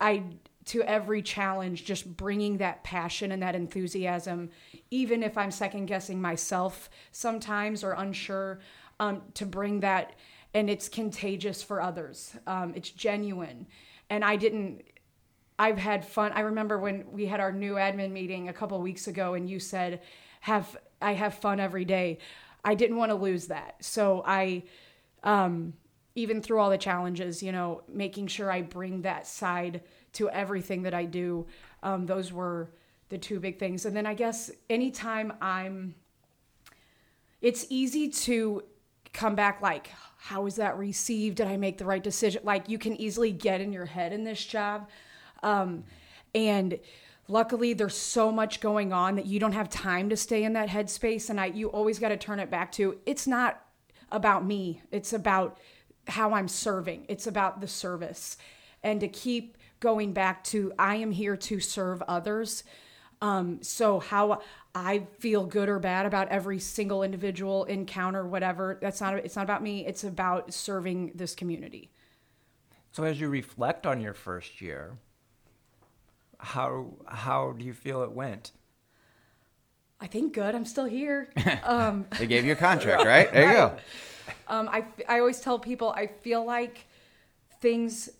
I 0.00 0.24
to 0.64 0.82
every 0.82 1.22
challenge 1.22 1.84
just 1.84 2.16
bringing 2.16 2.58
that 2.58 2.84
passion 2.84 3.32
and 3.32 3.42
that 3.42 3.54
enthusiasm 3.54 4.50
even 4.90 5.22
if 5.22 5.36
i'm 5.36 5.50
second 5.50 5.86
guessing 5.86 6.20
myself 6.20 6.88
sometimes 7.10 7.82
or 7.82 7.92
unsure 7.92 8.60
um, 9.00 9.22
to 9.34 9.44
bring 9.44 9.80
that 9.80 10.14
and 10.54 10.70
it's 10.70 10.88
contagious 10.88 11.62
for 11.62 11.80
others 11.80 12.36
um, 12.46 12.72
it's 12.76 12.90
genuine 12.90 13.66
and 14.08 14.24
i 14.24 14.36
didn't 14.36 14.82
i've 15.58 15.78
had 15.78 16.04
fun 16.04 16.32
i 16.32 16.40
remember 16.40 16.78
when 16.78 17.04
we 17.12 17.26
had 17.26 17.40
our 17.40 17.52
new 17.52 17.74
admin 17.74 18.10
meeting 18.10 18.48
a 18.48 18.52
couple 18.52 18.80
weeks 18.80 19.06
ago 19.06 19.34
and 19.34 19.48
you 19.48 19.58
said 19.58 20.00
have 20.40 20.76
i 21.00 21.12
have 21.12 21.34
fun 21.34 21.60
every 21.60 21.84
day 21.84 22.18
i 22.64 22.74
didn't 22.74 22.96
want 22.96 23.10
to 23.10 23.16
lose 23.16 23.46
that 23.46 23.76
so 23.80 24.22
i 24.26 24.62
um, 25.24 25.72
even 26.14 26.42
through 26.42 26.58
all 26.58 26.70
the 26.70 26.78
challenges 26.78 27.42
you 27.42 27.52
know 27.52 27.82
making 27.88 28.26
sure 28.26 28.50
i 28.50 28.60
bring 28.60 29.02
that 29.02 29.26
side 29.26 29.82
to 30.14 30.28
everything 30.30 30.82
that 30.82 30.94
I 30.94 31.04
do. 31.04 31.46
Um, 31.82 32.06
those 32.06 32.32
were 32.32 32.70
the 33.08 33.18
two 33.18 33.40
big 33.40 33.58
things. 33.58 33.84
And 33.84 33.96
then 33.96 34.06
I 34.06 34.14
guess 34.14 34.50
anytime 34.70 35.32
I'm, 35.40 35.94
it's 37.40 37.66
easy 37.68 38.08
to 38.08 38.62
come 39.12 39.34
back 39.34 39.60
like, 39.60 39.90
how 40.16 40.42
was 40.42 40.56
that 40.56 40.78
received? 40.78 41.36
Did 41.36 41.48
I 41.48 41.56
make 41.56 41.78
the 41.78 41.84
right 41.84 42.02
decision? 42.02 42.42
Like 42.44 42.68
you 42.68 42.78
can 42.78 42.94
easily 42.96 43.32
get 43.32 43.60
in 43.60 43.72
your 43.72 43.86
head 43.86 44.12
in 44.12 44.24
this 44.24 44.44
job. 44.44 44.88
Um, 45.42 45.84
and 46.34 46.78
luckily 47.28 47.72
there's 47.72 47.96
so 47.96 48.30
much 48.32 48.60
going 48.60 48.92
on 48.92 49.16
that 49.16 49.26
you 49.26 49.40
don't 49.40 49.52
have 49.52 49.68
time 49.68 50.08
to 50.10 50.16
stay 50.16 50.44
in 50.44 50.52
that 50.54 50.68
headspace. 50.68 51.30
And 51.30 51.40
I, 51.40 51.46
you 51.46 51.68
always 51.68 51.98
got 51.98 52.08
to 52.08 52.16
turn 52.16 52.40
it 52.40 52.50
back 52.50 52.72
to, 52.72 52.98
it's 53.06 53.26
not 53.26 53.60
about 54.10 54.44
me. 54.44 54.82
It's 54.90 55.12
about 55.12 55.58
how 56.08 56.34
I'm 56.34 56.48
serving. 56.48 57.06
It's 57.08 57.26
about 57.26 57.60
the 57.60 57.68
service 57.68 58.36
and 58.82 59.00
to 59.00 59.08
keep 59.08 59.56
going 59.80 60.12
back 60.12 60.44
to 60.44 60.72
I 60.78 60.96
am 60.96 61.10
here 61.10 61.36
to 61.36 61.60
serve 61.60 62.02
others. 62.02 62.64
Um, 63.20 63.62
so 63.62 64.00
how 64.00 64.40
I 64.74 65.06
feel 65.18 65.44
good 65.44 65.68
or 65.68 65.78
bad 65.78 66.06
about 66.06 66.28
every 66.28 66.58
single 66.58 67.02
individual 67.02 67.64
encounter, 67.64 68.26
whatever, 68.26 68.78
that's 68.80 69.00
not 69.00 69.16
it's 69.16 69.36
not 69.36 69.44
about 69.44 69.62
me. 69.62 69.86
It's 69.86 70.04
about 70.04 70.52
serving 70.52 71.12
this 71.14 71.34
community. 71.34 71.90
So 72.90 73.04
as 73.04 73.20
you 73.20 73.28
reflect 73.28 73.86
on 73.86 74.00
your 74.00 74.14
first 74.14 74.60
year, 74.60 74.98
how 76.42 76.86
how 77.06 77.52
do 77.52 77.64
you 77.64 77.72
feel 77.72 78.02
it 78.02 78.12
went? 78.12 78.50
I 80.00 80.08
think 80.08 80.34
good. 80.34 80.54
I'm 80.54 80.64
still 80.64 80.84
here. 80.84 81.30
Um, 81.64 82.06
they 82.18 82.26
gave 82.26 82.44
you 82.44 82.52
a 82.52 82.56
contract, 82.56 83.04
right? 83.04 83.32
There 83.32 83.46
you 83.46 83.52
go. 83.52 83.76
Um, 84.48 84.68
I, 84.68 84.84
I 85.08 85.20
always 85.20 85.40
tell 85.40 85.58
people 85.58 85.90
I 85.90 86.08
feel 86.08 86.44
like 86.44 86.86
things 87.60 88.10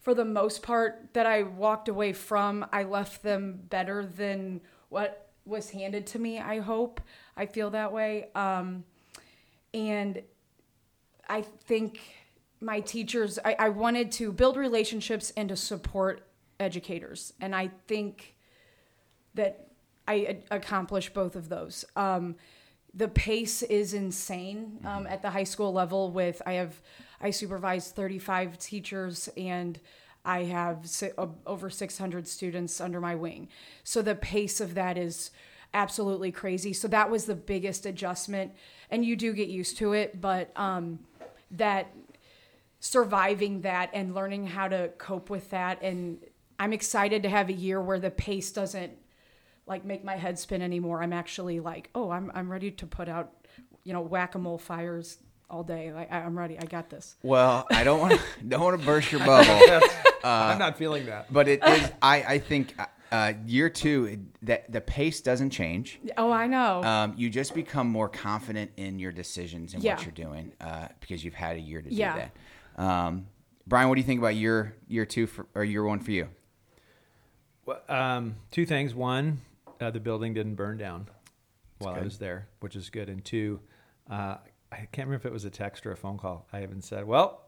for 0.00 0.14
the 0.14 0.24
most 0.24 0.62
part 0.62 1.08
that 1.14 1.26
I 1.26 1.42
walked 1.42 1.88
away 1.88 2.12
from, 2.12 2.66
I 2.72 2.82
left 2.84 3.22
them 3.22 3.60
better 3.70 4.04
than 4.04 4.60
what 4.90 5.30
was 5.46 5.70
handed 5.70 6.06
to 6.08 6.18
me. 6.18 6.38
I 6.38 6.58
hope 6.58 7.00
I 7.36 7.46
feel 7.46 7.70
that 7.70 7.92
way. 7.92 8.28
Um, 8.34 8.84
and 9.72 10.22
I 11.28 11.42
think 11.42 12.00
my 12.60 12.80
teachers, 12.80 13.38
I, 13.44 13.56
I 13.58 13.68
wanted 13.70 14.12
to 14.12 14.32
build 14.32 14.56
relationships 14.56 15.32
and 15.36 15.48
to 15.48 15.56
support 15.56 16.22
educators. 16.60 17.32
And 17.40 17.54
I 17.56 17.70
think 17.88 18.36
that 19.34 19.68
I 20.06 20.38
accomplished 20.50 21.14
both 21.14 21.34
of 21.34 21.48
those. 21.48 21.84
Um, 21.96 22.36
the 22.94 23.08
pace 23.08 23.62
is 23.62 23.94
insane 23.94 24.78
um, 24.84 25.04
mm-hmm. 25.04 25.06
at 25.06 25.22
the 25.22 25.30
high 25.30 25.44
school 25.44 25.72
level 25.72 26.10
with 26.10 26.42
i 26.46 26.54
have 26.54 26.80
i 27.20 27.30
supervise 27.30 27.90
35 27.90 28.58
teachers 28.58 29.28
and 29.36 29.80
i 30.24 30.44
have 30.44 30.88
si- 30.88 31.12
over 31.46 31.70
600 31.70 32.26
students 32.26 32.80
under 32.80 33.00
my 33.00 33.14
wing 33.14 33.48
so 33.84 34.02
the 34.02 34.14
pace 34.14 34.60
of 34.60 34.74
that 34.74 34.98
is 34.98 35.30
absolutely 35.72 36.32
crazy 36.32 36.72
so 36.72 36.88
that 36.88 37.10
was 37.10 37.26
the 37.26 37.34
biggest 37.34 37.86
adjustment 37.86 38.52
and 38.90 39.04
you 39.04 39.14
do 39.14 39.32
get 39.32 39.48
used 39.48 39.78
to 39.78 39.92
it 39.92 40.20
but 40.20 40.50
um, 40.56 40.98
that 41.52 41.94
surviving 42.80 43.60
that 43.60 43.90
and 43.92 44.14
learning 44.14 44.46
how 44.46 44.66
to 44.66 44.90
cope 44.98 45.30
with 45.30 45.50
that 45.50 45.80
and 45.82 46.18
i'm 46.60 46.72
excited 46.72 47.24
to 47.24 47.28
have 47.28 47.48
a 47.48 47.52
year 47.52 47.80
where 47.80 47.98
the 47.98 48.10
pace 48.10 48.52
doesn't 48.52 48.92
like 49.66 49.84
make 49.84 50.02
my 50.02 50.16
head 50.16 50.36
spin 50.36 50.62
anymore. 50.62 51.00
I'm 51.00 51.12
actually 51.12 51.60
like, 51.60 51.90
oh, 51.94 52.10
I'm 52.10 52.32
I'm 52.34 52.50
ready 52.50 52.72
to 52.72 52.86
put 52.86 53.08
out, 53.08 53.30
you 53.84 53.92
know, 53.92 54.00
whack 54.00 54.34
a 54.34 54.38
mole 54.38 54.58
fires 54.58 55.18
all 55.48 55.62
day. 55.62 55.92
Like 55.92 56.10
I'm 56.10 56.36
ready. 56.36 56.58
I 56.58 56.64
got 56.64 56.90
this. 56.90 57.14
Well, 57.22 57.66
I 57.70 57.84
don't 57.84 58.00
want 58.00 58.14
to 58.14 58.20
don't 58.48 58.62
want 58.62 58.80
to 58.80 58.84
burst 58.84 59.12
your 59.12 59.24
bubble. 59.24 59.60
Uh, 60.22 60.28
I'm 60.52 60.58
not 60.58 60.76
feeling 60.76 61.06
that. 61.06 61.32
But 61.32 61.48
it 61.48 61.64
is. 61.64 61.90
I 62.02 62.22
I 62.34 62.38
think. 62.38 62.74
Uh, 63.12 63.32
year 63.46 63.68
two, 63.70 64.18
that 64.42 64.70
the 64.70 64.80
pace 64.80 65.20
doesn't 65.20 65.50
change. 65.50 65.98
Oh, 66.16 66.30
I 66.30 66.46
know. 66.46 66.82
Um, 66.84 67.14
you 67.16 67.28
just 67.30 67.54
become 67.54 67.88
more 67.88 68.08
confident 68.08 68.70
in 68.76 68.98
your 69.00 69.10
decisions 69.12 69.74
and 69.74 69.82
Yeah. 69.82 69.94
what 69.96 70.04
you're 70.04 70.12
doing 70.12 70.52
uh, 70.60 70.88
because 71.00 71.24
you've 71.24 71.34
had 71.34 71.56
a 71.56 71.60
year 71.60 71.80
to 71.82 71.92
Yeah. 71.92 72.12
do 72.12 72.20
that. 72.76 72.82
Um, 72.84 73.26
Brian, 73.66 73.88
what 73.88 73.94
do 73.96 74.00
you 74.00 74.06
think 74.06 74.20
about 74.20 74.36
year 74.36 74.76
year 74.88 75.06
two 75.06 75.26
for, 75.26 75.46
or 75.56 75.64
year 75.64 75.82
one 75.84 75.98
for 76.00 76.10
you? 76.12 76.28
Well, 77.70 77.82
um, 77.88 78.36
two 78.50 78.66
things. 78.66 78.94
One, 78.94 79.40
uh, 79.80 79.90
the 79.90 80.00
building 80.00 80.34
didn't 80.34 80.56
burn 80.56 80.76
down 80.76 81.08
while 81.78 81.94
good. 81.94 82.00
I 82.00 82.04
was 82.04 82.18
there, 82.18 82.48
which 82.60 82.74
is 82.74 82.90
good. 82.90 83.08
And 83.08 83.24
two, 83.24 83.60
uh, 84.10 84.36
I 84.72 84.76
can't 84.92 85.08
remember 85.08 85.16
if 85.16 85.26
it 85.26 85.32
was 85.32 85.44
a 85.44 85.50
text 85.50 85.86
or 85.86 85.92
a 85.92 85.96
phone 85.96 86.18
call. 86.18 86.48
I 86.52 86.62
even 86.62 86.80
said, 86.80 87.06
"Well, 87.06 87.42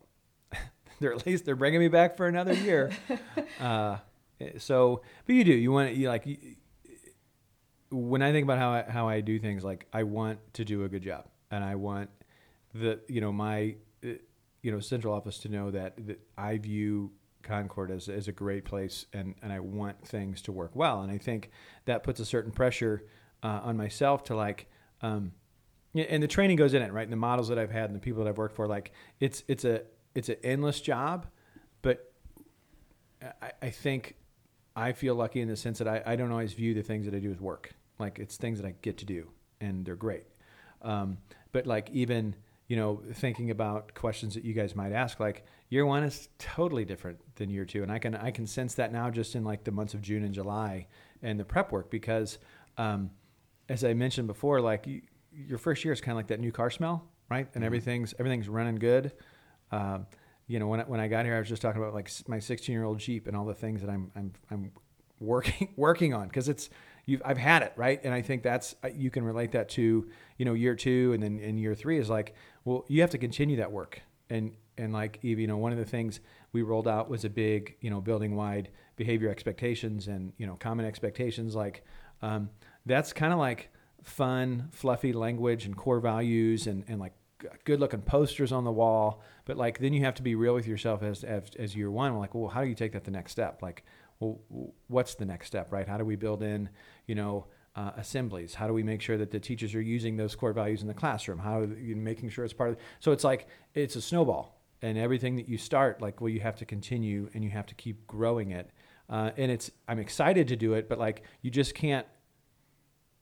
they're 1.01 1.13
at 1.13 1.27
least 1.27 1.45
they're 1.45 1.57
bringing 1.57 1.81
me 1.81 1.89
back 1.89 2.17
for 2.17 2.29
another 2.29 2.53
year." 2.53 2.93
uh, 3.61 3.99
so, 4.59 5.03
but 5.27 5.35
you 5.35 5.45
do 5.45 5.53
you 5.53 5.73
want 5.73 5.95
you 5.95 6.09
like 6.09 6.27
you, 6.27 6.37
when 7.91 8.23
I 8.23 8.31
think 8.33 8.45
about 8.45 8.59
how 8.59 8.71
I, 8.71 8.83
how 8.83 9.09
I 9.09 9.21
do 9.23 9.41
things, 9.41 9.65
like 9.65 9.87
I 9.93 10.05
want 10.05 10.39
to 10.55 10.65
do 10.65 10.85
a 10.85 10.89
good 10.89 11.03
job, 11.03 11.27
and 11.51 11.65
I 11.65 11.75
want 11.75 12.11
the 12.75 13.01
you 13.09 13.21
know 13.21 13.33
my 13.33 13.75
uh, 14.05 14.11
you 14.63 14.71
know 14.71 14.79
central 14.79 15.15
office 15.15 15.39
to 15.39 15.49
know 15.49 15.73
that, 15.73 16.07
that 16.07 16.21
I 16.39 16.59
view 16.59 17.11
Concord 17.43 17.91
is, 17.91 18.09
as 18.09 18.29
a 18.29 18.33
great 18.33 18.65
place 18.65 19.07
and, 19.13 19.35
and 19.43 19.53
I 19.53 19.61
want 19.61 20.07
things 20.07 20.43
to 20.43 20.53
work 20.53 20.71
well. 20.75 21.03
And 21.03 21.11
I 21.11 21.19
think 21.19 21.51
that 21.85 22.03
puts 22.03 22.21
a 22.21 22.25
certain 22.25 22.53
pressure 22.53 23.05
uh, 23.43 23.61
on 23.63 23.77
myself 23.77 24.25
to 24.25 24.37
like, 24.37 24.67
um, 25.03 25.33
and 25.95 26.23
the 26.23 26.29
training 26.29 26.57
goes 26.57 26.75
in 26.75 26.83
it, 26.83 26.93
right? 26.93 27.03
And 27.03 27.13
the 27.13 27.17
models 27.17 27.49
that 27.49 27.59
I've 27.59 27.71
had 27.71 27.87
and 27.87 27.95
the 27.95 28.01
people 28.01 28.25
that 28.25 28.31
I've 28.31 28.39
worked 28.39 28.57
for, 28.57 28.67
like 28.67 28.93
it's, 29.21 29.45
it's 29.49 29.65
a, 29.65 29.83
it's 30.15 30.29
an 30.29 30.37
endless 30.43 30.81
job, 30.81 31.27
but 31.83 32.13
I, 33.43 33.53
I 33.61 33.71
think 33.71 34.17
I 34.75 34.93
feel 34.93 35.15
lucky 35.15 35.41
in 35.41 35.49
the 35.49 35.57
sense 35.57 35.79
that 35.79 35.89
I, 35.89 36.03
I 36.07 36.17
don't 36.17 36.31
always 36.31 36.55
view 36.55 36.75
the 36.75 36.83
things 36.83 37.05
that 37.05 37.15
I 37.15 37.19
do 37.19 37.31
as 37.31 37.41
work. 37.41 37.75
Like 37.99 38.19
it's 38.19 38.37
things 38.37 38.61
that 38.61 38.67
I 38.67 38.75
get 38.83 38.99
to 38.99 39.05
do 39.05 39.29
and 39.61 39.85
they're 39.85 39.97
great. 39.97 40.25
Um, 40.81 41.19
but 41.53 41.67
like 41.67 41.91
even, 41.91 42.35
you 42.73 42.77
know, 42.77 43.03
thinking 43.13 43.51
about 43.51 43.95
questions 43.95 44.33
that 44.33 44.45
you 44.45 44.55
guys 44.55 44.75
might 44.75 44.93
ask, 44.93 45.21
like 45.21 45.45
year 45.69 45.85
one 45.85 46.05
is 46.05 46.31
totally 46.39 46.87
different 46.87 47.19
than 47.37 47.51
year 47.51 47.67
two, 47.67 47.83
and 47.83 47.93
I 47.93 47.99
can 47.99 48.15
I 48.15 48.31
can 48.31 48.47
sense 48.47 48.73
that 48.77 48.91
now 48.91 49.11
just 49.11 49.37
in 49.37 49.45
like 49.45 49.63
the 49.63 49.71
months 49.71 49.93
of 49.93 50.01
June 50.01 50.25
and 50.25 50.33
July 50.33 50.87
and 51.23 51.39
the 51.39 51.45
prep 51.45 51.71
work 51.71 51.91
because, 51.91 52.39
um, 52.79 53.11
as 53.69 53.85
I 53.85 53.93
mentioned 53.93 54.27
before, 54.27 54.63
like 54.63 54.87
you, 54.87 55.03
your 55.35 55.59
first 55.59 55.85
year 55.85 55.93
is 55.93 56.01
kind 56.01 56.13
of 56.13 56.17
like 56.17 56.29
that 56.29 56.41
new 56.41 56.51
car 56.51 56.71
smell, 56.71 57.05
right? 57.29 57.41
And 57.41 57.57
mm-hmm. 57.57 57.65
everything's 57.65 58.15
everything's 58.19 58.49
running 58.49 58.77
good. 58.77 59.13
Um, 59.71 60.07
you 60.47 60.59
know, 60.59 60.67
when 60.67 60.81
I, 60.81 60.85
when 60.85 60.99
I 60.99 61.09
got 61.09 61.27
here, 61.27 61.37
I 61.37 61.41
was 61.41 61.51
just 61.51 61.61
talking 61.61 61.83
about 61.83 61.93
like 61.93 62.11
my 62.27 62.39
16 62.39 62.73
year 62.73 62.85
old 62.85 63.01
Jeep 63.01 63.27
and 63.27 63.37
all 63.37 63.45
the 63.45 63.53
things 63.53 63.83
that 63.83 63.91
I'm 63.91 64.11
I'm 64.17 64.33
I'm 64.51 64.73
working 65.21 65.69
working 65.77 66.15
on 66.15 66.29
because 66.29 66.49
it's 66.49 66.71
you've 67.07 67.23
I've 67.25 67.39
had 67.39 67.63
it 67.63 67.73
right, 67.77 68.01
and 68.03 68.15
I 68.15 68.23
think 68.23 68.43
that's 68.43 68.75
you 68.95 69.11
can 69.11 69.25
relate 69.25 69.53
that 69.53 69.69
to 69.71 70.09
you 70.39 70.45
know 70.45 70.55
year 70.55 70.75
two 70.75 71.13
and 71.13 71.23
then 71.23 71.39
in 71.39 71.59
year 71.59 71.75
three 71.75 71.99
is 71.99 72.09
like 72.09 72.35
well 72.65 72.85
you 72.89 73.01
have 73.01 73.11
to 73.11 73.19
continue 73.19 73.57
that 73.57 73.73
work 73.73 74.03
and 74.31 74.53
and 74.79 74.93
like 74.93 75.19
Eve, 75.23 75.39
you 75.39 75.47
know, 75.47 75.59
one 75.59 75.73
of 75.73 75.79
the 75.79 75.85
things 75.85 76.21
we 76.53 76.63
rolled 76.63 76.89
out 76.89 77.09
was 77.09 77.25
a 77.25 77.31
big, 77.31 77.77
you 77.81 77.91
know, 77.91 78.01
building 78.01 78.35
wide 78.35 78.71
behavior 78.97 79.29
expectations 79.29 80.09
and 80.09 80.33
you 80.39 80.47
know 80.47 80.57
common 80.57 80.87
expectations. 80.87 81.55
Like 81.55 81.85
um, 82.23 82.51
that's 82.87 83.13
kind 83.13 83.33
of 83.33 83.39
like 83.39 83.71
fun, 84.03 84.69
fluffy 84.73 85.13
language 85.13 85.67
and 85.67 85.77
core 85.77 86.01
values 86.01 86.67
and 86.67 86.85
and 86.89 87.01
like 87.01 87.13
good 87.65 87.81
looking 87.81 88.03
posters 88.03 88.53
on 88.53 88.65
the 88.65 88.73
wall. 88.73 89.23
But 89.45 89.57
like 89.57 89.79
then 89.79 89.93
you 89.93 90.05
have 90.05 90.15
to 90.15 90.23
be 90.23 90.35
real 90.35 90.55
with 90.55 90.67
yourself 90.67 91.03
as 91.03 91.23
as, 91.25 91.51
as 91.59 91.77
year 91.77 91.91
one. 91.91 92.17
Like, 92.19 92.35
well, 92.35 92.49
how 92.49 92.63
do 92.63 92.69
you 92.69 92.75
take 92.75 92.93
that 92.93 93.05
the 93.05 93.11
next 93.11 93.33
step? 93.33 93.61
Like, 93.61 93.85
well, 94.21 94.41
what's 94.89 95.15
the 95.15 95.27
next 95.27 95.49
step, 95.49 95.73
right? 95.73 95.87
How 95.87 95.99
do 95.99 96.05
we 96.05 96.17
build 96.17 96.43
in, 96.43 96.71
you 97.07 97.15
know, 97.15 97.47
uh, 97.75 97.93
assemblies? 97.97 98.55
How 98.55 98.67
do 98.67 98.73
we 98.73 98.83
make 98.83 99.01
sure 99.01 99.17
that 99.17 99.31
the 99.31 99.41
teachers 99.41 99.75
are 99.75 99.81
using 99.81 100.17
those 100.17 100.35
core 100.35 100.53
values 100.53 100.83
in 100.83 100.89
the 100.89 100.95
classroom? 100.95 101.39
How 101.39 101.61
are 101.61 101.79
you 101.79 101.97
making 101.97 102.31
sure 102.31 102.45
it's 102.45 102.55
part 102.55 102.71
of? 102.71 102.77
So 103.01 103.13
it's 103.13 103.25
like 103.25 103.49
it's 103.75 103.97
a 103.97 104.03
snowball, 104.03 104.61
and 104.83 104.99
everything 104.99 105.37
that 105.37 105.49
you 105.49 105.59
start, 105.59 106.01
like 106.01 106.21
well, 106.21 106.29
you 106.29 106.41
have 106.41 106.57
to 106.57 106.65
continue 106.65 107.31
and 107.35 107.43
you 107.43 107.51
have 107.51 107.67
to 107.67 107.75
keep 107.75 108.07
growing 108.07 108.51
it. 108.51 108.71
Uh, 109.09 109.31
and 109.37 109.51
it's 109.51 109.71
I'm 109.89 109.99
excited 109.99 110.49
to 110.49 110.57
do 110.57 110.75
it, 110.75 110.89
but 110.89 110.99
like 110.99 111.23
you 111.41 111.51
just 111.51 111.75
can't. 111.75 112.07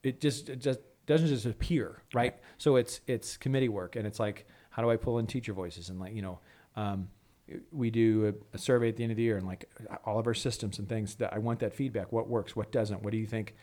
It 0.03 0.19
just 0.19 0.49
it 0.49 0.59
just 0.59 0.79
doesn't 1.05 1.27
just 1.27 1.45
appear, 1.45 2.01
right? 2.13 2.35
So 2.57 2.75
it's 2.75 3.01
it's 3.07 3.37
committee 3.37 3.69
work, 3.69 3.95
and 3.95 4.05
it's 4.05 4.19
like 4.19 4.47
how 4.71 4.81
do 4.81 4.89
I 4.89 4.97
pull 4.97 5.19
in 5.19 5.27
teacher 5.27 5.53
voices 5.53 5.89
and 5.89 5.99
like 5.99 6.13
you 6.13 6.21
know. 6.21 6.39
Um, 6.75 7.09
we 7.71 7.89
do 7.89 8.27
a, 8.27 8.55
a, 8.55 8.57
survey 8.57 8.87
at 8.89 8.95
the 8.95 9.03
end 9.03 9.11
of 9.11 9.17
the 9.17 9.23
year 9.23 9.35
and 9.35 9.45
like 9.45 9.69
all 10.05 10.17
of 10.17 10.25
our 10.25 10.33
systems 10.33 10.79
and 10.79 10.87
things 10.87 11.15
that 11.15 11.33
I 11.33 11.39
want 11.39 11.59
that 11.59 11.73
feedback. 11.73 12.11
What 12.11 12.29
works? 12.29 12.55
What 12.55 12.71
doesn't? 12.71 13.03
What 13.03 13.11
do 13.11 13.17
you 13.17 13.25
think? 13.25 13.55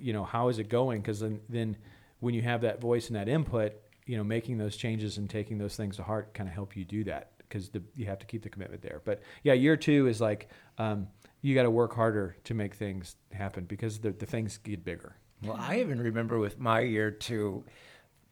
You 0.00 0.12
know, 0.12 0.24
how 0.24 0.48
is 0.48 0.58
it 0.58 0.68
going? 0.68 1.00
Because 1.00 1.20
then, 1.20 1.40
then 1.48 1.76
when 2.20 2.34
you 2.34 2.42
have 2.42 2.62
that 2.62 2.80
voice 2.80 3.08
and 3.08 3.16
that 3.16 3.28
input, 3.28 3.72
you 4.06 4.16
know, 4.16 4.24
making 4.24 4.58
those 4.58 4.76
changes 4.76 5.18
and 5.18 5.28
taking 5.28 5.58
those 5.58 5.76
things 5.76 5.96
to 5.96 6.02
heart 6.02 6.32
kind 6.34 6.48
of 6.48 6.54
help 6.54 6.76
you 6.76 6.84
do 6.84 7.04
that 7.04 7.32
because 7.48 7.70
you 7.94 8.06
have 8.06 8.18
to 8.18 8.26
keep 8.26 8.42
the 8.42 8.48
commitment 8.48 8.82
there. 8.82 9.02
But 9.04 9.22
yeah, 9.42 9.52
year 9.52 9.76
two 9.76 10.06
is 10.06 10.20
like 10.20 10.48
um, 10.78 11.08
you 11.42 11.54
got 11.54 11.64
to 11.64 11.70
work 11.70 11.94
harder 11.94 12.36
to 12.44 12.54
make 12.54 12.74
things 12.74 13.16
happen 13.32 13.64
because 13.64 13.98
the, 13.98 14.10
the 14.10 14.26
things 14.26 14.58
get 14.58 14.84
bigger. 14.84 15.16
Well, 15.42 15.56
I 15.58 15.80
even 15.80 16.00
remember 16.00 16.38
with 16.38 16.58
my 16.58 16.80
year 16.80 17.10
two, 17.10 17.64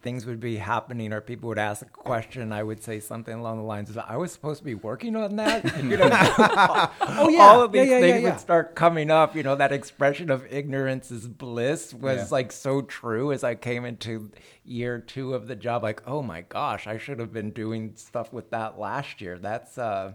things 0.05 0.27
would 0.27 0.39
be 0.39 0.57
happening 0.57 1.13
or 1.13 1.21
people 1.21 1.49
would 1.49 1.59
ask 1.59 1.83
a 1.83 1.87
question. 1.87 2.53
I 2.53 2.63
would 2.63 2.83
say 2.83 3.01
something 3.01 3.35
along 3.35 3.57
the 3.57 3.65
lines 3.65 3.89
of, 3.91 3.99
I 3.99 4.19
was 4.19 4.31
supposed 4.31 4.59
to 4.59 4.65
be 4.65 4.75
working 4.75 5.17
on 5.17 5.37
that. 5.37 5.65
you 5.83 5.97
know, 5.97 6.11
oh, 6.13 7.29
yeah. 7.31 7.41
All 7.41 7.63
of 7.63 7.73
these 7.73 7.89
yeah, 7.89 7.95
yeah, 7.95 8.01
things 8.01 8.23
yeah, 8.23 8.31
would 8.31 8.41
start 8.41 8.75
coming 8.77 9.11
up. 9.11 9.35
You 9.35 9.43
know, 9.43 9.57
that 9.57 9.73
expression 9.73 10.31
of 10.31 10.47
ignorance 10.53 11.11
is 11.11 11.27
bliss 11.27 11.95
was 11.95 12.31
like 12.31 12.53
so 12.53 12.83
true 12.83 13.33
as 13.33 13.43
I 13.43 13.55
came 13.55 13.87
into 13.87 14.31
year 14.63 15.01
two 15.01 15.35
of 15.35 15.49
the 15.49 15.57
job. 15.57 15.83
Like, 15.83 16.03
oh 16.07 16.23
my 16.23 16.43
gosh, 16.43 16.87
I 16.87 16.99
should 16.99 17.19
have 17.19 17.33
been 17.33 17.51
doing 17.51 17.93
stuff 17.97 18.33
with 18.33 18.51
that 18.51 18.79
last 18.79 19.23
year. 19.23 19.39
That's, 19.39 19.79
uh, 19.79 20.13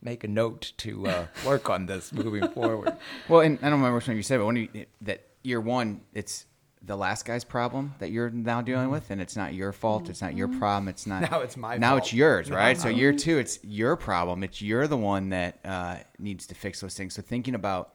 make 0.00 0.24
a 0.24 0.28
note 0.28 0.72
to 0.78 1.06
uh, 1.06 1.26
work 1.44 1.68
on 1.68 1.86
this 1.86 2.12
moving 2.12 2.48
forward. 2.48 2.96
Well, 3.28 3.40
and 3.40 3.58
I 3.58 3.68
don't 3.68 3.72
remember 3.72 3.96
which 3.96 4.08
one 4.08 4.16
you 4.16 4.22
said, 4.22 4.38
but 4.38 4.46
when 4.46 4.56
you, 4.56 4.86
that 5.02 5.26
year 5.42 5.60
one, 5.60 6.00
it's 6.14 6.46
the 6.82 6.96
last 6.96 7.24
guy's 7.24 7.44
problem 7.44 7.94
that 7.98 8.10
you're 8.10 8.30
now 8.30 8.62
dealing 8.62 8.84
mm-hmm. 8.84 8.92
with, 8.92 9.10
and 9.10 9.20
it's 9.20 9.36
not 9.36 9.54
your 9.54 9.72
fault. 9.72 10.08
It's 10.08 10.22
not 10.22 10.36
your 10.36 10.48
mm-hmm. 10.48 10.58
problem. 10.58 10.88
It's 10.88 11.06
not 11.06 11.30
now. 11.30 11.40
It's 11.40 11.56
my 11.56 11.76
now. 11.76 11.90
Fault. 11.90 12.02
It's 12.02 12.12
yours, 12.12 12.50
right? 12.50 12.78
so 12.78 12.88
year 12.88 13.12
two, 13.12 13.38
it's 13.38 13.58
your 13.62 13.96
problem. 13.96 14.42
It's 14.42 14.62
you're 14.62 14.86
the 14.86 14.96
one 14.96 15.30
that 15.30 15.58
uh, 15.64 15.96
needs 16.18 16.46
to 16.46 16.54
fix 16.54 16.80
those 16.80 16.94
things. 16.94 17.14
So 17.14 17.22
thinking 17.22 17.54
about 17.54 17.94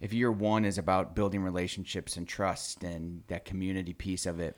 if 0.00 0.12
year 0.12 0.32
one 0.32 0.64
is 0.64 0.78
about 0.78 1.14
building 1.14 1.42
relationships 1.42 2.16
and 2.16 2.26
trust 2.26 2.82
and 2.82 3.22
that 3.28 3.44
community 3.44 3.92
piece 3.92 4.26
of 4.26 4.40
it, 4.40 4.56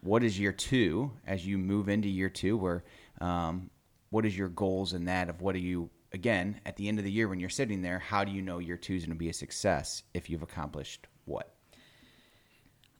what 0.00 0.24
is 0.24 0.38
year 0.38 0.52
two 0.52 1.12
as 1.26 1.46
you 1.46 1.58
move 1.58 1.88
into 1.88 2.08
year 2.08 2.28
two? 2.28 2.56
Where 2.56 2.84
um, 3.20 3.70
what 4.10 4.26
is 4.26 4.36
your 4.36 4.48
goals 4.48 4.92
in 4.92 5.04
that? 5.06 5.28
Of 5.28 5.40
what 5.40 5.54
are 5.54 5.60
you 5.60 5.90
again 6.12 6.60
at 6.66 6.76
the 6.76 6.88
end 6.88 6.98
of 6.98 7.04
the 7.04 7.10
year 7.10 7.28
when 7.28 7.40
you're 7.40 7.48
sitting 7.48 7.82
there? 7.82 8.00
How 8.00 8.24
do 8.24 8.32
you 8.32 8.42
know 8.42 8.58
year 8.58 8.76
two 8.76 8.94
is 8.94 9.04
going 9.04 9.16
to 9.16 9.18
be 9.18 9.30
a 9.30 9.34
success 9.34 10.02
if 10.12 10.28
you've 10.28 10.42
accomplished 10.42 11.06
what? 11.24 11.51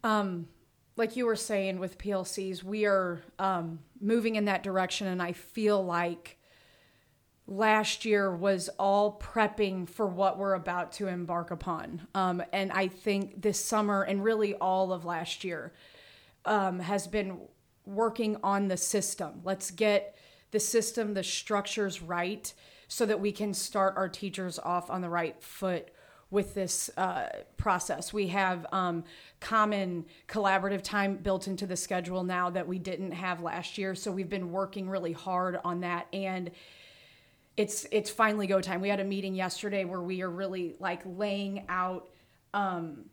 Um, 0.04 0.48
like 0.96 1.16
you 1.16 1.26
were 1.26 1.36
saying 1.36 1.78
with 1.78 1.98
PLCs, 1.98 2.62
we 2.62 2.84
are 2.86 3.22
um, 3.38 3.80
moving 4.00 4.36
in 4.36 4.44
that 4.46 4.62
direction, 4.62 5.06
and 5.06 5.22
I 5.22 5.32
feel 5.32 5.82
like 5.82 6.38
last 7.46 8.04
year 8.04 8.34
was 8.34 8.68
all 8.78 9.18
prepping 9.18 9.88
for 9.88 10.06
what 10.06 10.38
we're 10.38 10.54
about 10.54 10.92
to 10.92 11.08
embark 11.08 11.50
upon. 11.50 12.06
Um, 12.14 12.42
and 12.52 12.70
I 12.72 12.88
think 12.88 13.42
this 13.42 13.62
summer 13.62 14.02
and 14.02 14.22
really 14.22 14.54
all 14.54 14.92
of 14.92 15.04
last 15.04 15.44
year 15.44 15.72
um, 16.44 16.80
has 16.80 17.06
been 17.06 17.38
working 17.84 18.36
on 18.42 18.68
the 18.68 18.76
system. 18.76 19.40
Let's 19.44 19.70
get 19.70 20.16
the 20.50 20.60
system, 20.60 21.14
the 21.14 21.24
structures 21.24 22.00
right 22.00 22.52
so 22.86 23.06
that 23.06 23.20
we 23.20 23.32
can 23.32 23.54
start 23.54 23.94
our 23.96 24.08
teachers 24.08 24.58
off 24.58 24.90
on 24.90 25.00
the 25.00 25.08
right 25.08 25.42
foot 25.42 25.88
with 26.32 26.54
this 26.54 26.90
uh, 26.96 27.28
process. 27.58 28.12
We 28.12 28.28
have 28.28 28.66
um, 28.72 29.04
common 29.38 30.06
collaborative 30.26 30.82
time 30.82 31.16
built 31.16 31.46
into 31.46 31.66
the 31.66 31.76
schedule 31.76 32.24
now 32.24 32.48
that 32.50 32.66
we 32.66 32.78
didn't 32.78 33.12
have 33.12 33.42
last 33.42 33.76
year. 33.76 33.94
So 33.94 34.10
we've 34.10 34.30
been 34.30 34.50
working 34.50 34.88
really 34.88 35.12
hard 35.12 35.60
on 35.62 35.80
that 35.80 36.08
and 36.12 36.50
it's 37.58 37.86
it's 37.92 38.08
finally 38.08 38.46
go 38.46 38.62
time. 38.62 38.80
We 38.80 38.88
had 38.88 38.98
a 38.98 39.04
meeting 39.04 39.34
yesterday 39.34 39.84
where 39.84 40.00
we 40.00 40.22
are 40.22 40.30
really 40.30 40.74
like 40.80 41.02
laying 41.04 41.66
out 41.68 42.08
um, 42.54 43.04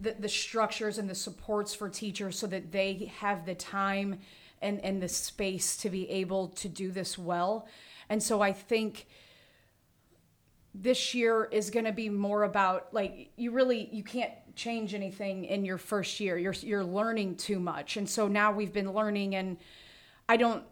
the, 0.00 0.16
the 0.18 0.28
structures 0.28 0.96
and 0.96 1.08
the 1.08 1.14
supports 1.14 1.74
for 1.74 1.90
teachers 1.90 2.38
so 2.38 2.46
that 2.46 2.72
they 2.72 3.12
have 3.18 3.44
the 3.44 3.54
time 3.54 4.20
and, 4.62 4.82
and 4.82 5.02
the 5.02 5.08
space 5.08 5.76
to 5.76 5.90
be 5.90 6.08
able 6.08 6.48
to 6.48 6.68
do 6.70 6.90
this 6.90 7.18
well. 7.18 7.68
And 8.08 8.22
so 8.22 8.40
I 8.40 8.52
think 8.52 9.06
this 10.74 11.14
year 11.14 11.44
is 11.44 11.70
going 11.70 11.84
to 11.84 11.92
be 11.92 12.08
more 12.08 12.42
about 12.42 12.92
like 12.92 13.30
you 13.36 13.52
really 13.52 13.88
you 13.92 14.02
can't 14.02 14.32
change 14.56 14.92
anything 14.92 15.44
in 15.44 15.64
your 15.64 15.78
first 15.78 16.18
year. 16.18 16.36
You're 16.36 16.54
you're 16.54 16.84
learning 16.84 17.36
too 17.36 17.60
much. 17.60 17.96
And 17.96 18.08
so 18.08 18.26
now 18.26 18.52
we've 18.52 18.72
been 18.72 18.92
learning 18.92 19.34
and 19.36 19.56
i 20.26 20.38
don't 20.38 20.64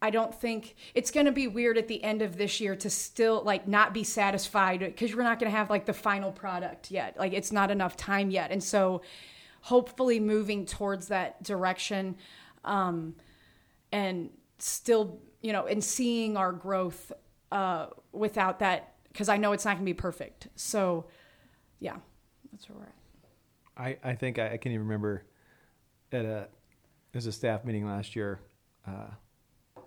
i 0.00 0.08
don't 0.08 0.32
think 0.32 0.76
it's 0.94 1.10
going 1.10 1.26
to 1.26 1.32
be 1.32 1.48
weird 1.48 1.76
at 1.76 1.88
the 1.88 2.02
end 2.04 2.22
of 2.22 2.36
this 2.36 2.60
year 2.60 2.76
to 2.76 2.88
still 2.88 3.42
like 3.42 3.66
not 3.66 3.92
be 3.92 4.04
satisfied 4.04 4.78
because 4.78 5.16
we're 5.16 5.24
not 5.24 5.40
going 5.40 5.50
to 5.50 5.56
have 5.56 5.68
like 5.68 5.84
the 5.84 5.92
final 5.92 6.30
product 6.30 6.90
yet. 6.90 7.18
Like 7.18 7.32
it's 7.32 7.52
not 7.52 7.70
enough 7.70 7.96
time 7.96 8.30
yet. 8.30 8.50
And 8.50 8.62
so 8.62 9.02
hopefully 9.62 10.20
moving 10.20 10.64
towards 10.64 11.08
that 11.08 11.42
direction 11.42 12.16
um 12.64 13.14
and 13.92 14.30
still 14.58 15.18
you 15.42 15.52
know 15.52 15.66
and 15.66 15.84
seeing 15.84 16.36
our 16.36 16.52
growth 16.52 17.12
uh, 17.52 17.86
without 18.12 18.58
that 18.60 18.94
because 19.12 19.28
I 19.28 19.36
know 19.36 19.52
it's 19.52 19.64
not 19.64 19.72
going 19.72 19.84
to 19.84 19.92
be 19.92 19.94
perfect. 19.94 20.48
So, 20.54 21.06
yeah, 21.80 21.96
that's 22.52 22.68
where 22.68 22.78
we're 22.78 22.84
at. 22.84 22.94
I, 24.04 24.10
I 24.10 24.14
think 24.14 24.38
I, 24.38 24.52
I 24.52 24.56
can 24.56 24.72
even 24.72 24.86
remember 24.86 25.24
at 26.12 26.24
a 26.24 26.48
as 27.14 27.26
a 27.26 27.32
staff 27.32 27.64
meeting 27.64 27.86
last 27.86 28.14
year, 28.14 28.40
uh, 28.86 29.08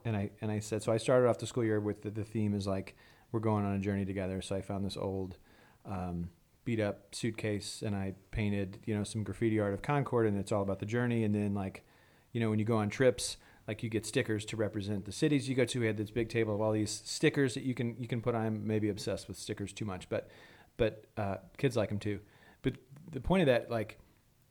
and 0.04 0.16
I 0.16 0.32
and 0.42 0.52
I 0.52 0.60
said 0.60 0.84
so. 0.84 0.92
I 0.92 0.98
started 0.98 1.28
off 1.28 1.38
the 1.38 1.48
school 1.48 1.64
year 1.64 1.80
with 1.80 2.02
the, 2.02 2.10
the 2.10 2.24
theme 2.24 2.54
is 2.54 2.68
like 2.68 2.96
we're 3.32 3.40
going 3.40 3.66
on 3.66 3.76
a 3.76 3.80
journey 3.80 4.06
together. 4.06 4.42
So 4.42 4.56
I 4.56 4.62
found 4.62 4.86
this 4.86 4.98
old 4.98 5.38
um, 5.86 6.30
beat 6.66 6.80
up 6.80 7.14
suitcase 7.14 7.84
and 7.86 7.96
I 7.96 8.14
painted 8.32 8.80
you 8.86 8.96
know 8.96 9.04
some 9.04 9.24
graffiti 9.24 9.60
art 9.60 9.74
of 9.74 9.82
Concord, 9.82 10.28
and 10.28 10.38
it's 10.38 10.52
all 10.52 10.64
about 10.64 10.80
the 10.80 10.86
journey. 10.86 11.24
And 11.24 11.34
then 11.34 11.54
like 11.54 11.86
you 12.32 12.42
know 12.42 12.50
when 12.50 12.60
you 12.60 12.66
go 12.66 12.78
on 12.78 12.90
trips 12.90 13.38
like 13.68 13.84
you 13.84 13.90
get 13.90 14.06
stickers 14.06 14.46
to 14.46 14.58
represent 14.58 15.06
the 15.06 15.12
cities 15.12 15.48
you 15.48 15.56
go 15.56 15.66
to. 15.66 15.80
We 15.80 15.88
had 15.88 15.98
this 15.98 16.12
big 16.12 16.30
table 16.30 16.54
of 16.54 16.62
all 16.62 16.72
these 16.72 17.02
stickers 17.06 17.54
that 17.54 17.64
you 17.64 17.74
can 17.74 17.96
you 17.98 18.08
can 18.08 18.22
put. 18.22 18.36
On. 18.36 18.46
I'm 18.46 18.68
maybe 18.68 18.90
obsessed 18.90 19.28
with 19.28 19.38
stickers 19.38 19.72
too 19.72 19.86
much, 19.86 20.10
but 20.10 20.30
but 20.78 21.06
uh, 21.18 21.38
kids 21.58 21.78
like 21.78 21.90
them 21.90 22.00
too. 22.00 22.20
But 22.62 22.74
the 23.12 23.22
point 23.22 23.42
of 23.42 23.48
that, 23.48 23.70
like, 23.70 24.00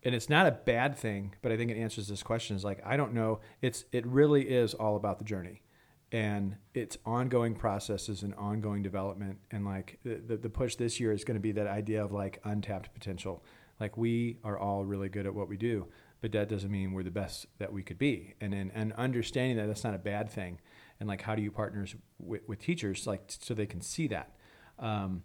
and 0.02 0.14
it's 0.14 0.30
not 0.30 0.46
a 0.46 0.52
bad 0.52 0.96
thing, 0.96 1.34
but 1.42 1.52
I 1.52 1.56
think 1.56 1.70
it 1.70 1.76
answers 1.76 2.08
this 2.08 2.22
question. 2.22 2.56
Is 2.56 2.64
like 2.64 2.80
I 2.86 2.96
don't 2.96 3.12
know. 3.12 3.40
It's 3.60 3.84
it 3.92 4.06
really 4.06 4.48
is 4.48 4.72
all 4.74 4.96
about 4.96 5.18
the 5.18 5.24
journey, 5.24 5.62
and 6.10 6.56
it's 6.72 6.96
ongoing 7.04 7.54
processes 7.54 8.22
and 8.22 8.34
ongoing 8.34 8.82
development. 8.82 9.38
And 9.50 9.66
like 9.66 9.98
the 10.04 10.22
the, 10.26 10.36
the 10.38 10.50
push 10.50 10.76
this 10.76 11.00
year 11.00 11.12
is 11.12 11.24
going 11.24 11.36
to 11.36 11.40
be 11.40 11.52
that 11.52 11.66
idea 11.66 12.02
of 12.02 12.12
like 12.12 12.40
untapped 12.44 12.94
potential. 12.94 13.44
Like 13.78 13.96
we 13.98 14.38
are 14.42 14.58
all 14.58 14.84
really 14.84 15.08
good 15.08 15.26
at 15.26 15.34
what 15.34 15.48
we 15.48 15.56
do 15.56 15.88
but 16.22 16.32
that 16.32 16.48
doesn't 16.48 16.70
mean 16.70 16.92
we're 16.92 17.02
the 17.02 17.10
best 17.10 17.46
that 17.58 17.70
we 17.70 17.82
could 17.82 17.98
be. 17.98 18.34
And 18.40 18.54
and, 18.54 18.70
and 18.74 18.94
understanding 18.94 19.58
that 19.58 19.66
that's 19.66 19.84
not 19.84 19.94
a 19.94 19.98
bad 19.98 20.30
thing. 20.30 20.60
And 20.98 21.08
like, 21.08 21.20
how 21.20 21.34
do 21.34 21.42
you 21.42 21.50
partners 21.50 21.94
with, 22.18 22.42
with 22.46 22.60
teachers 22.60 23.06
like 23.06 23.24
so 23.26 23.52
they 23.52 23.66
can 23.66 23.82
see 23.82 24.06
that? 24.06 24.36
Um, 24.78 25.24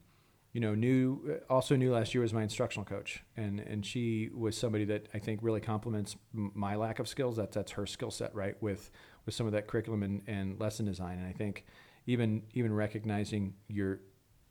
you 0.53 0.59
know, 0.59 0.73
new 0.73 1.39
also 1.49 1.75
new 1.75 1.93
last 1.93 2.15
year 2.15 2.23
was 2.23 2.33
my 2.33 2.41
instructional 2.41 2.83
coach, 2.83 3.23
and 3.37 3.59
and 3.59 3.85
she 3.85 4.29
was 4.33 4.57
somebody 4.57 4.85
that 4.85 5.07
I 5.13 5.19
think 5.19 5.41
really 5.43 5.61
complements 5.61 6.17
my 6.33 6.75
lack 6.75 6.97
of 6.99 7.07
skills. 7.07 7.37
That's 7.37 7.55
that's 7.55 7.71
her 7.73 7.85
skill 7.85 8.09
set, 8.11 8.33
right? 8.33 8.61
With 8.61 8.89
with 9.25 9.35
some 9.35 9.45
of 9.45 9.53
that 9.53 9.67
curriculum 9.67 10.01
and, 10.01 10.23
and 10.25 10.59
lesson 10.59 10.85
design, 10.85 11.19
and 11.19 11.27
I 11.27 11.31
think 11.31 11.65
even 12.07 12.41
even 12.53 12.73
recognizing 12.73 13.53
your 13.67 13.99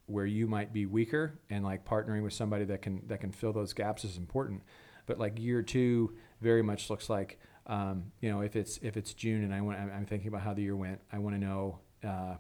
where 0.06 0.26
you 0.26 0.46
might 0.46 0.72
be 0.72 0.86
weaker 0.86 1.40
and 1.50 1.64
like 1.64 1.84
partnering 1.84 2.22
with 2.22 2.32
somebody 2.32 2.64
that 2.66 2.82
can 2.82 3.02
that 3.08 3.20
can 3.20 3.32
fill 3.32 3.52
those 3.52 3.72
gaps 3.72 4.04
is 4.04 4.16
important. 4.16 4.62
But 5.06 5.18
like 5.18 5.40
year 5.40 5.62
two, 5.62 6.14
very 6.40 6.62
much 6.62 6.90
looks 6.90 7.08
like 7.08 7.38
um, 7.66 8.12
you 8.20 8.30
know 8.30 8.40
if 8.40 8.56
it's 8.56 8.78
if 8.82 8.96
it's 8.96 9.14
June 9.14 9.44
and 9.44 9.54
I 9.54 9.60
want 9.60 9.78
I'm 9.78 10.06
thinking 10.06 10.28
about 10.28 10.42
how 10.42 10.54
the 10.54 10.62
year 10.62 10.76
went. 10.76 11.00
I 11.12 11.18
want 11.18 11.36
to 11.36 11.40
know. 11.40 11.80
Uh, 12.04 12.36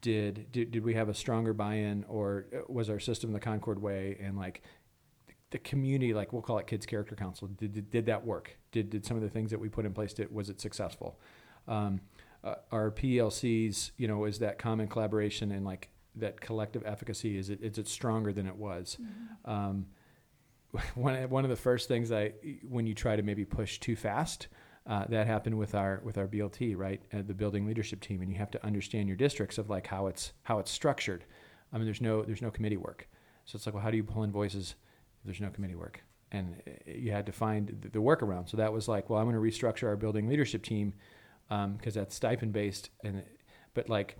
did, 0.00 0.52
did 0.52 0.70
did 0.70 0.84
we 0.84 0.92
have 0.94 1.08
a 1.08 1.14
stronger 1.14 1.54
buy-in 1.54 2.04
or 2.08 2.44
uh, 2.54 2.58
was 2.68 2.90
our 2.90 3.00
system 3.00 3.32
the 3.32 3.40
Concord 3.40 3.80
way 3.80 4.18
and 4.20 4.36
like 4.36 4.62
the 5.50 5.58
community 5.58 6.12
like 6.12 6.32
we'll 6.32 6.42
call 6.42 6.58
it 6.58 6.66
kids 6.66 6.84
character 6.84 7.14
council 7.14 7.48
did, 7.48 7.72
did, 7.72 7.90
did 7.90 8.06
that 8.06 8.26
work 8.26 8.58
did, 8.70 8.90
did 8.90 9.06
some 9.06 9.16
of 9.16 9.22
the 9.22 9.30
things 9.30 9.50
that 9.50 9.58
we 9.58 9.68
put 9.68 9.86
in 9.86 9.94
place 9.94 10.12
did, 10.12 10.30
was 10.34 10.50
it 10.50 10.60
successful 10.60 11.18
um, 11.68 12.00
uh, 12.42 12.56
our 12.70 12.90
PLCs 12.90 13.92
you 13.96 14.06
know 14.06 14.24
is 14.26 14.40
that 14.40 14.58
common 14.58 14.88
collaboration 14.88 15.52
and 15.52 15.64
like 15.64 15.88
that 16.16 16.38
collective 16.40 16.82
efficacy 16.84 17.38
is 17.38 17.48
it 17.48 17.62
is 17.62 17.78
it 17.78 17.88
stronger 17.88 18.32
than 18.32 18.46
it 18.46 18.56
was 18.56 18.98
mm-hmm. 19.00 19.50
um, 19.50 19.86
one 20.94 21.28
one 21.30 21.44
of 21.44 21.50
the 21.50 21.56
first 21.56 21.88
things 21.88 22.12
I 22.12 22.32
when 22.68 22.86
you 22.86 22.94
try 22.94 23.16
to 23.16 23.22
maybe 23.22 23.44
push 23.44 23.78
too 23.78 23.96
fast. 23.96 24.48
Uh, 24.86 25.06
that 25.08 25.26
happened 25.26 25.56
with 25.56 25.74
our 25.74 26.02
with 26.04 26.18
our 26.18 26.26
BLT, 26.26 26.76
right? 26.76 27.00
Uh, 27.12 27.22
the 27.26 27.32
building 27.32 27.66
leadership 27.66 28.00
team, 28.00 28.20
and 28.20 28.30
you 28.30 28.36
have 28.36 28.50
to 28.50 28.64
understand 28.64 29.08
your 29.08 29.16
districts 29.16 29.56
of 29.56 29.70
like 29.70 29.86
how 29.86 30.08
it's 30.08 30.32
how 30.42 30.58
it's 30.58 30.70
structured. 30.70 31.24
I 31.72 31.78
mean, 31.78 31.86
there's 31.86 32.02
no 32.02 32.22
there's 32.22 32.42
no 32.42 32.50
committee 32.50 32.76
work, 32.76 33.08
so 33.46 33.56
it's 33.56 33.64
like, 33.64 33.74
well, 33.74 33.82
how 33.82 33.90
do 33.90 33.96
you 33.96 34.04
pull 34.04 34.24
in 34.24 34.30
voices? 34.30 34.74
if 35.20 35.24
There's 35.24 35.40
no 35.40 35.48
committee 35.48 35.74
work, 35.74 36.04
and 36.32 36.56
uh, 36.66 36.70
you 36.86 37.12
had 37.12 37.24
to 37.26 37.32
find 37.32 37.78
the, 37.80 37.88
the 37.88 37.98
workaround. 37.98 38.50
So 38.50 38.58
that 38.58 38.74
was 38.74 38.86
like, 38.86 39.08
well, 39.08 39.18
I'm 39.18 39.30
going 39.30 39.36
to 39.36 39.40
restructure 39.40 39.88
our 39.88 39.96
building 39.96 40.28
leadership 40.28 40.62
team 40.62 40.92
because 41.48 41.94
that's 41.94 42.14
stipend 42.14 42.52
based, 42.52 42.90
and 43.02 43.22
but 43.72 43.88
like 43.88 44.18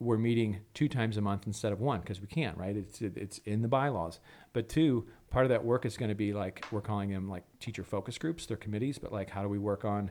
we're 0.00 0.16
meeting 0.16 0.60
two 0.72 0.88
times 0.88 1.18
a 1.18 1.20
month 1.20 1.46
instead 1.46 1.72
of 1.72 1.80
one 1.80 2.00
because 2.00 2.20
we 2.20 2.26
can't, 2.26 2.56
right? 2.56 2.74
It's 2.74 3.02
it's 3.02 3.38
in 3.38 3.60
the 3.60 3.68
bylaws. 3.68 4.18
But 4.54 4.68
two, 4.68 5.06
part 5.30 5.44
of 5.44 5.50
that 5.50 5.64
work 5.64 5.86
is 5.86 5.96
going 5.96 6.08
to 6.08 6.14
be 6.14 6.32
like 6.32 6.64
we're 6.70 6.80
calling 6.80 7.10
them 7.10 7.28
like 7.28 7.44
teacher 7.60 7.84
focus 7.84 8.18
groups, 8.18 8.46
they're 8.46 8.56
committees, 8.56 8.98
but 8.98 9.12
like 9.12 9.30
how 9.30 9.42
do 9.42 9.48
we 9.48 9.58
work 9.58 9.84
on 9.84 10.10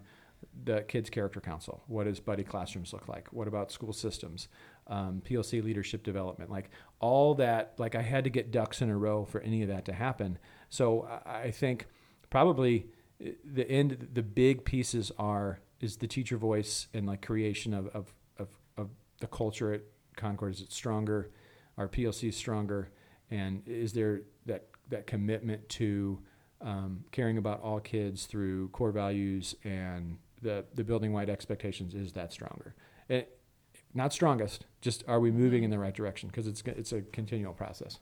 the 0.63 0.81
kids 0.81 1.09
character 1.09 1.41
council? 1.41 1.83
What 1.87 2.05
does 2.05 2.19
buddy 2.19 2.43
classrooms 2.43 2.93
look 2.93 3.07
like? 3.07 3.27
What 3.31 3.47
about 3.47 3.71
school 3.71 3.93
systems? 3.93 4.47
Um, 4.87 5.21
PLC 5.25 5.63
leadership 5.63 6.03
development, 6.03 6.49
like 6.49 6.69
all 6.99 7.35
that. 7.35 7.73
Like 7.77 7.95
I 7.95 8.01
had 8.01 8.23
to 8.23 8.29
get 8.29 8.51
ducks 8.51 8.81
in 8.81 8.89
a 8.89 8.97
row 8.97 9.25
for 9.25 9.41
any 9.41 9.61
of 9.61 9.67
that 9.67 9.85
to 9.85 9.93
happen. 9.93 10.39
So 10.69 11.07
I 11.25 11.51
think 11.51 11.87
probably 12.29 12.87
uh, 13.23 13.31
the 13.43 13.69
end, 13.69 14.09
the 14.13 14.23
big 14.23 14.63
pieces 14.63 15.11
are 15.19 15.59
is 15.81 15.97
the 15.97 16.07
teacher 16.07 16.37
voice 16.37 16.87
and 16.93 17.05
like 17.05 17.21
creation 17.21 17.73
of 17.73 17.87
of 17.87 18.13
of, 18.37 18.47
of 18.77 18.89
the 19.19 19.27
culture 19.27 19.73
at 19.73 19.81
Concord 20.15 20.53
is 20.53 20.61
it 20.61 20.71
stronger, 20.71 21.31
our 21.77 21.87
PLC 21.87 22.29
is 22.29 22.35
stronger, 22.35 22.91
and 23.31 23.63
is 23.65 23.93
there 23.93 24.21
that 24.45 24.67
that 24.89 25.07
commitment 25.07 25.67
to 25.69 26.19
um, 26.61 27.03
caring 27.11 27.37
about 27.37 27.61
all 27.61 27.79
kids 27.79 28.25
through 28.25 28.69
core 28.69 28.91
values 28.91 29.55
and 29.63 30.17
the 30.41 30.65
the 30.75 30.83
building 30.83 31.13
wide 31.13 31.29
expectations 31.29 31.93
is 31.93 32.13
that 32.13 32.31
stronger? 32.33 32.75
It, 33.07 33.37
not 33.93 34.13
strongest, 34.13 34.65
just 34.81 35.03
are 35.07 35.19
we 35.19 35.31
moving 35.31 35.63
in 35.63 35.71
the 35.71 35.79
right 35.79 35.93
direction? 35.93 36.29
Because 36.29 36.47
it's 36.47 36.61
it's 36.65 36.91
a 36.91 37.01
continual 37.01 37.53
process. 37.53 37.99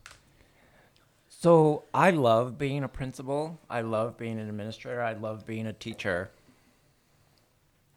So 1.30 1.84
I 1.94 2.12
love 2.12 2.58
being 2.58 2.84
a 2.84 2.88
principal. 2.88 3.60
I 3.70 3.82
love 3.82 4.18
being 4.18 4.40
an 4.40 4.50
administrator. 4.50 5.02
I 5.02 5.14
love 5.14 5.46
being 5.46 5.68
a 5.68 5.74
teacher. 5.74 6.32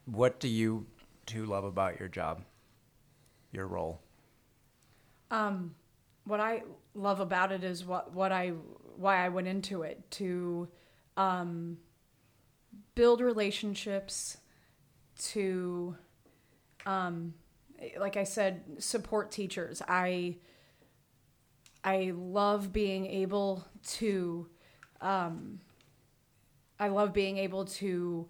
What 0.05 0.39
do 0.39 0.47
you 0.47 0.85
two 1.25 1.45
love 1.45 1.63
about 1.63 1.99
your 1.99 2.09
job? 2.09 2.43
Your 3.51 3.67
role? 3.67 3.99
Um, 5.31 5.75
what 6.31 6.39
I 6.39 6.63
love 6.95 7.19
about 7.19 7.51
it 7.51 7.61
is 7.61 7.83
what 7.85 8.13
what 8.13 8.31
I 8.31 8.53
why 8.95 9.25
I 9.25 9.27
went 9.27 9.49
into 9.49 9.81
it 9.81 10.09
to 10.11 10.69
um, 11.17 11.77
build 12.95 13.19
relationships, 13.19 14.37
to 15.31 15.97
um, 16.85 17.33
like 17.99 18.15
I 18.15 18.23
said, 18.23 18.63
support 18.79 19.29
teachers. 19.29 19.81
I 19.85 20.37
I 21.83 22.13
love 22.15 22.71
being 22.71 23.07
able 23.07 23.67
to 23.97 24.47
um, 25.01 25.59
I 26.79 26.87
love 26.87 27.11
being 27.11 27.39
able 27.39 27.65
to 27.65 28.29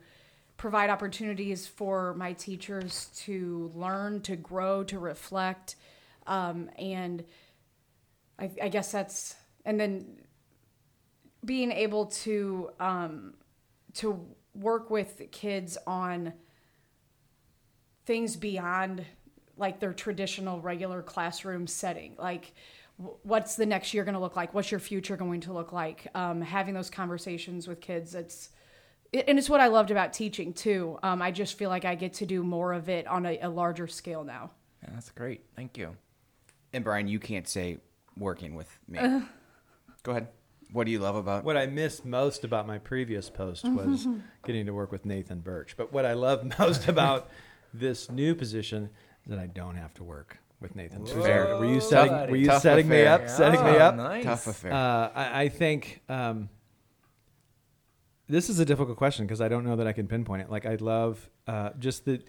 provide 0.57 0.89
opportunities 0.89 1.67
for 1.67 2.15
my 2.15 2.33
teachers 2.33 3.11
to 3.17 3.71
learn, 3.75 4.21
to 4.21 4.35
grow, 4.35 4.83
to 4.85 4.97
reflect, 4.97 5.75
um, 6.25 6.67
and 6.79 7.23
I, 8.39 8.51
I 8.61 8.69
guess 8.69 8.91
that's 8.91 9.35
and 9.65 9.79
then 9.79 10.17
being 11.43 11.71
able 11.71 12.07
to 12.07 12.69
um, 12.79 13.33
to 13.95 14.25
work 14.53 14.89
with 14.89 15.21
kids 15.31 15.77
on 15.87 16.33
things 18.05 18.35
beyond 18.35 19.05
like 19.57 19.79
their 19.79 19.93
traditional 19.93 20.59
regular 20.59 21.01
classroom 21.01 21.67
setting 21.67 22.15
like 22.17 22.53
what's 23.23 23.55
the 23.55 23.65
next 23.65 23.93
year 23.93 24.03
going 24.03 24.13
to 24.13 24.19
look 24.19 24.35
like 24.35 24.53
what's 24.53 24.71
your 24.71 24.79
future 24.79 25.15
going 25.15 25.39
to 25.41 25.53
look 25.53 25.71
like 25.71 26.07
um, 26.15 26.41
having 26.41 26.73
those 26.73 26.89
conversations 26.89 27.67
with 27.67 27.79
kids 27.79 28.15
it's 28.15 28.49
it, 29.13 29.25
and 29.27 29.37
it's 29.37 29.49
what 29.49 29.61
i 29.61 29.67
loved 29.67 29.91
about 29.91 30.13
teaching 30.13 30.51
too 30.51 30.97
um, 31.03 31.21
i 31.21 31.31
just 31.31 31.57
feel 31.57 31.69
like 31.69 31.85
i 31.85 31.95
get 31.95 32.13
to 32.13 32.25
do 32.25 32.43
more 32.43 32.73
of 32.73 32.89
it 32.89 33.07
on 33.07 33.25
a, 33.25 33.39
a 33.39 33.49
larger 33.49 33.87
scale 33.87 34.23
now 34.23 34.51
Yeah, 34.83 34.89
that's 34.93 35.11
great. 35.11 35.41
Thank 35.55 35.77
you. 35.77 35.95
And 36.73 36.83
Brian, 36.83 37.07
you 37.07 37.19
can't 37.19 37.47
say 37.47 37.77
working 38.17 38.55
with 38.55 38.69
me. 38.87 38.99
Go 40.03 40.11
ahead. 40.11 40.27
What 40.71 40.85
do 40.85 40.91
you 40.91 40.99
love 40.99 41.15
about? 41.15 41.43
What 41.43 41.57
I 41.57 41.65
missed 41.65 42.05
most 42.05 42.43
about 42.43 42.65
my 42.65 42.77
previous 42.77 43.29
post 43.29 43.65
was 43.67 44.07
getting 44.45 44.65
to 44.67 44.73
work 44.73 44.91
with 44.91 45.05
Nathan 45.05 45.39
Birch. 45.39 45.75
But 45.75 45.91
what 45.91 46.05
I 46.05 46.13
love 46.13 46.47
most 46.59 46.87
about 46.87 47.29
this 47.73 48.09
new 48.09 48.35
position 48.35 48.89
is 49.25 49.29
that 49.29 49.39
I 49.39 49.47
don't 49.47 49.75
have 49.75 49.93
to 49.95 50.03
work 50.03 50.37
with 50.61 50.75
Nathan. 50.75 51.05
Whoa. 51.05 51.21
Fair. 51.21 51.57
Were 51.57 51.65
you 51.65 51.81
setting? 51.81 52.13
Were 52.29 52.37
you 52.37 52.47
tough 52.47 52.61
setting 52.61 52.87
me 52.87 53.01
affair. 53.01 53.13
up? 53.13 53.29
Setting 53.29 53.63
me 53.63 53.71
Yeah, 53.71 53.87
up? 53.87 53.95
Nice. 53.95 54.23
Tough 54.23 54.47
affair. 54.47 54.73
Uh, 54.73 55.09
I, 55.13 55.41
I 55.43 55.49
think 55.49 56.01
um, 56.07 56.49
this 58.29 58.49
is 58.49 58.59
a 58.59 58.65
difficult 58.65 58.97
question 58.97 59.25
because 59.25 59.41
I 59.41 59.49
don't 59.49 59.65
know 59.65 59.75
that 59.75 59.87
I 59.87 59.91
can 59.91 60.07
pinpoint 60.07 60.43
it. 60.43 60.49
Like 60.49 60.65
I 60.65 60.75
love 60.75 61.29
uh, 61.47 61.71
just 61.79 62.05
the 62.05 62.21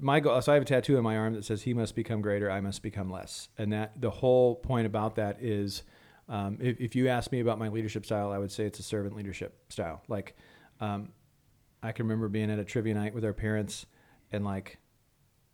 my 0.00 0.20
goal. 0.20 0.40
So 0.42 0.52
I 0.52 0.54
have 0.54 0.62
a 0.62 0.66
tattoo 0.66 0.96
on 0.96 1.02
my 1.02 1.16
arm 1.16 1.34
that 1.34 1.44
says 1.44 1.62
"He 1.62 1.74
must 1.74 1.94
become 1.94 2.20
greater, 2.20 2.50
I 2.50 2.60
must 2.60 2.82
become 2.82 3.10
less," 3.10 3.48
and 3.58 3.72
that 3.72 4.00
the 4.00 4.10
whole 4.10 4.56
point 4.56 4.86
about 4.86 5.16
that 5.16 5.38
is, 5.40 5.82
um, 6.28 6.58
if, 6.60 6.80
if 6.80 6.94
you 6.94 7.08
ask 7.08 7.32
me 7.32 7.40
about 7.40 7.58
my 7.58 7.68
leadership 7.68 8.04
style, 8.04 8.30
I 8.30 8.38
would 8.38 8.52
say 8.52 8.64
it's 8.64 8.78
a 8.78 8.82
servant 8.82 9.16
leadership 9.16 9.56
style. 9.70 10.02
Like, 10.08 10.36
um, 10.80 11.10
I 11.82 11.92
can 11.92 12.06
remember 12.06 12.28
being 12.28 12.50
at 12.50 12.58
a 12.58 12.64
trivia 12.64 12.94
night 12.94 13.14
with 13.14 13.24
our 13.24 13.32
parents, 13.32 13.86
and 14.30 14.44
like 14.44 14.78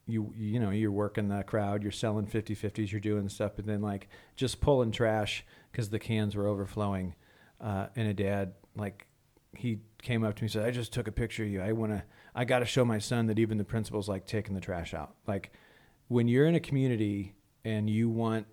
you 0.08 0.32
you 0.36 0.58
know 0.58 0.70
you're 0.70 0.90
working 0.90 1.28
the 1.28 1.42
crowd 1.42 1.82
you're 1.82 1.92
selling 1.92 2.26
50 2.26 2.56
50s 2.56 2.90
you're 2.90 3.00
doing 3.00 3.28
stuff 3.28 3.52
but 3.54 3.66
then 3.66 3.82
like 3.82 4.08
just 4.36 4.60
pulling 4.60 4.90
trash 4.90 5.44
because 5.70 5.90
the 5.90 5.98
cans 5.98 6.34
were 6.34 6.46
overflowing 6.46 7.14
uh, 7.60 7.88
and 7.94 8.08
a 8.08 8.14
dad 8.14 8.54
like 8.74 9.06
he 9.54 9.78
came 10.00 10.24
up 10.24 10.34
to 10.36 10.42
me 10.42 10.46
and 10.46 10.52
said 10.52 10.64
i 10.64 10.70
just 10.70 10.92
took 10.92 11.08
a 11.08 11.12
picture 11.12 11.44
of 11.44 11.50
you 11.50 11.60
i 11.60 11.72
want 11.72 11.92
to 11.92 12.02
i 12.38 12.44
got 12.44 12.60
to 12.60 12.64
show 12.64 12.84
my 12.84 12.98
son 12.98 13.26
that 13.26 13.38
even 13.40 13.58
the 13.58 13.64
principals 13.64 14.08
like 14.08 14.24
taking 14.24 14.54
the 14.54 14.60
trash 14.60 14.94
out. 14.94 15.16
Like 15.26 15.50
when 16.06 16.28
you're 16.28 16.46
in 16.46 16.54
a 16.54 16.60
community 16.60 17.34
and 17.64 17.90
you 17.90 18.08
want 18.08 18.46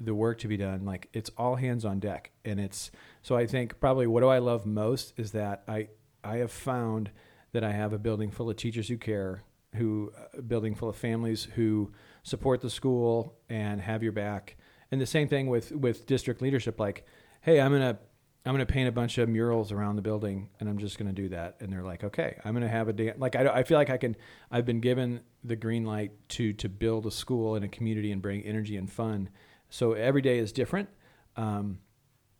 the 0.00 0.14
work 0.14 0.38
to 0.38 0.48
be 0.48 0.56
done 0.56 0.84
like 0.84 1.08
it's 1.12 1.30
all 1.36 1.56
hands 1.56 1.84
on 1.84 2.00
deck. 2.00 2.30
And 2.44 2.58
it's 2.58 2.90
so 3.22 3.36
i 3.36 3.46
think 3.46 3.78
probably 3.80 4.06
what 4.06 4.20
do 4.20 4.28
i 4.28 4.38
love 4.38 4.64
most 4.64 5.12
is 5.18 5.32
that 5.32 5.62
i 5.68 5.88
i 6.24 6.36
have 6.38 6.50
found 6.50 7.10
that 7.52 7.62
i 7.62 7.72
have 7.72 7.92
a 7.92 7.98
building 7.98 8.30
full 8.30 8.48
of 8.48 8.56
teachers 8.56 8.88
who 8.88 8.96
care 8.96 9.42
who 9.74 10.10
a 10.32 10.40
building 10.40 10.74
full 10.74 10.88
of 10.88 10.96
families 10.96 11.48
who 11.54 11.92
support 12.22 12.62
the 12.62 12.70
school 12.70 13.34
and 13.50 13.82
have 13.82 14.02
your 14.02 14.12
back. 14.12 14.56
And 14.90 14.98
the 14.98 15.06
same 15.06 15.28
thing 15.28 15.48
with 15.48 15.70
with 15.72 16.06
district 16.06 16.40
leadership. 16.40 16.80
Like 16.80 17.04
hey 17.42 17.60
i'm 17.60 17.72
gonna 17.72 17.98
i'm 18.46 18.54
gonna 18.54 18.66
paint 18.66 18.88
a 18.88 18.92
bunch 18.92 19.18
of 19.18 19.28
murals 19.28 19.72
around 19.72 19.96
the 19.96 20.02
building 20.02 20.48
and 20.60 20.68
i'm 20.68 20.78
just 20.78 20.98
gonna 20.98 21.12
do 21.12 21.28
that 21.28 21.56
and 21.60 21.72
they're 21.72 21.82
like 21.82 22.04
okay 22.04 22.36
i'm 22.44 22.54
gonna 22.54 22.68
have 22.68 22.88
a 22.88 22.92
day 22.92 23.12
like 23.16 23.36
I, 23.36 23.46
I 23.48 23.62
feel 23.62 23.78
like 23.78 23.90
i 23.90 23.96
can 23.96 24.16
i've 24.50 24.64
been 24.64 24.80
given 24.80 25.20
the 25.44 25.56
green 25.56 25.84
light 25.84 26.12
to 26.30 26.52
to 26.54 26.68
build 26.68 27.06
a 27.06 27.10
school 27.10 27.54
and 27.54 27.64
a 27.64 27.68
community 27.68 28.12
and 28.12 28.22
bring 28.22 28.42
energy 28.42 28.76
and 28.76 28.90
fun 28.90 29.28
so 29.70 29.92
every 29.92 30.22
day 30.22 30.38
is 30.38 30.52
different 30.52 30.88
um, 31.36 31.78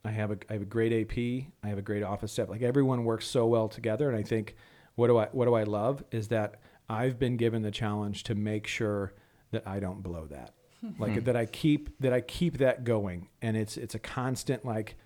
I 0.04 0.10
have 0.10 0.30
a 0.30 0.38
I 0.48 0.54
have 0.54 0.62
a 0.62 0.66
great 0.66 0.92
AP. 0.92 1.52
I 1.62 1.68
have 1.68 1.78
a 1.78 1.82
great 1.82 2.02
office 2.02 2.32
staff. 2.32 2.48
Like 2.48 2.62
everyone 2.62 3.04
works 3.04 3.26
so 3.26 3.46
well 3.46 3.68
together, 3.68 4.08
and 4.08 4.18
I 4.18 4.22
think 4.22 4.56
what 4.96 5.06
do 5.08 5.16
I 5.16 5.26
what 5.32 5.46
do 5.46 5.54
I 5.54 5.62
love 5.64 6.02
is 6.10 6.28
that 6.28 6.60
I've 6.88 7.18
been 7.18 7.36
given 7.36 7.62
the 7.62 7.70
challenge 7.70 8.24
to 8.24 8.34
make 8.34 8.66
sure 8.66 9.12
that 9.50 9.66
I 9.66 9.80
don't 9.80 10.02
blow 10.02 10.26
that, 10.26 10.54
like 10.98 11.24
that 11.24 11.36
I 11.36 11.46
keep 11.46 11.90
that 12.00 12.12
I 12.12 12.20
keep 12.20 12.58
that 12.58 12.84
going, 12.84 13.28
and 13.42 13.56
it's 13.56 13.76
it's 13.76 13.94
a 13.94 13.98
constant 13.98 14.64
like 14.64 14.96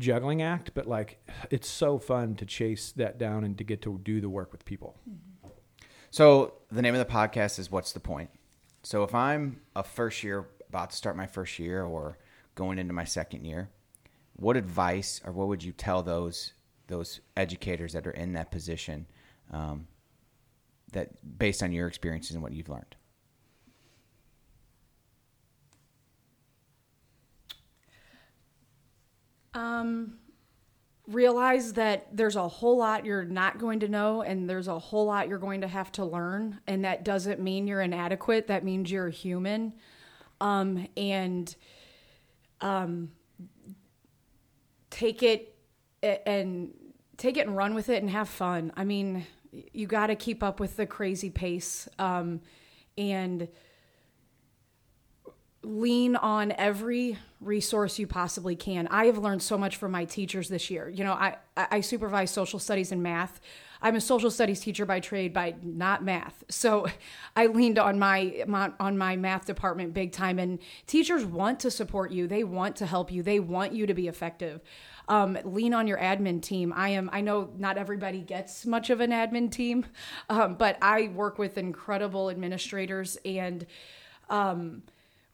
juggling 0.00 0.42
act, 0.42 0.72
but 0.74 0.88
like 0.88 1.24
it's 1.50 1.68
so 1.68 1.98
fun 1.98 2.34
to 2.36 2.44
chase 2.44 2.92
that 2.92 3.18
down 3.18 3.44
and 3.44 3.56
to 3.58 3.64
get 3.64 3.82
to 3.82 4.00
do 4.02 4.20
the 4.20 4.28
work 4.28 4.50
with 4.50 4.64
people. 4.64 4.96
So 6.10 6.54
the 6.72 6.82
name 6.82 6.94
of 6.94 7.06
the 7.06 7.12
podcast 7.12 7.58
is 7.60 7.70
"What's 7.70 7.92
the 7.92 8.00
Point." 8.00 8.30
So 8.82 9.04
if 9.04 9.14
I'm 9.14 9.60
a 9.76 9.84
first 9.84 10.24
year 10.24 10.48
about 10.68 10.90
to 10.90 10.96
start 10.96 11.16
my 11.16 11.26
first 11.26 11.58
year 11.58 11.84
or 11.84 12.18
going 12.54 12.78
into 12.78 12.92
my 12.92 13.04
second 13.04 13.44
year, 13.44 13.70
what 14.34 14.56
advice 14.56 15.20
or 15.24 15.32
what 15.32 15.48
would 15.48 15.62
you 15.62 15.72
tell 15.72 16.02
those 16.02 16.54
those 16.88 17.20
educators 17.36 17.92
that 17.92 18.06
are 18.06 18.12
in 18.12 18.32
that 18.32 18.50
position 18.50 19.06
um, 19.52 19.86
that 20.92 21.10
based 21.38 21.62
on 21.62 21.70
your 21.70 21.86
experiences 21.86 22.34
and 22.34 22.42
what 22.42 22.52
you've 22.52 22.68
learned? 22.68 22.96
Um, 29.54 30.18
realize 31.06 31.72
that 31.72 32.06
there's 32.12 32.36
a 32.36 32.46
whole 32.46 32.76
lot 32.76 33.04
you're 33.04 33.24
not 33.24 33.58
going 33.58 33.80
to 33.80 33.88
know, 33.88 34.22
and 34.22 34.48
there's 34.48 34.68
a 34.68 34.78
whole 34.78 35.06
lot 35.06 35.28
you're 35.28 35.38
going 35.38 35.62
to 35.62 35.68
have 35.68 35.90
to 35.92 36.04
learn, 36.04 36.60
and 36.66 36.84
that 36.84 37.04
doesn't 37.04 37.40
mean 37.40 37.66
you're 37.66 37.80
inadequate. 37.80 38.46
That 38.46 38.64
means 38.64 38.90
you're 38.90 39.08
human. 39.08 39.74
Um, 40.40 40.86
and 40.96 41.54
um, 42.60 43.10
take 44.90 45.22
it 45.22 45.56
and 46.02 46.72
take 47.16 47.36
it 47.36 47.46
and 47.46 47.56
run 47.56 47.74
with 47.74 47.88
it 47.88 48.02
and 48.02 48.10
have 48.10 48.28
fun. 48.28 48.72
I 48.76 48.84
mean, 48.84 49.26
you 49.52 49.86
got 49.86 50.06
to 50.06 50.14
keep 50.14 50.42
up 50.42 50.60
with 50.60 50.76
the 50.76 50.86
crazy 50.86 51.28
pace 51.28 51.88
um, 51.98 52.40
and 52.96 53.48
lean 55.62 56.16
on 56.16 56.52
every 56.52 57.18
resource 57.40 57.98
you 57.98 58.06
possibly 58.06 58.56
can. 58.56 58.86
I 58.88 59.06
have 59.06 59.18
learned 59.18 59.42
so 59.42 59.58
much 59.58 59.76
from 59.76 59.92
my 59.92 60.04
teachers 60.04 60.48
this 60.48 60.70
year. 60.70 60.88
You 60.88 61.04
know, 61.04 61.12
I, 61.12 61.36
I 61.56 61.80
supervise 61.80 62.30
social 62.30 62.58
studies 62.58 62.92
and 62.92 63.02
math. 63.02 63.40
I'm 63.82 63.96
a 63.96 64.00
social 64.00 64.30
studies 64.30 64.60
teacher 64.60 64.84
by 64.84 65.00
trade, 65.00 65.32
by 65.32 65.54
not 65.62 66.04
math. 66.04 66.44
So 66.48 66.86
I 67.36 67.46
leaned 67.46 67.78
on 67.78 67.98
my, 67.98 68.44
my 68.46 68.72
on 68.78 68.96
my 68.96 69.16
math 69.16 69.46
department 69.46 69.94
big 69.94 70.12
time. 70.12 70.38
And 70.38 70.58
teachers 70.86 71.24
want 71.24 71.60
to 71.60 71.70
support 71.70 72.10
you. 72.10 72.26
They 72.26 72.44
want 72.44 72.76
to 72.76 72.86
help 72.86 73.10
you. 73.10 73.22
They 73.22 73.40
want 73.40 73.72
you 73.72 73.86
to 73.86 73.94
be 73.94 74.08
effective. 74.08 74.60
Um, 75.08 75.36
lean 75.44 75.74
on 75.74 75.86
your 75.86 75.98
admin 75.98 76.40
team. 76.40 76.72
I 76.74 76.90
am. 76.90 77.10
I 77.12 77.20
know 77.20 77.50
not 77.58 77.76
everybody 77.76 78.20
gets 78.20 78.64
much 78.64 78.90
of 78.90 79.00
an 79.00 79.10
admin 79.10 79.50
team, 79.50 79.86
um, 80.30 80.54
but 80.54 80.78
I 80.80 81.08
work 81.08 81.38
with 81.38 81.58
incredible 81.58 82.30
administrators 82.30 83.18
and. 83.24 83.66
Um, 84.28 84.82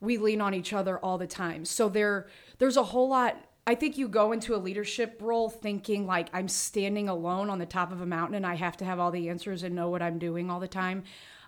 we 0.00 0.18
lean 0.18 0.40
on 0.40 0.54
each 0.54 0.72
other 0.72 0.98
all 0.98 1.18
the 1.18 1.26
time. 1.26 1.64
So 1.64 1.88
there 1.88 2.26
there's 2.58 2.76
a 2.76 2.84
whole 2.84 3.08
lot 3.08 3.36
I 3.68 3.74
think 3.74 3.98
you 3.98 4.06
go 4.06 4.30
into 4.30 4.54
a 4.54 4.58
leadership 4.58 5.18
role 5.20 5.50
thinking 5.50 6.06
like 6.06 6.28
I'm 6.32 6.46
standing 6.46 7.08
alone 7.08 7.50
on 7.50 7.58
the 7.58 7.66
top 7.66 7.90
of 7.90 8.00
a 8.00 8.06
mountain 8.06 8.36
and 8.36 8.46
I 8.46 8.54
have 8.54 8.76
to 8.76 8.84
have 8.84 9.00
all 9.00 9.10
the 9.10 9.28
answers 9.28 9.64
and 9.64 9.74
know 9.74 9.88
what 9.88 10.02
I'm 10.02 10.18
doing 10.18 10.50
all 10.50 10.60
the 10.60 10.68
time. 10.68 11.02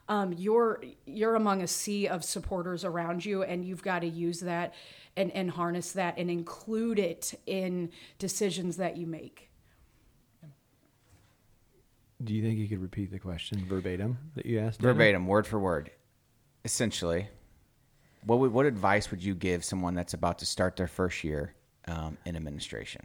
Um, 0.09 0.33
you're 0.37 0.83
you're 1.07 1.37
among 1.37 1.63
a 1.63 1.69
sea 1.69 2.09
of 2.09 2.25
supporters 2.25 2.85
around 2.85 3.25
you 3.25 3.45
and 3.45 3.65
you've 3.65 3.83
got 3.83 4.01
to 4.01 4.09
use 4.09 4.41
that 4.41 4.75
and, 5.17 5.31
and 5.33 5.51
harness 5.51 5.93
that 5.93 6.19
and 6.19 6.31
include 6.31 6.99
it 6.99 7.35
in 7.47 7.91
decisions 8.19 8.79
that 8.79 8.97
you 8.97 9.07
make. 9.07 9.51
Do 12.25 12.35
you 12.35 12.43
think 12.43 12.59
you 12.59 12.67
could 12.67 12.83
repeat 12.83 13.13
the 13.13 13.21
question 13.21 13.65
verbatim 13.69 14.19
that 14.35 14.45
you 14.45 14.59
asked? 14.59 14.81
Dana? 14.81 14.93
Verbatim, 14.93 15.27
word 15.29 15.47
for 15.47 15.61
word. 15.61 15.91
Essentially, 16.65 17.29
what 18.29 18.39
would, 18.41 18.53
what 18.53 18.67
advice 18.67 19.11
would 19.11 19.23
you 19.23 19.35
give 19.35 19.65
someone 19.65 19.95
that's 19.95 20.15
about 20.15 20.39
to 20.41 20.47
start 20.47 20.77
their 20.77 20.87
first 20.87 21.25
year 21.25 21.55
um, 21.87 22.17
in 22.25 22.37
administration? 22.37 23.05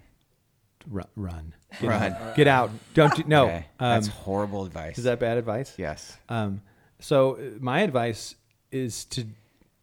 Run. 0.90 1.08
Run. 1.16 1.54
Get 1.80 1.90
Run. 1.90 2.12
Out. 2.14 2.36
Get 2.36 2.48
out. 2.48 2.70
Don't 2.94 3.16
do, 3.16 3.24
no. 3.26 3.46
Okay, 3.46 3.66
Um, 3.80 3.90
that's 3.96 4.08
horrible 4.08 4.66
advice. 4.66 4.98
is 4.98 5.06
that 5.06 5.20
bad 5.20 5.38
advice? 5.38 5.74
yes. 5.78 6.18
Um, 6.30 6.62
so 7.00 7.36
uh, 7.38 7.40
my 7.60 7.82
advice 7.82 8.36
is 8.72 9.06
to, 9.06 9.26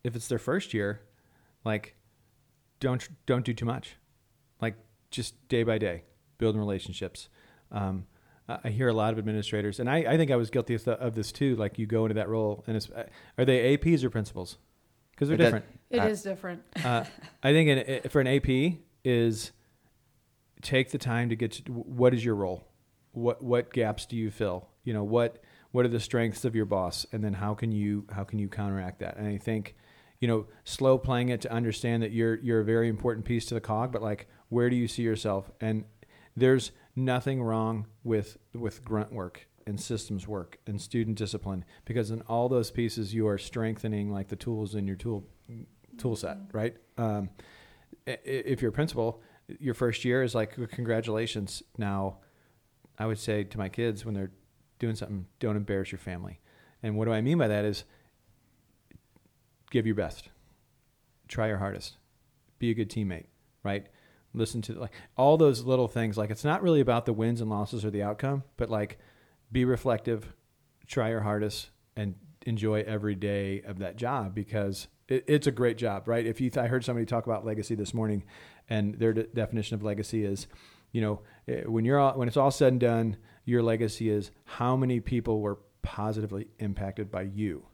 if 0.04 0.14
it's 0.14 0.28
their 0.28 0.38
first 0.38 0.74
year, 0.74 1.00
like, 1.64 1.94
don't 2.80 3.06
don't 3.26 3.44
do 3.44 3.52
too 3.52 3.66
much, 3.66 3.96
like 4.60 4.74
just 5.10 5.34
day 5.48 5.62
by 5.64 5.76
day, 5.78 6.04
building 6.38 6.58
relationships. 6.60 7.28
Um, 7.70 8.06
I 8.48 8.70
hear 8.70 8.88
a 8.88 8.92
lot 8.94 9.12
of 9.12 9.18
administrators, 9.18 9.78
and 9.80 9.88
I, 9.88 9.98
I 9.98 10.16
think 10.16 10.30
I 10.30 10.36
was 10.36 10.50
guilty 10.50 10.74
of, 10.74 10.84
th- 10.84 10.96
of 10.98 11.14
this 11.14 11.30
too. 11.30 11.54
Like 11.56 11.78
you 11.78 11.86
go 11.86 12.04
into 12.06 12.14
that 12.14 12.28
role, 12.28 12.64
and 12.66 12.76
it's, 12.76 12.88
uh, 12.90 13.04
are 13.38 13.44
they 13.44 13.76
APs 13.76 14.02
or 14.02 14.10
principals? 14.10 14.56
Because 15.20 15.28
they're 15.28 15.36
But 15.36 15.44
different. 15.44 15.64
It 15.90 15.98
Uh, 15.98 16.06
is 16.06 16.22
different. 16.22 16.62
uh, 16.84 17.04
I 17.42 17.52
think 17.52 17.88
an, 18.04 18.08
for 18.10 18.20
an 18.22 18.26
AP 18.28 18.78
is 19.04 19.50
take 20.62 20.92
the 20.92 20.98
time 20.98 21.28
to 21.28 21.36
get 21.36 21.52
to 21.52 21.72
what 21.72 22.14
is 22.14 22.24
your 22.24 22.36
role, 22.36 22.66
what 23.12 23.42
what 23.42 23.72
gaps 23.72 24.06
do 24.06 24.16
you 24.16 24.30
fill, 24.30 24.68
you 24.84 24.94
know 24.94 25.04
what 25.04 25.42
what 25.72 25.84
are 25.84 25.88
the 25.88 26.00
strengths 26.00 26.44
of 26.44 26.54
your 26.56 26.64
boss, 26.64 27.06
and 27.12 27.22
then 27.22 27.34
how 27.34 27.54
can 27.54 27.70
you 27.72 28.06
how 28.12 28.24
can 28.24 28.38
you 28.38 28.48
counteract 28.48 29.00
that? 29.00 29.16
And 29.18 29.26
I 29.26 29.36
think, 29.36 29.74
you 30.20 30.28
know, 30.28 30.46
slow 30.64 30.96
playing 30.96 31.28
it 31.28 31.40
to 31.42 31.52
understand 31.52 32.02
that 32.02 32.12
you're 32.12 32.36
you're 32.36 32.60
a 32.60 32.64
very 32.64 32.88
important 32.88 33.26
piece 33.26 33.44
to 33.46 33.54
the 33.54 33.60
cog, 33.60 33.90
but 33.92 34.00
like 34.00 34.26
where 34.48 34.70
do 34.70 34.76
you 34.76 34.86
see 34.88 35.02
yourself? 35.02 35.50
And 35.60 35.84
there's 36.36 36.70
nothing 36.96 37.42
wrong 37.42 37.86
with 38.04 38.38
with 38.54 38.84
grunt 38.84 39.12
work 39.12 39.48
and 39.70 39.80
systems 39.80 40.28
work 40.28 40.58
and 40.66 40.80
student 40.80 41.16
discipline 41.16 41.64
because 41.86 42.10
in 42.10 42.20
all 42.22 42.48
those 42.48 42.70
pieces 42.70 43.14
you 43.14 43.26
are 43.26 43.38
strengthening 43.38 44.12
like 44.12 44.28
the 44.28 44.36
tools 44.36 44.74
in 44.74 44.86
your 44.86 44.96
tool 44.96 45.24
tool 45.96 46.16
set, 46.16 46.36
right? 46.52 46.76
Um, 46.98 47.30
if 48.06 48.60
you're 48.60 48.70
a 48.70 48.72
principal, 48.72 49.22
your 49.58 49.74
first 49.74 50.04
year 50.04 50.22
is 50.22 50.34
like 50.34 50.56
congratulations. 50.70 51.62
Now, 51.78 52.18
I 52.98 53.06
would 53.06 53.18
say 53.18 53.44
to 53.44 53.58
my 53.58 53.68
kids 53.68 54.04
when 54.04 54.14
they're 54.14 54.32
doing 54.78 54.96
something, 54.96 55.26
don't 55.38 55.56
embarrass 55.56 55.92
your 55.92 55.98
family. 55.98 56.40
And 56.82 56.96
what 56.96 57.06
do 57.06 57.12
I 57.12 57.20
mean 57.20 57.38
by 57.38 57.48
that 57.48 57.64
is 57.64 57.84
give 59.70 59.86
your 59.86 59.94
best, 59.94 60.28
try 61.28 61.48
your 61.48 61.58
hardest, 61.58 61.96
be 62.58 62.70
a 62.70 62.74
good 62.74 62.90
teammate, 62.90 63.26
right? 63.62 63.86
Listen 64.32 64.62
to 64.62 64.74
like 64.74 64.92
all 65.16 65.36
those 65.36 65.64
little 65.64 65.88
things. 65.88 66.16
Like 66.16 66.30
it's 66.30 66.44
not 66.44 66.62
really 66.62 66.80
about 66.80 67.06
the 67.06 67.12
wins 67.12 67.40
and 67.40 67.50
losses 67.50 67.84
or 67.84 67.90
the 67.90 68.02
outcome, 68.02 68.42
but 68.56 68.70
like 68.70 68.98
be 69.52 69.64
reflective, 69.64 70.32
try 70.86 71.10
your 71.10 71.20
hardest, 71.20 71.70
and 71.96 72.14
enjoy 72.46 72.82
every 72.86 73.14
day 73.14 73.62
of 73.62 73.78
that 73.78 73.96
job 73.96 74.34
because 74.34 74.88
it, 75.08 75.24
it's 75.26 75.46
a 75.46 75.52
great 75.52 75.76
job, 75.76 76.08
right? 76.08 76.24
If 76.24 76.40
you, 76.40 76.50
th- 76.50 76.64
I 76.64 76.68
heard 76.68 76.84
somebody 76.84 77.06
talk 77.06 77.26
about 77.26 77.44
legacy 77.44 77.74
this 77.74 77.92
morning, 77.92 78.24
and 78.68 78.94
their 78.94 79.12
de- 79.12 79.24
definition 79.24 79.74
of 79.74 79.82
legacy 79.82 80.24
is, 80.24 80.46
you 80.92 81.00
know, 81.00 81.20
eh, 81.48 81.62
when 81.66 81.84
you're 81.84 81.98
all, 81.98 82.16
when 82.18 82.28
it's 82.28 82.36
all 82.36 82.50
said 82.50 82.72
and 82.72 82.80
done, 82.80 83.16
your 83.44 83.62
legacy 83.62 84.08
is 84.08 84.30
how 84.44 84.76
many 84.76 85.00
people 85.00 85.40
were 85.40 85.58
positively 85.82 86.48
impacted 86.58 87.10
by 87.10 87.22
you. 87.22 87.66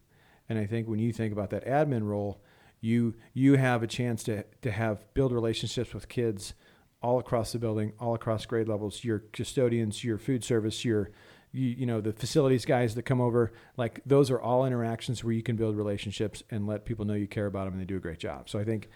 And 0.49 0.59
I 0.59 0.66
think 0.66 0.89
when 0.89 0.99
you 0.99 1.12
think 1.12 1.33
about 1.33 1.51
that 1.51 1.66
admin 1.66 2.05
role, 2.05 2.41
you 2.81 3.14
you 3.33 3.57
have 3.57 3.83
a 3.83 3.87
chance 3.87 4.22
to 4.24 4.45
to 4.62 4.70
have 4.70 5.12
build 5.14 5.33
relationships 5.33 5.93
with 5.93 6.09
kids 6.09 6.55
all 7.03 7.18
across 7.18 7.53
the 7.53 7.59
building, 7.59 7.93
all 7.99 8.14
across 8.14 8.47
grade 8.47 8.68
levels. 8.68 9.05
Your 9.05 9.20
custodians, 9.33 10.05
your 10.05 10.18
food 10.18 10.45
service, 10.45 10.85
your 10.85 11.11
you, 11.57 11.68
you 11.78 11.86
know 11.86 12.00
the 12.00 12.12
facilities 12.12 12.64
guys 12.64 12.94
that 12.94 13.02
come 13.02 13.20
over. 13.20 13.52
Like 13.76 14.00
those 14.04 14.30
are 14.30 14.40
all 14.40 14.66
interactions 14.66 15.24
where 15.24 15.32
you 15.32 15.42
can 15.42 15.57
build 15.57 15.76
relationships 15.76 16.42
and 16.50 16.66
let 16.66 16.84
people 16.84 17.04
know 17.04 17.14
you 17.14 17.26
care 17.26 17.46
about 17.46 17.64
them 17.64 17.74
and 17.74 17.80
they 17.80 17.86
do 17.86 17.96
a 17.96 18.00
great 18.00 18.18
job. 18.18 18.48
So 18.48 18.59
I 18.59 18.64
think 18.64 18.88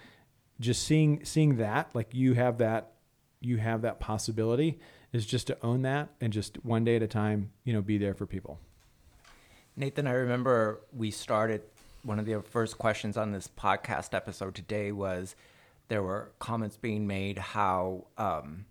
just 0.61 0.82
seeing 0.84 1.24
seeing 1.24 1.56
that 1.56 1.88
like 1.94 2.12
you 2.12 2.34
have 2.34 2.58
that 2.58 2.92
you 3.40 3.56
have 3.56 3.82
that 3.82 3.98
possibility 3.98 4.78
is 5.12 5.24
just 5.24 5.46
to 5.46 5.56
own 5.62 5.82
that 5.82 6.11
and 6.20 6.32
just 6.32 6.62
one 6.64 6.84
day 6.84 6.96
at 6.96 7.02
a 7.02 7.08
time 7.08 7.50
you 7.64 7.72
know 7.72 7.80
be 7.80 7.96
there 7.96 8.14
for 8.14 8.26
people 8.26 8.58
Nathan, 9.76 10.06
I 10.06 10.12
remember 10.12 10.80
we 10.92 11.11
started 11.11 11.62
one 12.02 12.18
of 12.18 12.26
the 12.26 12.42
first 12.42 12.76
questions 12.76 13.16
on 13.16 13.32
this 13.32 13.48
podcast 13.48 14.14
episode 14.14 14.54
today 14.54 14.92
was 14.92 15.34
there 15.88 16.02
were 16.02 16.32
comments 16.38 16.76
being 16.76 17.06
made 17.06 17.38
how 17.38 18.06
um, 18.18 18.66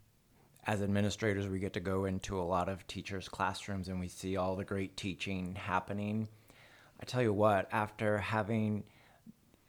as 0.70 0.84
administrators 0.84 1.48
we 1.48 1.58
get 1.58 1.74
to 1.74 1.80
go 1.80 2.06
into 2.06 2.40
a 2.40 2.44
lot 2.44 2.70
of 2.70 2.86
teachers' 2.86 3.28
classrooms 3.28 3.88
and 3.88 4.00
we 4.00 4.08
see 4.08 4.38
all 4.38 4.56
the 4.56 4.64
great 4.64 4.96
teaching 4.96 5.56
happening. 5.56 6.28
I 7.02 7.06
tell 7.06 7.24
you 7.24 7.34
what, 7.34 7.68
after 7.72 8.20
having 8.20 8.84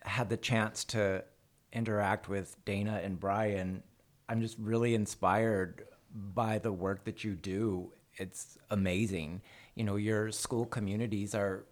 had 0.03 0.29
the 0.29 0.37
chance 0.37 0.85
to 0.85 1.25
interact 1.73 2.29
with 2.29 2.63
Dana 2.67 3.01
and 3.03 3.19
Brian, 3.19 3.83
I'm 4.29 4.43
just 4.43 4.59
really 4.59 4.95
inspired 4.95 5.87
by 6.15 6.59
the 6.59 6.71
work 6.71 7.05
that 7.05 7.25
you 7.25 7.35
do. 7.35 7.95
It's 8.19 8.59
amazing. 8.69 9.41
You 9.77 9.85
know, 9.85 9.97
your 9.97 10.31
school 10.31 10.67
communities 10.67 11.35
are 11.35 11.65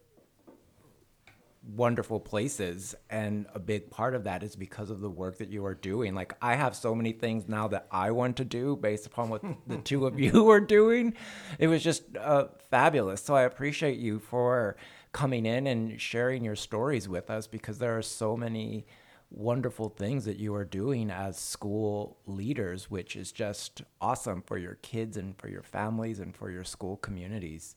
wonderful 1.77 2.19
places 2.19 2.95
and 3.11 3.47
a 3.55 3.59
big 3.59 3.91
part 3.91 4.15
of 4.15 4.25
that 4.25 4.43
is 4.43 4.57
because 4.57 4.89
of 4.89 5.01
the 5.01 5.11
work 5.11 5.37
that 5.39 5.51
you 5.51 5.65
are 5.67 5.75
doing. 5.75 6.15
Like 6.15 6.35
i 6.41 6.55
have 6.55 6.75
so 6.75 6.95
many 6.95 7.13
things 7.13 7.47
now 7.47 7.69
that 7.69 7.87
i 7.91 8.11
want 8.11 8.37
to 8.39 8.45
do 8.45 8.77
based 8.77 9.07
upon 9.07 9.29
what 9.29 9.43
the 9.67 9.77
two 9.79 10.07
of 10.07 10.19
you 10.19 10.49
are 10.51 10.61
doing. 10.61 11.15
It 11.59 11.69
was 11.69 11.83
just 11.83 12.17
uh, 12.17 12.47
fabulous. 12.71 13.23
So 13.23 13.35
i 13.35 13.43
appreciate 13.43 13.99
you 13.99 14.19
for 14.19 14.77
coming 15.13 15.47
in 15.47 15.67
and 15.67 16.01
sharing 16.01 16.45
your 16.45 16.57
stories 16.57 17.09
with 17.09 17.31
us 17.31 17.47
because 17.47 17.79
there 17.79 17.97
are 17.97 18.03
so 18.03 18.37
many 18.37 18.87
wonderful 19.31 19.91
things 19.91 20.25
that 20.25 20.39
you 20.39 20.55
are 20.55 20.65
doing 20.65 21.11
as 21.11 21.39
school 21.39 22.19
leaders 22.27 22.91
which 22.91 23.15
is 23.15 23.31
just 23.31 23.83
awesome 24.01 24.43
for 24.47 24.57
your 24.57 24.77
kids 24.77 25.19
and 25.19 25.37
for 25.37 25.49
your 25.49 25.63
families 25.63 26.19
and 26.19 26.35
for 26.35 26.51
your 26.51 26.65
school 26.65 26.97
communities 26.97 27.77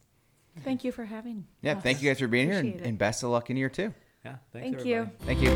Thank 0.63 0.83
you 0.83 0.91
for 0.91 1.05
having. 1.05 1.45
Yeah, 1.61 1.77
us. 1.77 1.83
thank 1.83 2.01
you 2.01 2.09
guys 2.09 2.19
for 2.19 2.27
being 2.27 2.49
here, 2.49 2.59
and, 2.59 2.79
and 2.81 2.97
best 2.97 3.23
of 3.23 3.29
luck 3.29 3.49
in 3.49 3.57
year 3.57 3.69
two. 3.69 3.93
yeah 4.25 4.35
Thank 4.53 4.85
you. 4.85 5.09
Thank 5.21 5.41
you. 5.41 5.49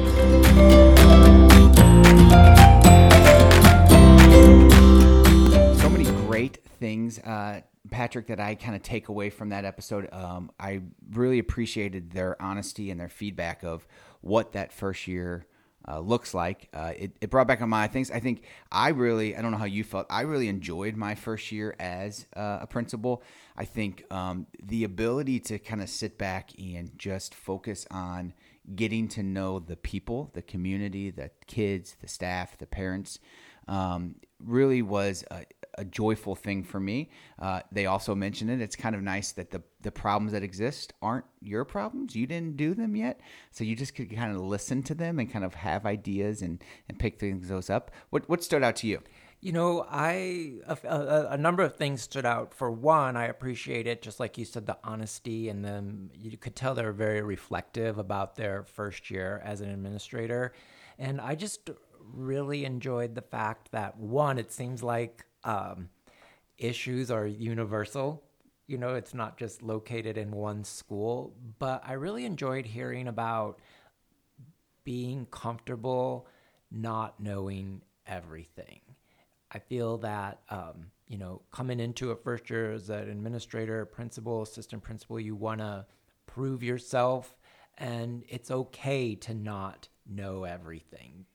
So 5.80 5.90
many 5.90 6.06
great 6.28 6.64
things, 6.80 7.20
uh, 7.20 7.62
Patrick, 7.92 8.28
that 8.28 8.40
I 8.40 8.56
kind 8.56 8.76
of 8.76 8.82
take 8.84 9.10
away 9.10 9.30
from 9.30 9.50
that 9.50 9.66
episode. 9.66 10.10
Um, 10.12 10.52
I 10.60 10.82
really 11.12 11.40
appreciated 11.40 12.12
their 12.12 12.42
honesty 12.42 12.90
and 12.90 13.00
their 13.00 13.10
feedback 13.10 13.64
of 13.64 13.86
what 14.22 14.54
that 14.54 14.72
first 14.74 15.08
year 15.08 15.46
uh, 15.88 16.00
looks 16.00 16.34
like. 16.34 16.70
Uh, 16.74 16.94
it, 16.98 17.12
it 17.22 17.30
brought 17.30 17.48
back 17.48 17.62
on 17.62 17.70
my 17.70 17.88
things. 17.88 18.12
I 18.12 18.20
think 18.20 18.44
I 18.72 18.90
really, 18.90 19.36
I 19.36 19.42
don't 19.42 19.52
know 19.52 19.58
how 19.58 19.66
you 19.66 19.84
felt, 19.84 20.08
I 20.10 20.22
really 20.22 20.48
enjoyed 20.48 20.96
my 20.96 21.16
first 21.16 21.52
year 21.52 21.76
as 21.80 22.26
uh, 22.36 22.60
a 22.62 22.68
principal. 22.68 23.24
I 23.56 23.66
think 23.66 24.06
um, 24.12 24.48
the 24.62 24.84
ability 24.84 25.40
to 25.42 25.60
kind 25.60 25.82
of 25.82 25.90
sit 25.90 26.18
back 26.18 26.52
and 26.60 26.92
just 26.98 27.34
focus 27.36 27.86
on 27.92 28.34
getting 28.76 29.08
to 29.10 29.22
know 29.22 29.60
the 29.60 29.76
people, 29.76 30.32
the 30.34 30.42
community, 30.42 31.12
the 31.12 31.30
kids, 31.48 31.98
the 32.02 32.08
staff, 32.08 32.58
the 32.58 32.66
parents, 32.66 33.20
um, 33.68 34.16
really 34.44 34.82
was 34.82 35.24
a, 35.30 35.46
a 35.78 35.86
joyful 35.86 36.36
thing 36.36 36.64
for 36.64 36.80
me. 36.80 37.10
Uh, 37.40 37.62
they 37.72 37.86
also 37.86 38.16
mentioned 38.16 38.50
it. 38.50 38.62
It's 38.62 38.76
kind 38.76 38.96
of 38.96 39.02
nice 39.02 39.32
that 39.34 39.52
the 39.52 39.62
the 39.82 39.92
problems 39.92 40.32
that 40.32 40.44
exist 40.44 40.94
aren't 41.02 41.26
your 41.42 41.64
problems. 41.64 42.16
You 42.16 42.26
didn't 42.26 42.58
do 42.58 42.74
them 42.74 42.96
yet, 42.96 43.22
so 43.52 43.64
you 43.64 43.76
just 43.76 43.96
could 43.96 44.14
kind 44.14 44.36
of 44.36 44.42
listen 44.42 44.84
to 44.84 44.96
them 44.96 45.20
and 45.20 45.32
kind 45.32 45.46
of 45.46 45.56
have 45.56 45.86
ideas 45.86 46.42
and 46.42 46.64
and 46.90 46.98
pick 46.98 47.20
things 47.20 47.48
those 47.48 47.70
up. 47.70 47.92
What 48.10 48.28
what 48.30 48.44
stood 48.44 48.64
out 48.64 48.76
to 48.78 48.88
you? 48.88 49.02
You 49.42 49.52
know, 49.52 49.86
I 49.88 50.54
a, 50.66 50.78
a, 50.86 51.28
a, 51.32 51.38
number 51.38 51.62
of 51.62 51.76
things 51.76 52.02
stood 52.02 52.26
out. 52.26 52.54
For 52.54 52.72
one, 52.72 53.16
I 53.16 53.26
appreciate 53.26 53.86
it, 53.86 54.02
just 54.02 54.20
like 54.20 54.40
you 54.40 54.46
said, 54.46 54.66
the 54.66 54.78
honesty, 54.84 55.50
and 55.50 55.64
then 55.64 56.10
you 56.16 56.36
could 56.36 56.56
tell 56.56 56.74
they're 56.74 56.92
very 56.92 57.22
reflective 57.22 58.00
about 58.00 58.38
their 58.38 58.64
first 58.64 59.12
year 59.12 59.42
as 59.46 59.62
an 59.62 59.70
administrator. 59.70 60.54
And 60.98 61.22
I 61.22 61.36
just 61.36 61.70
really 62.14 62.66
enjoyed 62.66 63.14
the 63.14 63.22
fact 63.22 63.72
that 63.72 63.98
one, 63.98 64.38
it 64.38 64.52
seems 64.52 64.82
like 64.82 65.26
um, 65.46 65.90
issues 66.58 67.10
are 67.10 67.26
universal. 67.26 68.24
You 68.68 68.78
know, 68.78 68.96
it's 68.96 69.14
not 69.14 69.38
just 69.38 69.62
located 69.62 70.18
in 70.18 70.32
one 70.32 70.64
school. 70.64 71.34
But 71.60 71.84
I 71.86 71.94
really 71.94 72.26
enjoyed 72.26 72.66
hearing 72.66 73.08
about 73.08 73.60
being 74.84 75.26
comfortable 75.28 76.28
not 76.72 77.20
knowing 77.20 77.82
everything. 78.08 78.82
I 79.52 79.60
feel 79.60 79.98
that, 80.00 80.42
um, 80.50 80.88
you 81.08 81.18
know, 81.18 81.42
coming 81.52 81.80
into 81.80 82.12
a 82.12 82.16
first 82.16 82.50
year 82.50 82.74
as 82.74 82.90
an 82.90 83.10
administrator, 83.10 83.86
principal, 83.86 84.42
assistant 84.42 84.84
principal, 84.84 85.20
you 85.20 85.36
want 85.36 85.62
to 85.62 85.86
prove 86.26 86.64
yourself, 86.64 87.36
and 87.78 88.24
it's 88.28 88.52
okay 88.52 89.16
to 89.16 89.34
not 89.34 89.88
know 90.06 90.44
everything. 90.44 91.26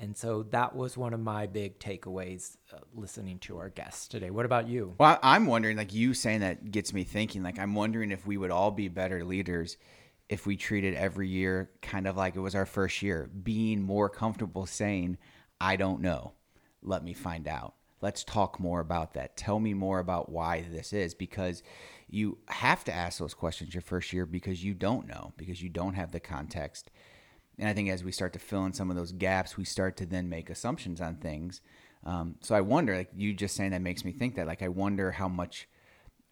And 0.00 0.16
so 0.16 0.44
that 0.50 0.76
was 0.76 0.96
one 0.96 1.12
of 1.12 1.18
my 1.18 1.46
big 1.46 1.80
takeaways 1.80 2.56
uh, 2.72 2.78
listening 2.94 3.40
to 3.40 3.58
our 3.58 3.68
guests 3.68 4.06
today. 4.06 4.30
What 4.30 4.44
about 4.44 4.68
you? 4.68 4.94
Well, 4.96 5.18
I'm 5.22 5.46
wondering, 5.46 5.76
like 5.76 5.92
you 5.92 6.14
saying 6.14 6.40
that 6.40 6.70
gets 6.70 6.92
me 6.92 7.02
thinking. 7.02 7.42
Like, 7.42 7.58
I'm 7.58 7.74
wondering 7.74 8.12
if 8.12 8.24
we 8.24 8.36
would 8.36 8.52
all 8.52 8.70
be 8.70 8.86
better 8.88 9.24
leaders 9.24 9.76
if 10.28 10.46
we 10.46 10.56
treated 10.56 10.94
every 10.94 11.28
year 11.28 11.70
kind 11.82 12.06
of 12.06 12.16
like 12.16 12.36
it 12.36 12.40
was 12.40 12.54
our 12.54 12.66
first 12.66 13.02
year, 13.02 13.28
being 13.42 13.82
more 13.82 14.08
comfortable 14.08 14.66
saying, 14.66 15.16
I 15.60 15.76
don't 15.76 16.00
know. 16.00 16.32
Let 16.82 17.02
me 17.02 17.12
find 17.12 17.48
out. 17.48 17.74
Let's 18.00 18.22
talk 18.22 18.60
more 18.60 18.78
about 18.78 19.14
that. 19.14 19.36
Tell 19.36 19.58
me 19.58 19.74
more 19.74 19.98
about 19.98 20.30
why 20.30 20.64
this 20.70 20.92
is 20.92 21.14
because 21.14 21.64
you 22.08 22.38
have 22.46 22.84
to 22.84 22.94
ask 22.94 23.18
those 23.18 23.34
questions 23.34 23.74
your 23.74 23.80
first 23.80 24.12
year 24.12 24.24
because 24.24 24.62
you 24.62 24.74
don't 24.74 25.08
know, 25.08 25.32
because 25.36 25.60
you 25.60 25.68
don't 25.68 25.94
have 25.94 26.12
the 26.12 26.20
context 26.20 26.90
and 27.58 27.68
I 27.68 27.72
think 27.72 27.88
as 27.88 28.04
we 28.04 28.12
start 28.12 28.32
to 28.34 28.38
fill 28.38 28.64
in 28.64 28.72
some 28.72 28.90
of 28.90 28.96
those 28.96 29.12
gaps, 29.12 29.56
we 29.56 29.64
start 29.64 29.96
to 29.98 30.06
then 30.06 30.28
make 30.28 30.50
assumptions 30.50 31.00
on 31.00 31.16
things. 31.16 31.60
Um, 32.04 32.36
so 32.40 32.54
I 32.54 32.60
wonder, 32.60 32.96
like 32.96 33.10
you 33.16 33.32
just 33.32 33.56
saying 33.56 33.72
that 33.72 33.82
makes 33.82 34.04
me 34.04 34.12
think 34.12 34.36
that, 34.36 34.46
like, 34.46 34.62
I 34.62 34.68
wonder 34.68 35.12
how 35.12 35.28
much 35.28 35.68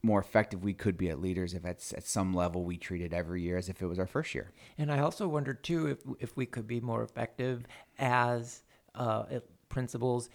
more 0.03 0.21
effective 0.21 0.63
we 0.63 0.73
could 0.73 0.97
be 0.97 1.09
at 1.09 1.21
leaders 1.21 1.53
if 1.53 1.65
at, 1.65 1.93
at 1.97 2.07
some 2.07 2.33
level 2.33 2.65
we 2.65 2.77
treated 2.77 3.13
every 3.13 3.43
year 3.43 3.57
as 3.57 3.69
if 3.69 3.83
it 3.83 3.87
was 3.87 3.99
our 3.99 4.07
first 4.07 4.35
year. 4.35 4.53
And 4.79 4.93
I 4.93 5.01
also 5.01 5.27
wonder 5.27 5.53
too 5.53 5.89
if 5.89 5.99
if 6.21 6.37
we 6.37 6.47
could 6.47 6.67
be 6.67 6.81
more 6.81 7.03
effective 7.03 7.67
as 7.99 8.63
uh, 8.95 9.25
principals 9.69 10.31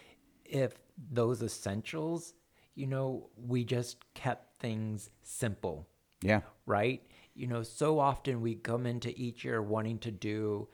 if 0.45 0.73
those 1.11 1.41
essentials, 1.41 2.33
you 2.75 2.85
know, 2.85 3.29
we 3.37 3.63
just 3.63 4.13
kept 4.13 4.59
things 4.59 5.09
simple. 5.21 5.87
Yeah. 6.21 6.41
Right. 6.65 7.01
You 7.33 7.47
know, 7.47 7.63
so 7.63 7.99
often 7.99 8.41
we 8.41 8.55
come 8.55 8.85
into 8.85 9.17
each 9.17 9.45
year 9.45 9.61
wanting 9.61 9.99
to 9.99 10.11
do 10.11 10.67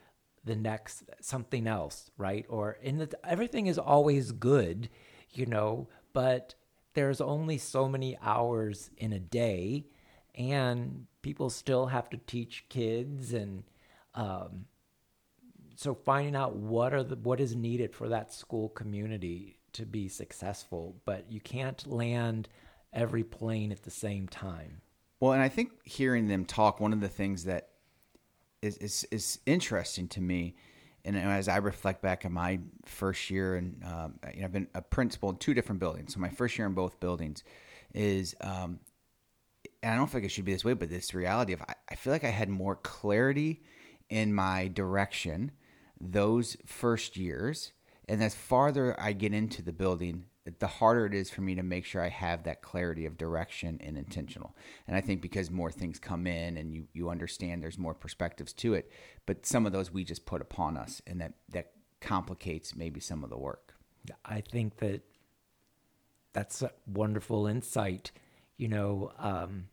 the 0.44 0.56
next 0.56 1.04
something 1.20 1.66
else, 1.66 2.10
right? 2.16 2.46
Or 2.48 2.78
in 2.82 2.98
the, 2.98 3.18
everything 3.24 3.66
is 3.66 3.78
always 3.78 4.32
good, 4.32 4.88
you 5.32 5.46
know, 5.46 5.88
but 6.12 6.54
there's 6.94 7.20
only 7.20 7.58
so 7.58 7.88
many 7.88 8.16
hours 8.22 8.90
in 8.96 9.12
a 9.12 9.20
day, 9.20 9.86
and 10.34 11.06
people 11.22 11.50
still 11.50 11.86
have 11.86 12.10
to 12.10 12.16
teach 12.16 12.64
kids, 12.68 13.32
and 13.32 13.64
um, 14.14 14.66
so 15.76 15.94
finding 15.94 16.34
out 16.34 16.56
what 16.56 16.92
are 16.92 17.04
the 17.04 17.16
what 17.16 17.40
is 17.40 17.54
needed 17.54 17.94
for 17.94 18.08
that 18.08 18.32
school 18.32 18.68
community 18.68 19.58
to 19.74 19.86
be 19.86 20.08
successful, 20.08 20.96
but 21.04 21.30
you 21.30 21.40
can't 21.40 21.86
land 21.86 22.48
every 22.92 23.22
plane 23.22 23.70
at 23.70 23.82
the 23.82 23.90
same 23.90 24.26
time. 24.26 24.80
Well, 25.20 25.32
and 25.32 25.42
I 25.42 25.48
think 25.48 25.70
hearing 25.84 26.28
them 26.28 26.44
talk, 26.44 26.80
one 26.80 26.92
of 26.92 27.00
the 27.00 27.08
things 27.08 27.44
that 27.44 27.68
is, 28.62 28.76
is, 28.78 29.06
is 29.10 29.38
interesting 29.46 30.08
to 30.08 30.20
me. 30.20 30.56
And 31.04 31.16
as 31.16 31.48
I 31.48 31.56
reflect 31.58 32.02
back 32.02 32.24
on 32.24 32.32
my 32.32 32.60
first 32.84 33.30
year, 33.30 33.56
and 33.56 33.82
um, 33.84 34.14
you 34.34 34.40
know, 34.40 34.46
I've 34.46 34.52
been 34.52 34.68
a 34.74 34.82
principal 34.82 35.30
in 35.30 35.36
two 35.36 35.54
different 35.54 35.80
buildings. 35.80 36.14
So 36.14 36.20
my 36.20 36.28
first 36.28 36.58
year 36.58 36.66
in 36.66 36.74
both 36.74 37.00
buildings 37.00 37.44
is, 37.94 38.34
um, 38.42 38.80
and 39.82 39.94
I 39.94 39.96
don't 39.96 40.10
think 40.10 40.24
it 40.24 40.30
should 40.30 40.44
be 40.44 40.52
this 40.52 40.64
way, 40.64 40.74
but 40.74 40.90
this 40.90 41.14
reality 41.14 41.52
of 41.52 41.62
I, 41.62 41.74
I 41.90 41.94
feel 41.94 42.12
like 42.12 42.24
I 42.24 42.30
had 42.30 42.48
more 42.48 42.76
clarity 42.76 43.62
in 44.10 44.34
my 44.34 44.68
direction 44.68 45.52
those 46.00 46.56
first 46.66 47.16
years, 47.16 47.72
and 48.08 48.22
as 48.22 48.34
farther 48.34 48.98
I 49.00 49.12
get 49.12 49.32
into 49.32 49.62
the 49.62 49.72
building, 49.72 50.24
the 50.58 50.66
harder 50.66 51.06
it 51.06 51.14
is 51.14 51.30
for 51.30 51.40
me 51.40 51.54
to 51.54 51.62
make 51.62 51.84
sure 51.84 52.02
I 52.02 52.08
have 52.08 52.44
that 52.44 52.62
clarity 52.62 53.06
of 53.06 53.18
direction 53.18 53.80
and 53.82 53.96
intentional. 53.96 54.54
And 54.86 54.96
I 54.96 55.00
think 55.00 55.20
because 55.20 55.50
more 55.50 55.70
things 55.70 55.98
come 55.98 56.26
in 56.26 56.56
and 56.56 56.72
you, 56.72 56.86
you 56.92 57.10
understand 57.10 57.62
there's 57.62 57.78
more 57.78 57.94
perspectives 57.94 58.52
to 58.54 58.74
it, 58.74 58.90
but 59.26 59.46
some 59.46 59.66
of 59.66 59.72
those 59.72 59.92
we 59.92 60.04
just 60.04 60.26
put 60.26 60.40
upon 60.40 60.76
us 60.76 61.02
and 61.06 61.20
that, 61.20 61.34
that 61.50 61.72
complicates 62.00 62.76
maybe 62.76 63.00
some 63.00 63.24
of 63.24 63.30
the 63.30 63.38
work. 63.38 63.74
I 64.24 64.40
think 64.40 64.76
that 64.78 65.02
that's 66.32 66.62
a 66.62 66.70
wonderful 66.86 67.46
insight. 67.46 68.10
You 68.56 68.68
know, 68.68 69.12
um, 69.18 69.68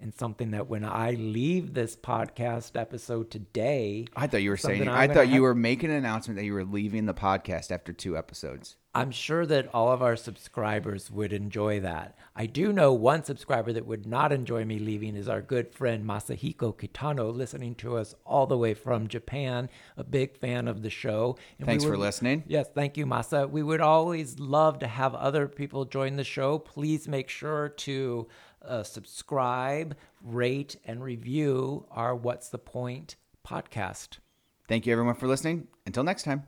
and 0.00 0.14
something 0.14 0.50
that 0.52 0.68
when 0.68 0.84
I 0.84 1.12
leave 1.12 1.74
this 1.74 1.96
podcast 1.96 2.78
episode 2.78 3.30
today, 3.30 4.06
I 4.16 4.26
thought 4.26 4.42
you 4.42 4.50
were 4.50 4.56
saying, 4.56 4.88
I 4.88 5.08
thought 5.08 5.28
you 5.28 5.42
were 5.42 5.54
making 5.54 5.90
an 5.90 5.96
announcement 5.96 6.38
that 6.38 6.44
you 6.44 6.54
were 6.54 6.64
leaving 6.64 7.06
the 7.06 7.14
podcast 7.14 7.70
after 7.70 7.92
two 7.92 8.16
episodes. 8.16 8.76
I'm 8.92 9.12
sure 9.12 9.46
that 9.46 9.72
all 9.72 9.92
of 9.92 10.02
our 10.02 10.16
subscribers 10.16 11.12
would 11.12 11.32
enjoy 11.32 11.78
that. 11.78 12.18
I 12.34 12.46
do 12.46 12.72
know 12.72 12.92
one 12.92 13.22
subscriber 13.22 13.72
that 13.72 13.86
would 13.86 14.04
not 14.04 14.32
enjoy 14.32 14.64
me 14.64 14.80
leaving 14.80 15.14
is 15.14 15.28
our 15.28 15.40
good 15.40 15.72
friend 15.72 16.04
Masahiko 16.04 16.74
Kitano, 16.76 17.32
listening 17.32 17.76
to 17.76 17.96
us 17.96 18.16
all 18.26 18.48
the 18.48 18.58
way 18.58 18.74
from 18.74 19.06
Japan, 19.06 19.70
a 19.96 20.02
big 20.02 20.36
fan 20.36 20.66
of 20.66 20.82
the 20.82 20.90
show. 20.90 21.38
And 21.58 21.66
Thanks 21.68 21.84
would, 21.84 21.90
for 21.90 21.96
listening. 21.96 22.42
Yes, 22.48 22.68
thank 22.74 22.96
you, 22.96 23.06
Masa. 23.06 23.48
We 23.48 23.62
would 23.62 23.80
always 23.80 24.40
love 24.40 24.80
to 24.80 24.88
have 24.88 25.14
other 25.14 25.46
people 25.46 25.84
join 25.84 26.16
the 26.16 26.24
show. 26.24 26.58
Please 26.58 27.06
make 27.06 27.28
sure 27.28 27.68
to 27.68 28.26
uh, 28.62 28.82
subscribe, 28.82 29.96
rate, 30.22 30.76
and 30.84 31.02
review 31.02 31.86
our 31.90 32.14
What's 32.14 32.48
the 32.48 32.58
Point 32.58 33.16
podcast. 33.46 34.18
Thank 34.68 34.86
you, 34.86 34.92
everyone, 34.92 35.14
for 35.14 35.26
listening. 35.26 35.66
Until 35.86 36.04
next 36.04 36.22
time. 36.22 36.44